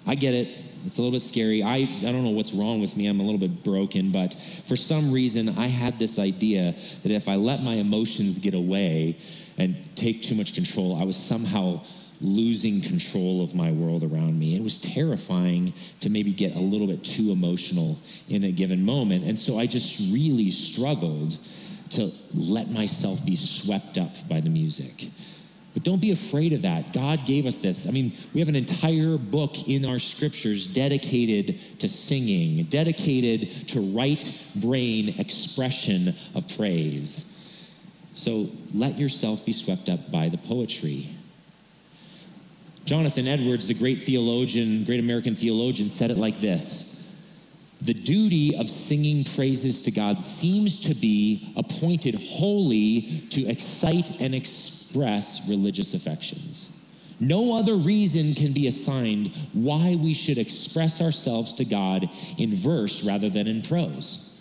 I 0.06 0.16
get 0.16 0.34
it. 0.34 0.50
It's 0.86 0.98
a 0.98 1.02
little 1.02 1.12
bit 1.12 1.22
scary. 1.22 1.64
I, 1.64 1.76
I 1.76 2.00
don't 2.00 2.24
know 2.24 2.30
what's 2.30 2.54
wrong 2.54 2.80
with 2.80 2.96
me. 2.96 3.08
I'm 3.08 3.20
a 3.20 3.24
little 3.24 3.40
bit 3.40 3.64
broken, 3.64 4.12
but 4.12 4.34
for 4.34 4.78
some 4.78 5.12
reason, 5.12 5.50
I 5.58 5.68
had 5.68 6.00
this 6.00 6.18
idea 6.20 6.72
that 6.72 7.12
if 7.12 7.28
I 7.28 7.36
let 7.36 7.62
my 7.62 7.74
emotions 7.74 8.40
get 8.40 8.54
away 8.54 9.18
and 9.58 9.76
take 9.98 10.24
too 10.24 10.36
much 10.36 10.54
control, 10.54 11.02
I 11.02 11.04
was 11.04 11.18
somehow 11.18 11.82
losing 12.22 12.82
control 12.82 13.44
of 13.44 13.54
my 13.54 13.72
world 13.72 14.04
around 14.04 14.40
me. 14.40 14.56
It 14.56 14.64
was 14.64 14.80
terrifying 14.80 15.74
to 16.00 16.10
maybe 16.10 16.32
get 16.32 16.56
a 16.56 16.60
little 16.60 16.88
bit 16.88 17.04
too 17.04 17.32
emotional 17.32 18.00
in 18.30 18.44
a 18.44 18.52
given 18.52 18.84
moment. 18.86 19.26
And 19.26 19.38
so 19.38 19.60
I 19.60 19.68
just 19.68 20.14
really 20.14 20.50
struggled 20.50 21.38
to 21.92 22.12
let 22.34 22.70
myself 22.70 23.26
be 23.26 23.36
swept 23.36 23.98
up 23.98 24.12
by 24.28 24.40
the 24.40 24.50
music. 24.50 25.10
But 25.74 25.84
don't 25.84 26.02
be 26.02 26.12
afraid 26.12 26.54
of 26.54 26.64
that. 26.64 26.92
God 26.92 27.26
gave 27.26 27.46
us 27.46 27.58
this. 27.62 27.88
I 27.88 27.92
mean, 27.92 28.12
we 28.34 28.40
have 28.40 28.50
an 28.50 28.56
entire 28.56 29.18
book 29.18 29.68
in 29.68 29.86
our 29.86 30.00
scriptures 30.00 30.66
dedicated 30.66 31.80
to 31.80 31.88
singing, 31.88 32.64
dedicated 32.64 33.68
to 33.70 33.82
right 33.94 34.52
brain 34.56 35.20
expression 35.20 36.16
of 36.34 36.56
praise. 36.58 37.34
So 38.14 38.48
let 38.74 38.98
yourself 38.98 39.46
be 39.46 39.54
swept 39.54 39.88
up 39.88 40.12
by 40.12 40.30
the 40.30 40.40
poetry. 40.40 41.10
Jonathan 42.86 43.28
Edwards, 43.28 43.68
the 43.68 43.76
great 43.76 44.00
theologian, 44.00 44.84
great 44.86 45.00
American 45.00 45.36
theologian, 45.36 45.90
said 45.90 46.10
it 46.10 46.18
like 46.18 46.42
this 46.42 46.97
The 47.88 47.94
duty 47.94 48.54
of 48.58 48.70
singing 48.70 49.24
praises 49.24 49.84
to 49.84 49.92
God 49.92 50.20
seems 50.20 50.82
to 50.82 50.94
be 50.94 51.54
appointed 51.56 52.16
wholly 52.16 53.04
to 53.30 53.46
excite 53.46 54.20
and 54.20 54.36
express 54.36 55.48
religious 55.48 55.94
affections. 55.94 56.84
No 57.22 57.58
other 57.58 57.76
reason 57.76 58.34
can 58.34 58.52
be 58.52 58.68
assigned 58.68 59.34
why 59.54 59.96
we 59.96 60.14
should 60.14 60.38
express 60.38 61.00
ourselves 61.00 61.54
to 61.54 61.64
God 61.64 62.10
in 62.38 62.54
verse 62.54 63.06
rather 63.06 63.30
than 63.30 63.48
in 63.48 63.62
prose. 63.62 64.38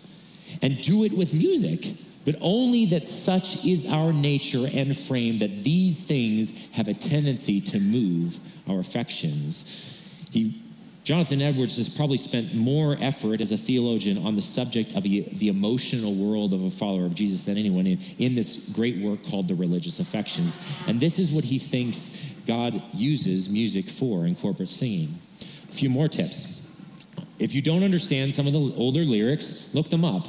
And 0.61 0.82
do 0.82 1.05
it 1.05 1.12
with 1.12 1.32
music, 1.32 1.94
but 2.24 2.34
only 2.40 2.86
that 2.86 3.05
such 3.05 3.64
is 3.64 3.86
our 3.86 4.12
nature 4.12 4.66
and 4.74 4.99
frame 4.99 5.38
that 5.38 5.62
these 5.62 6.05
things 6.05 6.68
have 6.72 6.88
a 6.88 6.94
tendency 6.94 7.61
to 7.61 7.78
move 7.78 8.40
our 8.68 8.80
affections. 8.80 10.03
He 10.32 10.66
Jonathan 11.07 11.40
Edwards 11.40 11.76
has 11.76 11.88
probably 11.88 12.16
spent 12.16 12.52
more 12.52 12.96
effort 13.00 13.40
as 13.40 13.52
a 13.52 13.57
theologian 13.57 14.26
on 14.26 14.34
the 14.34 14.42
subject 14.42 14.96
of 14.96 15.04
the, 15.04 15.48
emotional 15.48 16.12
world 16.16 16.52
of 16.52 16.64
a 16.64 16.70
follower 16.70 17.07
of 17.07 17.14
Jesus 17.14 17.44
than 17.44 17.57
anyone 17.57 17.86
in, 17.86 18.00
in 18.18 18.34
this 18.34 18.68
great 18.70 18.98
work 18.98 19.22
called 19.22 19.46
The 19.46 19.54
Religious 19.54 20.00
Affections. 20.00 20.82
And 20.88 20.98
this 20.98 21.20
is 21.20 21.30
what 21.30 21.44
he 21.44 21.61
thinks 21.61 22.34
God 22.44 22.82
uses 22.92 23.48
music 23.48 23.88
for 23.88 24.26
in 24.26 24.34
corporate 24.34 24.68
singing. 24.68 25.14
A 25.70 25.72
few 25.72 25.88
more 25.88 26.09
tips. 26.09 26.76
If 27.38 27.54
you 27.54 27.62
don't 27.62 27.84
understand 27.84 28.34
some 28.34 28.48
of 28.48 28.52
the 28.52 28.74
older 28.76 29.04
lyrics, 29.04 29.72
look 29.76 29.88
them 29.88 30.04
up. 30.04 30.26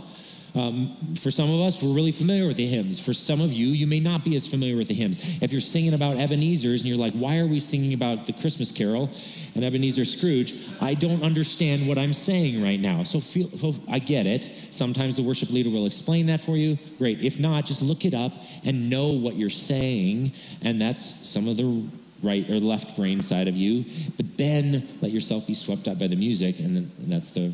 Um, 0.58 0.96
for 1.20 1.30
some 1.30 1.54
of 1.54 1.62
us, 1.62 1.84
we're 1.84 1.94
really 1.94 2.12
familiar 2.12 2.48
with 2.48 2.58
the 2.58 2.66
hymns. 2.66 3.04
For 3.04 3.14
some 3.14 3.42
of 3.42 3.54
you, 3.54 3.68
you 3.68 3.86
may 3.86 4.00
not 4.00 4.24
be 4.24 4.36
as 4.36 4.48
familiar 4.48 4.76
with 4.76 4.88
the 4.88 4.96
hymns. 4.96 5.42
If 5.44 5.52
you're 5.52 5.62
singing 5.62 5.94
about 5.94 6.18
Ebenezer's 6.18 6.82
and 6.82 6.90
you're 6.90 6.98
like, 6.98 7.14
why 7.14 7.38
are 7.38 7.46
we 7.46 7.60
singing 7.60 7.94
about 7.94 8.26
the 8.26 8.34
Christmas 8.34 8.72
carol 8.72 9.12
and 9.54 9.64
Ebenezer 9.64 10.04
Scrooge? 10.04 10.56
I 10.82 10.96
don't 10.96 11.22
understand 11.22 11.88
what 11.88 12.00
I'm 12.00 12.14
saying 12.14 12.64
right 12.64 12.80
now. 12.80 13.04
So 13.04 13.20
feel, 13.20 13.76
I 13.88 14.00
get 14.00 14.26
it. 14.26 14.46
Sometimes 14.46 15.16
the 15.16 15.24
worship 15.24 15.52
leader 15.52 15.70
will 15.70 15.86
explain 15.86 16.26
that 16.28 16.42
for 16.42 16.58
you. 16.58 16.80
Great. 16.98 17.22
If 17.22 17.40
not, 17.40 17.66
just 17.66 17.84
look 17.84 18.04
it 18.04 18.16
up 18.16 18.34
and 18.66 18.90
know 18.90 19.10
what 19.10 19.36
you're 19.36 19.52
saying. 19.52 20.32
And 20.64 20.82
that's 20.82 21.28
some 21.28 21.48
of 21.48 21.58
the 21.58 21.86
right 22.24 22.50
or 22.50 22.60
left 22.60 22.96
brain 22.96 23.22
side 23.22 23.48
of 23.48 23.56
you. 23.56 23.86
But 24.16 24.38
then 24.40 24.88
let 25.02 25.12
yourself 25.12 25.46
be 25.46 25.54
swept 25.54 25.88
up 25.88 26.00
by 26.00 26.08
the 26.08 26.16
music, 26.16 26.60
and, 26.60 26.76
then, 26.76 26.92
and 26.98 27.12
that's 27.12 27.32
the 27.32 27.54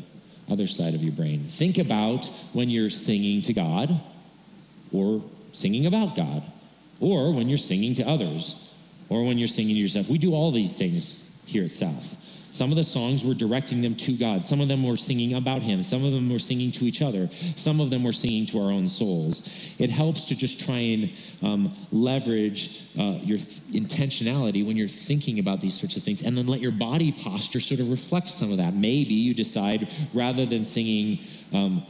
other 0.50 0.66
side 0.66 0.94
of 0.94 1.02
your 1.02 1.12
brain. 1.12 1.44
Think 1.44 1.78
about 1.78 2.26
when 2.52 2.70
you're 2.70 2.90
singing 2.90 3.42
to 3.42 3.52
God 3.52 4.00
or 4.92 5.22
singing 5.52 5.86
about 5.86 6.16
God 6.16 6.42
or 7.00 7.32
when 7.32 7.48
you're 7.48 7.58
singing 7.58 7.94
to 7.94 8.02
others 8.04 8.74
or 9.08 9.24
when 9.24 9.38
you're 9.38 9.48
singing 9.48 9.74
to 9.74 9.80
yourself. 9.80 10.08
We 10.08 10.18
do 10.18 10.34
all 10.34 10.50
these 10.50 10.76
things 10.76 11.30
here 11.46 11.64
at 11.64 11.70
South. 11.70 12.20
Some 12.54 12.70
of 12.70 12.76
the 12.76 12.84
songs 12.84 13.24
were 13.24 13.34
directing 13.34 13.80
them 13.80 13.96
to 13.96 14.16
God. 14.16 14.44
Some 14.44 14.60
of 14.60 14.68
them 14.68 14.84
were 14.84 14.94
singing 14.94 15.34
about 15.34 15.60
Him. 15.60 15.82
Some 15.82 16.04
of 16.04 16.12
them 16.12 16.30
were 16.30 16.38
singing 16.38 16.70
to 16.70 16.84
each 16.84 17.02
other. 17.02 17.28
Some 17.56 17.80
of 17.80 17.90
them 17.90 18.04
were 18.04 18.12
singing 18.12 18.46
to 18.46 18.60
our 18.62 18.70
own 18.70 18.86
souls. 18.86 19.74
It 19.80 19.90
helps 19.90 20.26
to 20.26 20.36
just 20.36 20.64
try 20.64 20.78
and 20.78 21.10
um, 21.42 21.74
leverage 21.90 22.84
uh, 22.96 23.18
your 23.22 23.38
th- 23.38 23.74
intentionality 23.74 24.64
when 24.64 24.76
you're 24.76 24.86
thinking 24.86 25.40
about 25.40 25.60
these 25.60 25.74
sorts 25.74 25.96
of 25.96 26.04
things, 26.04 26.22
and 26.22 26.38
then 26.38 26.46
let 26.46 26.60
your 26.60 26.70
body 26.70 27.10
posture 27.10 27.58
sort 27.58 27.80
of 27.80 27.90
reflect 27.90 28.28
some 28.28 28.52
of 28.52 28.58
that. 28.58 28.72
Maybe 28.72 29.14
you 29.14 29.34
decide 29.34 29.92
rather 30.12 30.46
than 30.46 30.62
singing. 30.62 31.18
Um, 31.52 31.82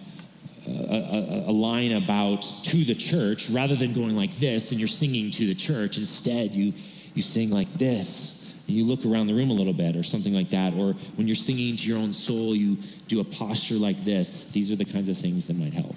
a, 0.66 0.70
a, 0.70 1.50
a, 1.50 1.52
line 1.52 1.92
about 1.92 2.40
to 2.40 2.84
the 2.84 2.94
church 2.94 3.50
rather 3.50 3.74
than 3.74 3.92
going 3.92 4.16
like 4.16 4.34
this 4.36 4.70
and 4.70 4.80
you're 4.80 4.88
singing 4.88 5.30
to 5.30 5.46
the 5.46 5.54
church 5.54 5.98
instead 5.98 6.52
you 6.52 6.72
you 7.12 7.20
sing 7.20 7.50
like 7.50 7.70
this 7.74 8.33
you 8.66 8.84
look 8.84 9.04
around 9.04 9.26
the 9.26 9.34
room 9.34 9.50
a 9.50 9.54
little 9.54 9.72
bit 9.72 9.96
or 9.96 10.02
something 10.02 10.34
like 10.34 10.48
that. 10.48 10.74
Or 10.74 10.92
when 11.16 11.26
you're 11.26 11.36
singing 11.36 11.76
to 11.76 11.86
your 11.86 11.98
own 11.98 12.12
soul, 12.12 12.56
you 12.56 12.78
do 13.08 13.20
a 13.20 13.24
posture 13.24 13.74
like 13.74 14.04
this. 14.04 14.52
These 14.52 14.72
are 14.72 14.76
the 14.76 14.84
kinds 14.84 15.08
of 15.08 15.16
things 15.16 15.46
that 15.48 15.56
might 15.56 15.74
help. 15.74 15.96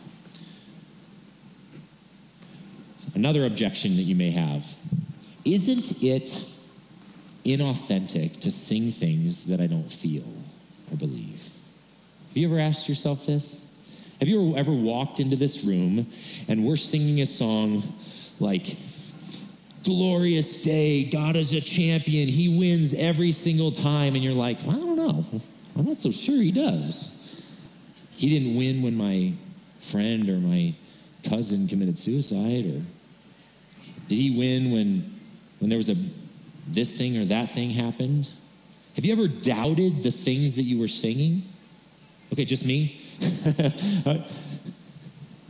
Another 3.15 3.45
objection 3.45 3.95
that 3.95 4.03
you 4.03 4.15
may 4.15 4.31
have 4.31 4.65
isn't 5.45 6.03
it 6.03 6.25
inauthentic 7.45 8.41
to 8.41 8.51
sing 8.51 8.91
things 8.91 9.45
that 9.45 9.61
I 9.61 9.67
don't 9.67 9.89
feel 9.89 10.25
or 10.91 10.97
believe? 10.97 11.49
Have 12.27 12.37
you 12.37 12.51
ever 12.51 12.59
asked 12.59 12.89
yourself 12.89 13.25
this? 13.25 13.63
Have 14.19 14.27
you 14.27 14.57
ever 14.57 14.73
walked 14.73 15.21
into 15.21 15.37
this 15.37 15.63
room 15.63 16.07
and 16.49 16.65
we're 16.65 16.75
singing 16.75 17.21
a 17.21 17.25
song 17.25 17.81
like, 18.39 18.65
glorious 19.87 20.63
day. 20.63 21.05
God 21.05 21.37
is 21.37 21.53
a 21.53 21.61
champion. 21.61 22.27
He 22.27 22.59
wins 22.59 22.93
every 22.93 23.31
single 23.31 23.71
time. 23.71 24.15
And 24.15 24.23
you're 24.23 24.33
like, 24.33 24.59
well, 24.65 24.75
I 24.75 24.79
don't 24.79 24.95
know. 24.97 25.23
I'm 25.77 25.85
not 25.85 25.95
so 25.95 26.11
sure 26.11 26.41
he 26.41 26.51
does. 26.51 27.41
He 28.15 28.29
didn't 28.29 28.57
win 28.57 28.81
when 28.81 28.97
my 28.97 29.31
friend 29.79 30.27
or 30.27 30.39
my 30.39 30.73
cousin 31.29 31.67
committed 31.67 31.97
suicide, 31.97 32.65
or 32.65 32.81
did 34.07 34.15
he 34.15 34.37
win 34.37 34.71
when, 34.71 35.19
when 35.59 35.69
there 35.69 35.77
was 35.77 35.89
a 35.89 35.95
this 36.67 36.97
thing 36.97 37.17
or 37.17 37.25
that 37.25 37.49
thing 37.49 37.69
happened? 37.69 38.29
Have 38.95 39.05
you 39.05 39.13
ever 39.13 39.27
doubted 39.27 40.03
the 40.03 40.11
things 40.11 40.55
that 40.55 40.63
you 40.63 40.79
were 40.79 40.89
singing? 40.89 41.43
Okay, 42.33 42.43
just 42.43 42.65
me. 42.65 42.99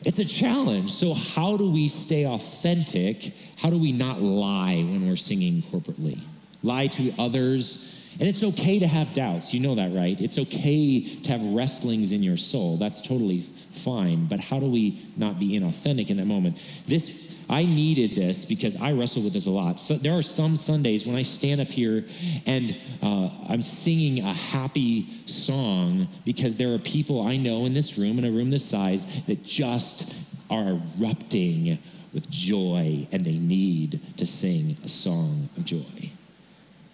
It's 0.07 0.19
a 0.19 0.25
challenge. 0.25 0.89
So, 0.89 1.13
how 1.13 1.57
do 1.57 1.69
we 1.69 1.89
stay 1.89 2.25
authentic? 2.25 3.33
How 3.59 3.69
do 3.69 3.77
we 3.77 3.91
not 3.91 4.21
lie 4.21 4.77
when 4.77 5.05
we're 5.05 5.17
singing 5.17 5.61
corporately? 5.61 6.17
Lie 6.63 6.87
to 6.87 7.13
others 7.19 7.93
And 8.19 8.27
it's 8.27 8.43
okay 8.43 8.79
to 8.79 8.87
have 8.87 9.13
doubts. 9.13 9.53
You 9.53 9.59
know 9.59 9.75
that, 9.75 9.91
right? 9.93 10.19
It's 10.19 10.39
okay 10.39 11.01
to 11.01 11.31
have 11.33 11.43
wrestlings 11.43 12.13
in 12.13 12.23
your 12.23 12.37
soul. 12.37 12.77
That's 12.77 13.01
totally 13.01 13.41
fine. 13.41 14.25
But 14.25 14.39
how 14.39 14.59
do 14.59 14.67
we 14.67 14.99
not 15.17 15.39
be 15.39 15.59
inauthentic 15.59 16.09
in 16.09 16.17
that 16.17 16.25
moment? 16.25 16.55
This 16.87 17.36
I 17.49 17.63
needed 17.63 18.13
this 18.13 18.43
because 18.43 18.75
I 18.75 18.91
wrestle 18.91 19.23
with 19.23 19.33
this 19.33 19.45
a 19.45 19.51
lot. 19.51 19.79
So 19.79 19.95
there 19.95 20.17
are 20.17 20.21
some 20.21 20.57
Sundays 20.57 21.07
when 21.07 21.15
I 21.15 21.21
stand 21.21 21.61
up 21.61 21.67
here 21.67 22.03
and 22.45 22.75
uh, 23.01 23.29
I'm 23.47 23.61
singing 23.61 24.23
a 24.23 24.33
happy 24.33 25.09
song 25.25 26.07
because 26.25 26.57
there 26.57 26.73
are 26.73 26.79
people 26.79 27.25
I 27.25 27.37
know 27.37 27.65
in 27.65 27.73
this 27.73 27.97
room, 27.97 28.19
in 28.19 28.25
a 28.25 28.31
room 28.31 28.49
this 28.49 28.65
size, 28.65 29.23
that 29.23 29.45
just 29.45 30.25
are 30.49 30.77
erupting 30.99 31.79
with 32.13 32.29
joy 32.29 33.07
and 33.11 33.23
they 33.23 33.37
need 33.37 34.01
to 34.17 34.25
sing 34.25 34.75
a 34.83 34.87
song 34.87 35.49
of 35.55 35.63
joy. 35.63 36.11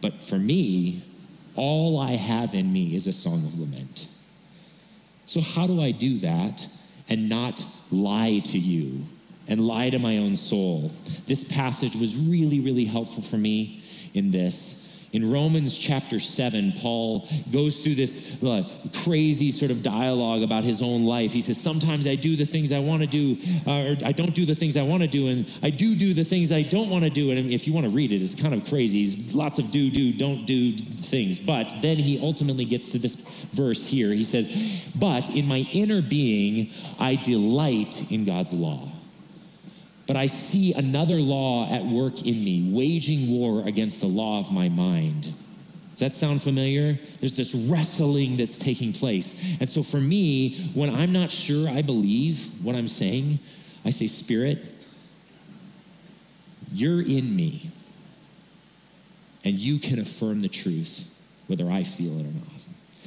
But 0.02 0.24
for 0.24 0.38
me, 0.38 1.02
all 1.56 2.00
I 2.00 2.12
have 2.12 2.54
in 2.54 2.72
me 2.72 2.96
is 2.96 3.08
a 3.08 3.14
song 3.14 3.46
of 3.46 3.60
lament. 3.60 4.08
So, 5.26 5.42
how 5.42 5.66
do 5.66 5.82
I 5.82 5.92
do 5.92 6.18
that 6.20 6.68
and 7.10 7.30
not 7.30 7.64
lie 7.92 8.40
to 8.40 8.60
you 8.60 9.04
and 9.48 9.62
lie 9.62 9.90
to 9.90 10.00
my 10.00 10.18
own 10.18 10.36
soul? 10.36 10.92
This 11.26 11.44
passage 11.44 11.96
was 11.96 12.16
really, 12.18 12.60
really 12.60 12.86
helpful 12.86 13.24
for 13.24 13.38
me 13.38 13.84
in 14.14 14.32
this. 14.32 14.84
In 15.14 15.32
Romans 15.32 15.78
chapter 15.78 16.20
7, 16.20 16.74
Paul 16.80 17.28
goes 17.52 17.84
through 17.84 17.94
this 17.94 18.44
uh, 18.44 18.68
crazy 19.04 19.52
sort 19.52 19.70
of 19.70 19.84
dialogue 19.84 20.42
about 20.42 20.64
his 20.64 20.82
own 20.82 21.06
life. 21.06 21.32
He 21.32 21.42
says, 21.42 21.62
Sometimes 21.62 22.08
I 22.08 22.16
do 22.16 22.36
the 22.36 22.46
things 22.46 22.72
I 22.72 22.80
want 22.80 23.02
to 23.04 23.08
do, 23.08 23.38
uh, 23.68 23.72
or 23.72 23.98
I 24.04 24.12
don't 24.12 24.34
do 24.34 24.44
the 24.44 24.56
things 24.56 24.76
I 24.76 24.82
want 24.82 25.04
to 25.04 25.08
do, 25.08 25.28
and 25.28 25.48
I 25.62 25.70
do 25.70 25.96
do 25.96 26.16
the 26.16 26.24
things 26.24 26.52
I 26.52 26.64
don't 26.64 26.90
want 26.90 27.04
to 27.04 27.12
do. 27.12 27.30
And 27.30 27.52
if 27.52 27.68
you 27.68 27.74
want 27.74 27.86
to 27.86 27.92
read 27.92 28.12
it, 28.12 28.24
it's 28.24 28.34
kind 28.34 28.56
of 28.56 28.68
crazy. 28.68 29.32
Lots 29.38 29.60
of 29.60 29.70
do, 29.70 29.92
do, 29.92 30.14
don't 30.14 30.46
do 30.46 30.76
things. 30.76 31.38
But 31.38 31.72
then 31.84 31.98
he 31.98 32.20
ultimately 32.20 32.66
gets 32.66 32.90
to 32.94 32.98
this 32.98 33.16
verse 33.54 33.88
here. 33.88 34.12
He 34.12 34.24
says, 34.24 34.92
But 35.00 35.30
in 35.30 35.48
my 35.48 35.68
inner 35.74 36.02
being, 36.02 36.72
I 37.00 37.18
delight 37.18 38.12
in 38.12 38.26
God's 38.26 38.52
law. 38.52 38.93
But 40.06 40.18
I 40.18 40.26
see 40.26 40.74
another 40.74 41.16
law 41.16 41.70
at 41.70 41.86
work 41.86 42.26
in 42.26 42.44
me, 42.44 42.70
waging 42.74 43.32
war 43.32 43.66
against 43.68 44.02
the 44.02 44.08
law 44.08 44.40
of 44.40 44.52
my 44.52 44.70
mind. 44.70 45.34
Does 45.92 46.00
that 46.00 46.12
sound 46.12 46.42
familiar? 46.42 46.94
There's 47.20 47.38
this 47.38 47.54
wrestling 47.54 48.36
that's 48.36 48.58
taking 48.58 48.94
place. 48.94 49.60
And 49.60 49.70
so 49.70 49.84
for 49.84 50.02
me, 50.02 50.56
when 50.74 50.94
I'm 50.94 51.14
not 51.14 51.32
sure 51.32 51.70
I 51.70 51.84
believe 51.84 52.50
what 52.64 52.76
I'm 52.76 52.88
saying, 52.88 53.40
I 53.86 53.92
say, 53.92 54.08
Spirit, 54.08 54.60
you're 56.74 57.02
in 57.02 57.36
me. 57.36 57.70
And 59.46 59.60
you 59.60 59.78
can 59.78 60.00
affirm 60.00 60.42
the 60.42 60.50
truth, 60.50 61.14
whether 61.48 61.70
I 61.70 61.84
feel 61.84 62.18
it 62.20 62.26
or 62.26 62.34
not. 62.34 62.66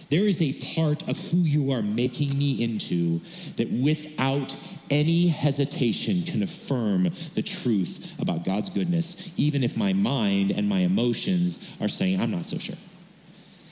There 0.08 0.26
is 0.26 0.40
a 0.40 0.74
part 0.74 1.08
of 1.08 1.18
who 1.30 1.38
you 1.38 1.72
are 1.72 1.82
making 1.82 2.38
me 2.38 2.62
into 2.62 3.18
that 3.56 3.70
without 3.70 4.56
any 4.88 5.28
hesitation 5.28 6.22
can 6.22 6.42
affirm 6.42 7.04
the 7.34 7.42
truth 7.42 8.14
about 8.20 8.44
God's 8.44 8.70
goodness, 8.70 9.32
even 9.36 9.64
if 9.64 9.76
my 9.76 9.92
mind 9.92 10.52
and 10.52 10.68
my 10.68 10.80
emotions 10.80 11.76
are 11.80 11.88
saying, 11.88 12.20
I'm 12.20 12.30
not 12.30 12.44
so 12.44 12.58
sure. 12.58 12.76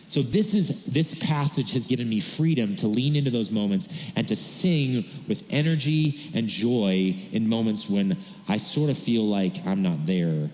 So 0.09 0.22
this 0.22 0.55
is 0.55 0.87
this 0.87 1.14
passage 1.26 1.72
has 1.72 1.87
given 1.87 2.09
me 2.09 2.20
freedom 2.20 2.76
to 2.76 2.87
lean 2.87 3.16
into 3.16 3.30
those 3.30 3.51
moments 3.51 4.12
and 4.14 4.28
to 4.28 4.37
sing 4.37 5.05
with 5.26 5.45
energy 5.51 6.30
and 6.35 6.47
joy 6.47 7.16
in 7.32 7.49
moments 7.49 7.89
when 7.89 8.16
I 8.49 8.59
sort 8.59 8.91
of 8.91 8.99
feel 8.99 9.24
like 9.24 9.66
I'm 9.66 9.82
not 9.82 10.05
there 10.07 10.51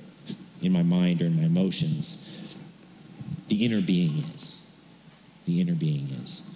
in 0.62 0.72
my 0.72 0.83
mind 0.83 1.20
or 1.20 1.26
in 1.26 1.37
my 1.37 1.43
emotions. 1.43 2.57
The 3.49 3.64
inner 3.64 3.81
being 3.81 4.18
is 4.35 4.59
the 5.51 5.61
inner 5.61 5.74
being 5.74 6.09
is. 6.22 6.46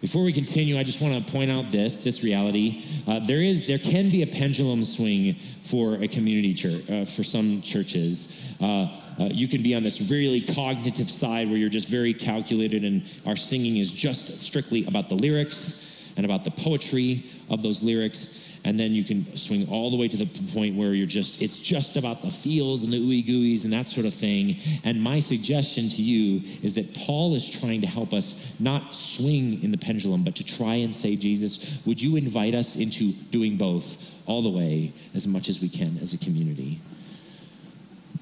Before 0.00 0.24
we 0.24 0.32
continue, 0.32 0.78
I 0.78 0.82
just 0.82 1.00
want 1.00 1.14
to 1.14 1.32
point 1.32 1.50
out 1.50 1.70
this 1.70 2.02
this 2.02 2.24
reality. 2.24 2.82
Uh, 3.06 3.20
there 3.20 3.40
is 3.40 3.68
there 3.68 3.78
can 3.78 4.10
be 4.10 4.22
a 4.22 4.26
pendulum 4.26 4.82
swing 4.82 5.34
for 5.34 5.94
a 5.94 6.08
community 6.08 6.54
church 6.54 6.90
uh, 6.90 7.04
for 7.04 7.22
some 7.22 7.62
churches. 7.62 8.56
Uh, 8.60 8.88
uh, 9.20 9.24
you 9.30 9.46
can 9.46 9.62
be 9.62 9.74
on 9.74 9.82
this 9.82 10.10
really 10.10 10.40
cognitive 10.40 11.10
side 11.10 11.48
where 11.48 11.56
you're 11.56 11.68
just 11.68 11.88
very 11.88 12.14
calculated, 12.14 12.82
and 12.82 13.02
our 13.26 13.36
singing 13.36 13.76
is 13.76 13.92
just 13.92 14.40
strictly 14.40 14.84
about 14.86 15.08
the 15.08 15.14
lyrics 15.14 16.12
and 16.16 16.24
about 16.26 16.42
the 16.42 16.50
poetry 16.50 17.22
of 17.48 17.62
those 17.62 17.82
lyrics 17.82 18.41
and 18.64 18.78
then 18.78 18.92
you 18.92 19.02
can 19.02 19.36
swing 19.36 19.68
all 19.68 19.90
the 19.90 19.96
way 19.96 20.08
to 20.08 20.16
the 20.16 20.52
point 20.52 20.76
where 20.76 20.94
you're 20.94 21.06
just 21.06 21.42
it's 21.42 21.58
just 21.58 21.96
about 21.96 22.22
the 22.22 22.30
feels 22.30 22.84
and 22.84 22.92
the 22.92 22.98
ooey 22.98 23.24
gooeys 23.26 23.64
and 23.64 23.72
that 23.72 23.86
sort 23.86 24.06
of 24.06 24.14
thing. 24.14 24.56
And 24.84 25.02
my 25.02 25.20
suggestion 25.20 25.88
to 25.88 26.02
you 26.02 26.42
is 26.62 26.74
that 26.74 26.94
paul 26.94 27.34
is 27.34 27.48
trying 27.60 27.80
to 27.80 27.86
help 27.86 28.12
us 28.12 28.54
not 28.60 28.94
swing 28.94 29.62
in 29.62 29.70
the 29.70 29.78
pendulum 29.78 30.22
but 30.22 30.36
to 30.36 30.44
try 30.44 30.74
and 30.76 30.94
say 30.94 31.16
jesus 31.16 31.82
would 31.86 32.00
you 32.00 32.16
invite 32.16 32.54
us 32.54 32.76
into 32.76 33.12
doing 33.30 33.56
both 33.56 34.10
all 34.26 34.42
the 34.42 34.50
way 34.50 34.92
as 35.14 35.26
much 35.26 35.48
as 35.48 35.60
we 35.60 35.68
can 35.68 35.98
as 35.98 36.14
a 36.14 36.18
community? 36.18 36.80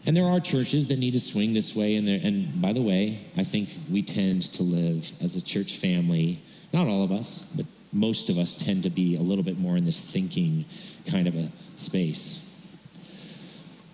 And 0.07 0.17
there 0.17 0.25
are 0.25 0.41
churches 0.41 0.89
that 0.89 0.99
need 0.99 1.13
to 1.13 1.21
swing 1.21 1.53
this 1.53 1.77
way 1.77 1.97
and, 1.97 2.09
there, 2.09 2.21
and 2.23 2.61
by 2.63 2.73
the 2.73 2.81
way 2.81 3.19
i 3.37 3.45
think 3.45 3.69
we 3.91 4.03
tend 4.03 4.43
to 4.55 4.63
live 4.63 5.13
as 5.23 5.37
a 5.37 5.45
church 5.45 5.77
family 5.77 6.41
not 6.73 6.87
all 6.87 7.05
of 7.05 7.13
us 7.13 7.53
but 7.55 7.67
most 7.93 8.31
of 8.31 8.39
us 8.39 8.55
tend 8.55 8.85
to 8.85 8.91
be 8.91 9.17
a 9.17 9.21
little 9.21 9.45
bit 9.45 9.59
more 9.59 9.77
in 9.77 9.85
this 9.85 10.11
thinking 10.11 10.65
kind 11.11 11.27
of 11.27 11.35
a 11.35 11.49
space. 11.77 12.51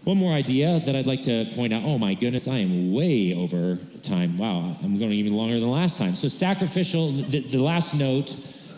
One 0.04 0.18
more 0.18 0.34
idea 0.34 0.78
that 0.78 0.94
I'd 0.94 1.06
like 1.06 1.22
to 1.22 1.46
point 1.56 1.72
out. 1.72 1.82
Oh 1.84 1.98
my 1.98 2.14
goodness, 2.14 2.46
I 2.46 2.58
am 2.58 2.92
way 2.92 3.34
over 3.34 3.76
time. 4.02 4.38
Wow, 4.38 4.76
I'm 4.84 4.98
going 5.00 5.10
even 5.10 5.34
longer 5.34 5.58
than 5.58 5.68
last 5.68 5.98
time. 5.98 6.14
So, 6.14 6.28
sacrificial, 6.28 7.10
the, 7.10 7.40
the 7.40 7.60
last 7.60 7.98
note, 7.98 8.26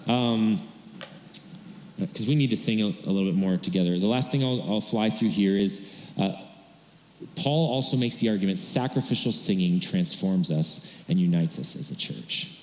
because 0.07 0.25
um, 0.25 0.59
we 2.27 2.35
need 2.35 2.49
to 2.49 2.57
sing 2.57 2.81
a, 2.81 2.87
a, 2.87 3.11
little 3.13 3.27
bit 3.27 3.35
more 3.35 3.59
together. 3.59 3.99
The 3.99 4.07
last 4.07 4.33
thing 4.33 4.43
I'll, 4.43 4.63
I'll 4.63 4.81
fly 4.81 5.11
through 5.11 5.29
here 5.29 5.55
is 5.55 6.11
uh, 6.19 6.33
Paul 7.37 7.75
also 7.75 7.99
makes 7.99 8.17
the 8.17 8.31
argument 8.31 8.59
sacrificial 8.59 9.33
singing 9.33 9.81
transforms 9.81 10.51
us 10.51 11.05
and 11.11 11.19
unites 11.19 11.59
us 11.59 11.77
as 11.77 11.91
a 11.91 11.97
church. 11.97 12.58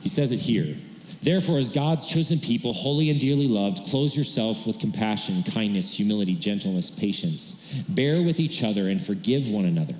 He 0.00 0.08
says 0.08 0.32
it 0.32 0.40
here. 0.40 0.76
Therefore, 1.22 1.58
as 1.58 1.68
God's 1.68 2.06
chosen 2.06 2.38
people, 2.38 2.72
holy 2.72 3.10
and 3.10 3.20
dearly 3.20 3.46
loved, 3.46 3.84
clothe 3.90 4.14
yourself 4.14 4.66
with 4.66 4.78
compassion, 4.78 5.42
kindness, 5.42 5.94
humility, 5.94 6.34
gentleness, 6.34 6.90
patience. 6.90 7.82
Bear 7.88 8.22
with 8.22 8.40
each 8.40 8.62
other 8.62 8.88
and 8.88 9.00
forgive 9.00 9.48
one 9.48 9.66
another. 9.66 9.96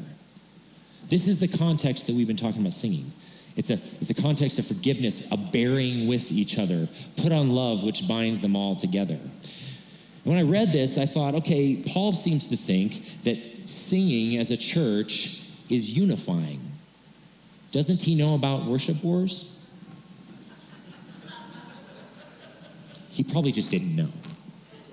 This 1.09 1.28
is 1.28 1.40
the 1.40 1.48
context 1.59 2.07
that 2.07 2.16
we've 2.16 2.26
been 2.26 2.36
talking 2.36 2.62
about 2.62 2.72
singing. 2.72 3.12
It's 3.57 3.68
a, 3.68 3.74
it's 3.74 4.09
a 4.11 4.14
context 4.14 4.59
of 4.59 4.66
forgiveness, 4.66 5.30
a 5.30 5.36
bearing 5.36 6.07
with 6.07 6.32
each 6.32 6.59
other. 6.59 6.88
Put 7.18 7.32
on 7.32 7.51
love, 7.51 7.82
which 7.82 8.09
binds 8.09 8.40
them 8.40 8.57
all 8.57 8.74
together. 8.74 9.18
when 10.24 10.38
I 10.38 10.42
read 10.42 10.72
this, 10.72 10.96
I 10.96 11.05
thought, 11.05 11.34
okay, 11.34 11.82
Paul 11.86 12.12
seems 12.12 12.48
to 12.48 12.57
think 12.57 13.22
that 13.24 13.68
singing 13.68 14.38
as 14.38 14.51
a 14.51 14.57
church 14.57 15.42
is 15.68 15.90
unifying. 15.90 16.61
Doesn't 17.72 18.03
he 18.03 18.14
know 18.14 18.34
about 18.34 18.64
worship 18.64 19.05
wars? 19.05 19.59
He 23.11 23.24
probably 23.24 23.52
just 23.52 23.70
didn't 23.70 23.94
know. 23.94 24.08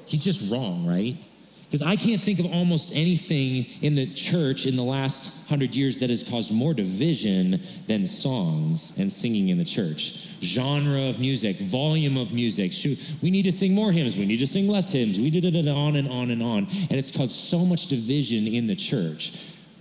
He's 0.06 0.24
just 0.24 0.52
wrong, 0.52 0.86
right? 0.86 1.18
Because 1.66 1.82
I 1.82 1.98
can't 1.98 2.22
think 2.22 2.40
of 2.40 2.46
almost 2.46 2.94
anything 2.96 3.66
in 3.82 3.96
the 3.96 4.08
church 4.14 4.66
in 4.66 4.78
the 4.78 4.84
last 4.84 5.50
hundred 5.50 5.76
years 5.76 6.00
that 6.00 6.10
has 6.10 6.24
caused 6.24 6.54
more 6.54 6.74
division 6.74 7.60
than 7.88 8.08
songs 8.08 8.98
and 8.98 9.12
singing 9.12 9.50
in 9.50 9.58
the 9.58 9.66
church. 9.66 10.28
Genre 10.42 11.10
of 11.10 11.20
music, 11.20 11.58
volume 11.58 12.16
of 12.16 12.34
music. 12.34 12.72
Shoot, 12.72 13.16
we 13.22 13.32
need 13.32 13.44
to 13.44 13.52
sing 13.52 13.74
more 13.74 13.92
hymns. 13.92 14.16
We 14.16 14.26
need 14.26 14.40
to 14.40 14.48
sing 14.48 14.70
less 14.70 14.94
hymns. 14.94 15.20
We 15.20 15.30
did 15.30 15.44
it 15.44 15.68
on 15.68 15.98
and 15.98 16.08
on 16.08 16.32
and 16.32 16.42
on. 16.42 16.60
And 16.60 16.92
it's 16.94 17.12
caused 17.12 17.32
so 17.32 17.66
much 17.66 17.88
division 17.88 18.48
in 18.48 18.68
the 18.68 18.76
church. 18.76 19.34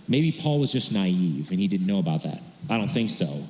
Maybe 0.08 0.32
Paul 0.32 0.58
was 0.58 0.72
just 0.72 0.90
naive 0.90 1.50
and 1.52 1.60
he 1.60 1.68
didn't 1.68 1.86
know 1.86 2.00
about 2.00 2.24
that. 2.24 2.42
I 2.68 2.78
don't 2.78 2.90
think 2.90 3.10
so. 3.10 3.44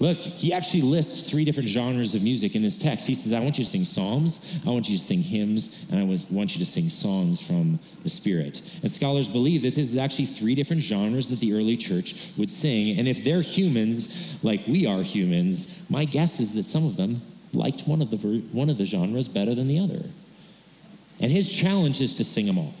Look, 0.00 0.16
he 0.16 0.54
actually 0.54 0.80
lists 0.80 1.28
three 1.28 1.44
different 1.44 1.68
genres 1.68 2.14
of 2.14 2.22
music 2.22 2.56
in 2.56 2.62
this 2.62 2.78
text. 2.78 3.06
He 3.06 3.14
says, 3.14 3.34
I 3.34 3.40
want 3.40 3.58
you 3.58 3.64
to 3.64 3.70
sing 3.70 3.84
psalms, 3.84 4.58
I 4.66 4.70
want 4.70 4.88
you 4.88 4.96
to 4.96 5.02
sing 5.02 5.20
hymns, 5.20 5.86
and 5.90 6.00
I 6.00 6.04
want 6.04 6.54
you 6.54 6.58
to 6.58 6.64
sing 6.64 6.88
songs 6.88 7.46
from 7.46 7.78
the 8.02 8.08
Spirit. 8.08 8.62
And 8.82 8.90
scholars 8.90 9.28
believe 9.28 9.60
that 9.62 9.74
this 9.74 9.92
is 9.92 9.98
actually 9.98 10.24
three 10.24 10.54
different 10.54 10.80
genres 10.80 11.28
that 11.28 11.38
the 11.38 11.52
early 11.52 11.76
church 11.76 12.30
would 12.38 12.50
sing. 12.50 12.98
And 12.98 13.06
if 13.06 13.22
they're 13.24 13.42
humans, 13.42 14.42
like 14.42 14.66
we 14.66 14.86
are 14.86 15.02
humans, 15.02 15.84
my 15.90 16.06
guess 16.06 16.40
is 16.40 16.54
that 16.54 16.64
some 16.64 16.86
of 16.86 16.96
them 16.96 17.20
liked 17.52 17.82
one 17.82 18.00
of 18.00 18.10
the, 18.10 18.38
one 18.52 18.70
of 18.70 18.78
the 18.78 18.86
genres 18.86 19.28
better 19.28 19.54
than 19.54 19.68
the 19.68 19.80
other. 19.80 20.02
And 21.20 21.30
his 21.30 21.52
challenge 21.52 22.00
is 22.00 22.14
to 22.14 22.24
sing 22.24 22.46
them 22.46 22.56
all. 22.56 22.72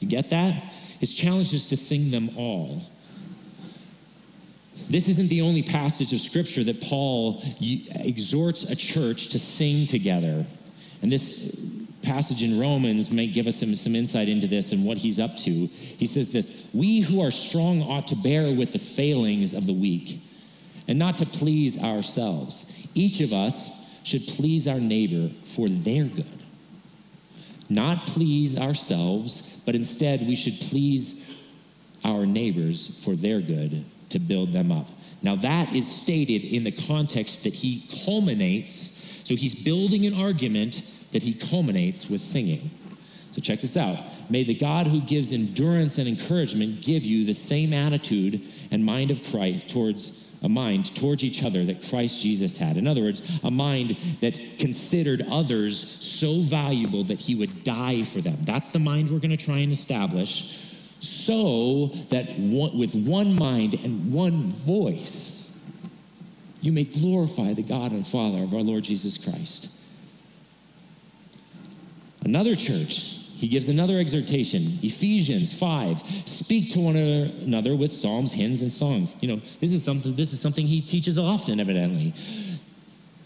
You 0.00 0.08
get 0.08 0.30
that? 0.30 0.54
His 0.98 1.12
challenge 1.12 1.52
is 1.52 1.66
to 1.66 1.76
sing 1.76 2.10
them 2.10 2.30
all. 2.38 2.80
This 4.94 5.08
isn't 5.08 5.26
the 5.26 5.40
only 5.40 5.64
passage 5.64 6.12
of 6.12 6.20
scripture 6.20 6.62
that 6.62 6.80
Paul 6.80 7.42
exhorts 7.60 8.62
a 8.70 8.76
church 8.76 9.30
to 9.30 9.40
sing 9.40 9.86
together. 9.86 10.46
And 11.02 11.10
this 11.10 11.60
passage 12.02 12.44
in 12.44 12.60
Romans 12.60 13.10
may 13.10 13.26
give 13.26 13.48
us 13.48 13.56
some, 13.56 13.74
some 13.74 13.96
insight 13.96 14.28
into 14.28 14.46
this 14.46 14.70
and 14.70 14.84
what 14.84 14.98
he's 14.98 15.18
up 15.18 15.36
to. 15.38 15.50
He 15.50 16.06
says 16.06 16.30
this 16.30 16.70
We 16.72 17.00
who 17.00 17.20
are 17.22 17.32
strong 17.32 17.82
ought 17.82 18.06
to 18.06 18.14
bear 18.14 18.54
with 18.54 18.72
the 18.72 18.78
failings 18.78 19.52
of 19.52 19.66
the 19.66 19.72
weak 19.72 20.20
and 20.86 20.96
not 20.96 21.18
to 21.18 21.26
please 21.26 21.82
ourselves. 21.82 22.86
Each 22.94 23.20
of 23.20 23.32
us 23.32 24.00
should 24.04 24.22
please 24.28 24.68
our 24.68 24.78
neighbor 24.78 25.28
for 25.42 25.68
their 25.68 26.04
good. 26.04 26.44
Not 27.68 28.06
please 28.06 28.56
ourselves, 28.56 29.60
but 29.66 29.74
instead 29.74 30.20
we 30.20 30.36
should 30.36 30.60
please 30.68 31.36
our 32.04 32.26
neighbors 32.26 33.02
for 33.04 33.16
their 33.16 33.40
good 33.40 33.84
to 34.14 34.20
build 34.20 34.50
them 34.50 34.70
up. 34.70 34.88
Now, 35.22 35.34
that 35.36 35.74
is 35.74 35.90
stated 35.90 36.44
in 36.44 36.62
the 36.62 36.70
context 36.70 37.42
that 37.44 37.52
he 37.52 37.84
culminates. 38.04 38.70
So 39.24 39.34
he's 39.34 39.54
building 39.54 40.06
an 40.06 40.14
argument 40.14 40.82
that 41.12 41.22
he 41.22 41.34
culminates 41.34 42.08
with 42.08 42.20
singing. 42.20 42.70
So 43.32 43.40
check 43.40 43.60
this 43.60 43.76
out. 43.76 43.98
May 44.30 44.44
the 44.44 44.54
God 44.54 44.86
who 44.86 45.00
gives 45.00 45.32
endurance 45.32 45.98
and 45.98 46.06
encouragement 46.06 46.80
give 46.80 47.04
you 47.04 47.24
the 47.24 47.34
same 47.34 47.72
attitude 47.72 48.40
and 48.70 48.84
mind 48.84 49.10
of 49.10 49.28
Christ 49.28 49.68
towards 49.68 50.22
a 50.44 50.48
mind 50.48 50.94
towards 50.94 51.24
each 51.24 51.42
other 51.42 51.64
that 51.64 51.88
Christ 51.88 52.20
Jesus 52.20 52.58
had. 52.58 52.76
In 52.76 52.86
other 52.86 53.00
words, 53.00 53.42
a 53.42 53.50
mind 53.50 53.90
that 54.20 54.38
considered 54.58 55.22
others 55.32 55.80
so 56.04 56.40
valuable 56.40 57.02
that 57.04 57.18
he 57.18 57.34
would 57.34 57.64
die 57.64 58.04
for 58.04 58.20
them. 58.20 58.36
That's 58.42 58.68
the 58.68 58.78
mind 58.78 59.10
we're 59.10 59.20
going 59.20 59.36
to 59.36 59.42
try 59.42 59.58
and 59.58 59.72
establish 59.72 60.73
so 61.06 61.86
that 62.10 62.38
one, 62.38 62.76
with 62.78 62.94
one 62.94 63.34
mind 63.34 63.74
and 63.84 64.12
one 64.12 64.48
voice, 64.48 65.50
you 66.60 66.72
may 66.72 66.84
glorify 66.84 67.52
the 67.52 67.62
God 67.62 67.92
and 67.92 68.06
Father 68.06 68.42
of 68.42 68.54
our 68.54 68.62
Lord 68.62 68.84
Jesus 68.84 69.18
Christ. 69.18 69.78
Another 72.24 72.56
church, 72.56 73.20
he 73.36 73.48
gives 73.48 73.68
another 73.68 73.98
exhortation 73.98 74.78
Ephesians 74.82 75.58
5 75.58 76.06
speak 76.06 76.72
to 76.72 76.80
one 76.80 76.96
another 76.96 77.76
with 77.76 77.92
psalms, 77.92 78.32
hymns, 78.32 78.62
and 78.62 78.70
songs. 78.70 79.16
You 79.20 79.28
know, 79.28 79.36
this 79.36 79.72
is 79.72 79.84
something, 79.84 80.14
this 80.14 80.32
is 80.32 80.40
something 80.40 80.66
he 80.66 80.80
teaches 80.80 81.18
often, 81.18 81.60
evidently. 81.60 82.14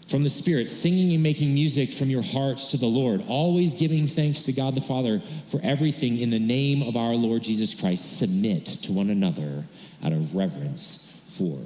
From 0.09 0.23
the 0.23 0.29
Spirit, 0.29 0.67
singing 0.67 1.13
and 1.13 1.21
making 1.21 1.53
music 1.53 1.93
from 1.93 2.09
your 2.09 2.23
hearts 2.23 2.71
to 2.71 2.77
the 2.77 2.87
Lord, 2.87 3.23
always 3.27 3.75
giving 3.75 4.07
thanks 4.07 4.41
to 4.43 4.51
God 4.51 4.73
the 4.73 4.81
Father 4.81 5.19
for 5.19 5.59
everything 5.61 6.17
in 6.17 6.31
the 6.31 6.39
name 6.39 6.81
of 6.81 6.97
our 6.97 7.13
Lord 7.13 7.43
Jesus 7.43 7.79
Christ. 7.79 8.17
Submit 8.17 8.65
to 8.65 8.91
one 8.91 9.11
another 9.11 9.65
out 10.03 10.11
of 10.11 10.33
reverence 10.33 11.21
for 11.37 11.59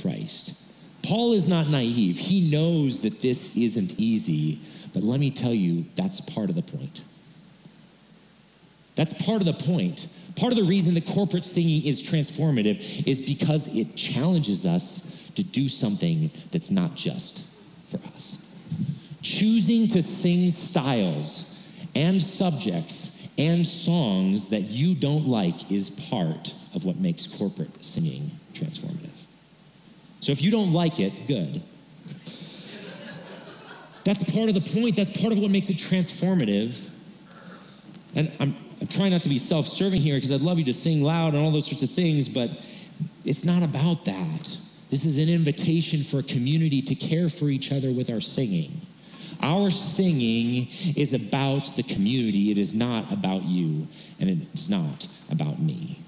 Christ. 0.00 0.58
Paul 1.02 1.34
is 1.34 1.48
not 1.48 1.68
naive. 1.68 2.16
He 2.16 2.50
knows 2.50 3.02
that 3.02 3.20
this 3.20 3.58
isn't 3.58 4.00
easy, 4.00 4.58
but 4.94 5.02
let 5.02 5.20
me 5.20 5.30
tell 5.30 5.52
you, 5.52 5.84
that's 5.94 6.22
part 6.22 6.48
of 6.48 6.54
the 6.54 6.62
point. 6.62 7.02
That's 8.94 9.12
part 9.22 9.42
of 9.42 9.46
the 9.46 9.52
point. 9.52 10.08
Part 10.36 10.54
of 10.54 10.58
the 10.58 10.64
reason 10.64 10.94
that 10.94 11.04
corporate 11.04 11.44
singing 11.44 11.84
is 11.84 12.02
transformative 12.02 13.06
is 13.06 13.20
because 13.20 13.76
it 13.76 13.96
challenges 13.96 14.64
us 14.64 15.30
to 15.34 15.44
do 15.44 15.68
something 15.68 16.30
that's 16.52 16.70
not 16.70 16.94
just 16.94 17.51
for 17.92 17.98
us. 18.16 18.48
Choosing 19.22 19.88
to 19.88 20.02
sing 20.02 20.50
styles 20.50 21.58
and 21.94 22.20
subjects 22.20 23.28
and 23.38 23.64
songs 23.64 24.48
that 24.48 24.62
you 24.62 24.94
don't 24.94 25.26
like 25.26 25.70
is 25.70 25.90
part 26.08 26.54
of 26.74 26.84
what 26.84 26.96
makes 26.96 27.26
corporate 27.26 27.84
singing 27.84 28.30
transformative. 28.52 29.24
So 30.20 30.32
if 30.32 30.42
you 30.42 30.50
don't 30.50 30.72
like 30.72 31.00
it, 31.00 31.26
good. 31.26 31.62
That's 34.04 34.34
part 34.34 34.48
of 34.48 34.54
the 34.54 34.72
point. 34.74 34.96
That's 34.96 35.16
part 35.20 35.32
of 35.32 35.38
what 35.38 35.50
makes 35.50 35.70
it 35.70 35.76
transformative. 35.76 36.90
And 38.14 38.30
I'm, 38.40 38.54
I'm 38.80 38.86
trying 38.88 39.12
not 39.12 39.22
to 39.22 39.28
be 39.28 39.38
self 39.38 39.66
serving 39.66 40.00
here 40.00 40.16
because 40.16 40.32
I'd 40.32 40.40
love 40.40 40.58
you 40.58 40.64
to 40.66 40.72
sing 40.74 41.02
loud 41.02 41.34
and 41.34 41.42
all 41.42 41.50
those 41.50 41.66
sorts 41.66 41.82
of 41.82 41.90
things, 41.90 42.28
but 42.28 42.50
it's 43.24 43.44
not 43.44 43.62
about 43.62 44.04
that. 44.04 44.58
This 44.92 45.06
is 45.06 45.18
an 45.18 45.30
invitation 45.30 46.02
for 46.02 46.18
a 46.18 46.22
community 46.22 46.82
to 46.82 46.94
care 46.94 47.30
for 47.30 47.48
each 47.48 47.72
other 47.72 47.90
with 47.90 48.10
our 48.10 48.20
singing. 48.20 48.82
Our 49.42 49.70
singing 49.70 50.68
is 50.94 51.14
about 51.14 51.64
the 51.76 51.82
community, 51.82 52.50
it 52.50 52.58
is 52.58 52.74
not 52.74 53.10
about 53.10 53.42
you, 53.42 53.88
and 54.20 54.28
it's 54.28 54.68
not 54.68 55.08
about 55.30 55.58
me. 55.58 55.98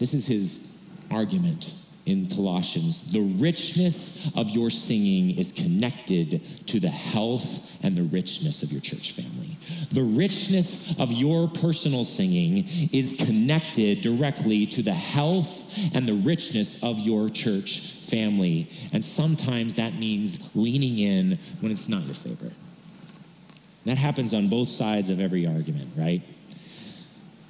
This 0.00 0.12
is 0.12 0.26
his 0.26 0.76
argument 1.08 1.72
in 2.04 2.28
Colossians. 2.28 3.12
The 3.12 3.20
richness 3.20 4.36
of 4.36 4.50
your 4.50 4.70
singing 4.70 5.38
is 5.38 5.52
connected 5.52 6.42
to 6.66 6.80
the 6.80 6.88
health 6.88 7.78
and 7.84 7.96
the 7.96 8.02
richness 8.02 8.64
of 8.64 8.72
your 8.72 8.80
church 8.80 9.12
family. 9.12 9.56
The 9.92 10.02
richness 10.02 10.98
of 10.98 11.12
your 11.12 11.46
personal 11.46 12.04
singing 12.04 12.64
is 12.92 13.14
connected 13.24 14.02
directly 14.02 14.66
to 14.66 14.82
the 14.82 14.92
health 14.92 15.63
and 15.94 16.06
the 16.06 16.14
richness 16.14 16.82
of 16.82 17.00
your 17.00 17.28
church 17.28 17.80
family. 17.80 18.68
And 18.92 19.02
sometimes 19.02 19.76
that 19.76 19.94
means 19.94 20.54
leaning 20.54 20.98
in 20.98 21.38
when 21.60 21.72
it's 21.72 21.88
not 21.88 22.02
your 22.04 22.14
favorite. 22.14 22.52
That 23.84 23.98
happens 23.98 24.32
on 24.32 24.48
both 24.48 24.68
sides 24.68 25.10
of 25.10 25.20
every 25.20 25.46
argument, 25.46 25.90
right? 25.96 26.22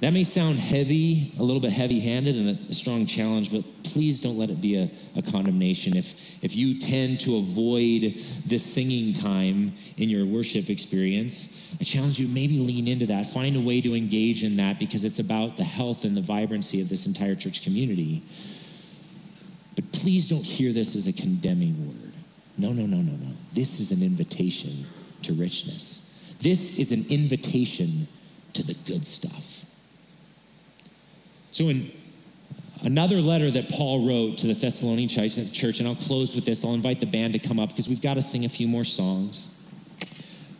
That 0.05 0.13
may 0.13 0.23
sound 0.23 0.59
heavy, 0.59 1.31
a 1.39 1.41
little 1.41 1.59
bit 1.59 1.71
heavy 1.71 1.99
handed, 1.99 2.35
and 2.35 2.49
a, 2.69 2.73
strong 2.75 3.07
challenge, 3.07 3.51
but 3.51 3.63
please 3.81 4.21
don't 4.21 4.37
let 4.37 4.51
it 4.51 4.61
be 4.61 4.75
a, 4.75 4.91
a, 5.17 5.23
condemnation. 5.23 5.97
If, 5.97 6.43
if 6.43 6.55
you 6.55 6.79
tend 6.79 7.21
to 7.21 7.37
avoid 7.37 8.13
this 8.45 8.63
singing 8.63 9.13
time 9.13 9.73
in 9.97 10.11
your 10.11 10.23
worship 10.27 10.69
experience, 10.69 11.75
I 11.81 11.85
challenge 11.85 12.19
you 12.19 12.27
maybe 12.27 12.59
lean 12.59 12.87
into 12.87 13.07
that. 13.07 13.25
Find 13.25 13.55
a 13.55 13.59
way 13.59 13.81
to 13.81 13.95
engage 13.95 14.43
in 14.43 14.57
that 14.57 14.77
because 14.77 15.05
it's 15.05 15.17
about 15.17 15.57
the 15.57 15.63
health 15.63 16.05
and 16.05 16.15
the 16.15 16.21
vibrancy 16.21 16.81
of 16.81 16.89
this 16.89 17.07
entire 17.07 17.33
church 17.33 17.63
community. 17.63 18.21
But 19.73 19.91
please 19.91 20.29
don't 20.29 20.45
hear 20.45 20.71
this 20.71 20.95
as 20.95 21.07
a 21.07 21.13
condemning 21.13 21.83
word. 21.87 22.13
No, 22.59 22.73
no, 22.73 22.85
no, 22.85 22.97
no, 22.97 23.13
no. 23.13 23.33
This 23.53 23.79
is 23.79 23.91
an 23.91 24.03
invitation 24.03 24.85
to 25.23 25.33
richness. 25.33 26.37
This 26.41 26.77
is 26.77 26.91
an 26.91 27.07
invitation 27.09 28.07
to 28.53 28.61
the 28.61 28.75
good 28.85 29.03
stuff. 29.03 29.54
So, 31.55 31.69
in 31.69 31.89
another 32.83 33.21
letter 33.21 33.49
that 33.49 33.69
Paul 33.69 34.05
wrote 34.05 34.39
to 34.39 34.47
the 34.47 34.53
Thessalonian 34.53 35.07
church, 35.07 35.79
and 35.79 35.87
I'll 35.87 35.95
close 35.95 36.35
with 36.35 36.43
this, 36.43 36.65
I'll 36.65 36.73
invite 36.73 36.99
the 36.99 37.05
band 37.05 37.31
to 37.31 37.39
come 37.39 37.59
up 37.59 37.69
because 37.69 37.87
we've 37.87 38.01
got 38.01 38.15
to 38.15 38.21
sing 38.21 38.43
a 38.43 38.49
few 38.49 38.67
more 38.67 38.83
songs. 38.83 39.57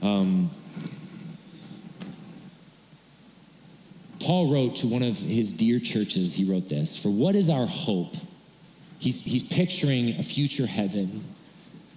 Um, 0.02 0.50
Paul 4.22 4.54
wrote 4.54 4.78
to 4.78 4.88
one 4.88 5.04
of 5.04 5.20
his 5.20 5.52
dear 5.52 5.82
churches, 5.82 6.34
he 6.34 6.50
wrote 6.50 6.70
this 6.70 6.96
For 6.96 7.10
what 7.10 7.36
is 7.36 7.50
our 7.50 7.66
hope? 7.66 8.16
He's, 8.98 9.22
he's 9.22 9.44
picturing 9.44 10.18
a 10.18 10.24
future 10.24 10.66
heaven 10.66 11.26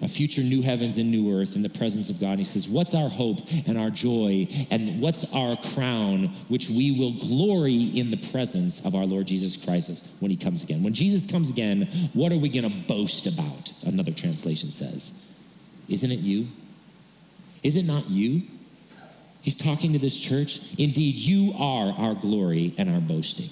a 0.01 0.09
future 0.09 0.43
new 0.43 0.63
heavens 0.63 0.99
and 0.99 1.11
new 1.11 1.33
earth 1.37 1.57
in 1.57 1.63
the 1.63 1.69
presence 1.69 2.09
of 2.09 2.21
God. 2.21 2.31
And 2.31 2.39
he 2.39 2.45
says, 2.45 2.69
What's 2.69 2.95
our 2.95 3.09
hope 3.09 3.41
and 3.67 3.77
our 3.77 3.91
joy? 3.91 4.47
And 4.71 5.01
what's 5.01 5.35
our 5.35 5.57
crown, 5.57 6.29
which 6.49 6.69
we 6.69 6.93
will 6.93 7.13
glory 7.13 7.75
in 7.77 8.11
the 8.11 8.31
presence 8.31 8.85
of 8.85 8.95
our 8.95 9.05
Lord 9.05 9.27
Jesus 9.27 9.57
Christ 9.57 10.07
when 10.21 10.31
he 10.31 10.37
comes 10.37 10.63
again? 10.63 10.83
When 10.83 10.95
Jesus 10.95 11.31
comes 11.31 11.51
again, 11.51 11.83
what 12.15 12.33
are 12.33 12.39
we 12.39 12.49
going 12.49 12.71
to 12.71 12.87
boast 12.87 13.27
about? 13.27 13.73
Another 13.85 14.13
translation 14.13 14.71
says. 14.71 15.25
Isn't 15.89 16.13
it 16.13 16.21
you? 16.21 16.49
Is 17.63 17.77
it 17.77 17.87
not 17.87 18.09
you? 18.09 18.43
He's 19.41 19.57
talking 19.57 19.93
to 19.95 19.99
this 19.99 20.19
church. 20.19 20.61
Indeed, 20.79 21.15
you 21.15 21.55
are 21.59 21.93
our 21.93 22.15
glory 22.15 22.75
and 22.77 22.91
our 22.91 23.01
boasting. 23.01 23.51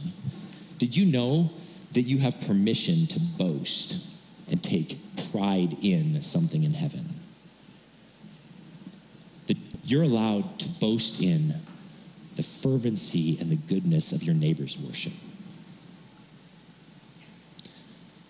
Did 0.78 0.96
you 0.96 1.06
know 1.06 1.50
that 1.94 2.02
you 2.02 2.18
have 2.18 2.38
permission 2.40 3.06
to 3.06 3.20
boast 3.20 4.12
and 4.50 4.62
take 4.62 4.98
pride 5.30 5.76
in 5.82 6.22
something 6.22 6.62
in 6.62 6.74
heaven. 6.74 7.08
That 9.46 9.56
you're 9.84 10.02
allowed 10.02 10.58
to 10.60 10.68
boast 10.68 11.20
in 11.20 11.54
the 12.36 12.42
fervency 12.42 13.38
and 13.40 13.50
the 13.50 13.56
goodness 13.56 14.12
of 14.12 14.22
your 14.22 14.34
neighbor's 14.34 14.78
worship. 14.78 15.12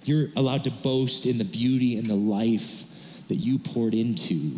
You're 0.04 0.28
allowed 0.36 0.64
to 0.64 0.70
boast 0.70 1.26
in 1.26 1.38
the 1.38 1.44
beauty 1.44 1.98
and 1.98 2.06
the 2.06 2.14
life 2.14 3.26
that 3.26 3.34
you 3.34 3.58
poured 3.58 3.92
into. 3.92 4.52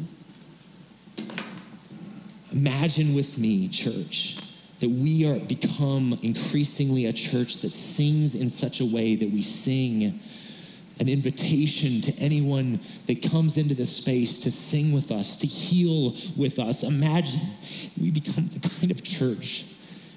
Imagine 2.52 3.14
with 3.14 3.38
me, 3.38 3.68
church, 3.68 4.36
that 4.80 4.90
we 4.90 5.26
are 5.26 5.38
become 5.40 6.18
increasingly 6.22 7.06
a 7.06 7.12
church 7.12 7.58
that 7.58 7.70
sings 7.70 8.34
in 8.34 8.50
such 8.50 8.80
a 8.80 8.84
way 8.84 9.16
that 9.16 9.30
we 9.30 9.40
sing 9.40 10.20
an 11.00 11.08
invitation 11.08 12.00
to 12.00 12.12
anyone 12.18 12.80
that 13.06 13.22
comes 13.30 13.56
into 13.56 13.74
this 13.74 13.96
space 13.96 14.38
to 14.40 14.50
sing 14.50 14.92
with 14.92 15.10
us, 15.10 15.36
to 15.38 15.46
heal 15.46 16.14
with 16.36 16.58
us. 16.58 16.82
Imagine 16.82 17.40
we 18.00 18.10
become 18.10 18.48
the 18.48 18.60
kind 18.60 18.90
of 18.90 19.02
church 19.04 19.64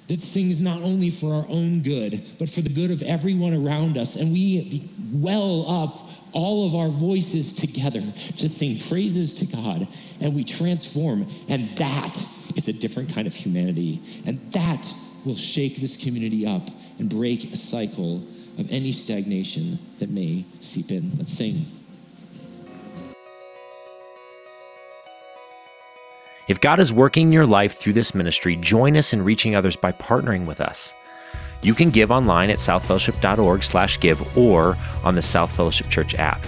that 0.08 0.20
sings 0.20 0.60
not 0.60 0.82
only 0.82 1.10
for 1.10 1.32
our 1.32 1.46
own 1.48 1.80
good, 1.82 2.20
but 2.38 2.48
for 2.48 2.60
the 2.60 2.68
good 2.68 2.90
of 2.90 3.02
everyone 3.02 3.54
around 3.54 3.96
us. 3.96 4.16
And 4.16 4.32
we 4.32 4.90
well 5.12 5.84
up 5.84 6.08
all 6.32 6.66
of 6.66 6.74
our 6.74 6.88
voices 6.88 7.52
together 7.52 8.00
to 8.00 8.48
sing 8.48 8.78
praises 8.88 9.34
to 9.34 9.46
God, 9.46 9.86
and 10.20 10.34
we 10.34 10.44
transform. 10.44 11.26
And 11.48 11.68
that 11.78 12.20
is 12.56 12.68
a 12.68 12.72
different 12.72 13.14
kind 13.14 13.26
of 13.26 13.34
humanity. 13.34 14.02
And 14.26 14.38
that 14.52 14.92
will 15.24 15.36
shake 15.36 15.76
this 15.76 15.96
community 15.96 16.46
up 16.46 16.68
and 16.98 17.08
break 17.08 17.52
a 17.52 17.56
cycle 17.56 18.22
of 18.58 18.70
any 18.70 18.92
stagnation 18.92 19.78
that 19.98 20.10
may 20.10 20.44
seep 20.60 20.90
in. 20.90 21.10
Let's 21.16 21.32
sing. 21.32 21.64
If 26.48 26.60
God 26.60 26.80
is 26.80 26.92
working 26.92 27.32
your 27.32 27.46
life 27.46 27.74
through 27.74 27.92
this 27.94 28.14
ministry, 28.14 28.56
join 28.56 28.96
us 28.96 29.12
in 29.12 29.22
reaching 29.22 29.54
others 29.54 29.76
by 29.76 29.92
partnering 29.92 30.44
with 30.44 30.60
us. 30.60 30.92
You 31.62 31.72
can 31.72 31.90
give 31.90 32.10
online 32.10 32.50
at 32.50 32.58
southfellowship.org/give 32.58 34.36
or 34.36 34.76
on 35.04 35.14
the 35.14 35.22
South 35.22 35.54
Fellowship 35.54 35.88
Church 35.88 36.16
app. 36.16 36.44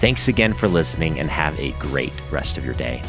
Thanks 0.00 0.28
again 0.28 0.54
for 0.54 0.68
listening 0.68 1.18
and 1.18 1.28
have 1.28 1.58
a 1.58 1.72
great 1.72 2.12
rest 2.30 2.56
of 2.56 2.64
your 2.64 2.74
day. 2.74 3.02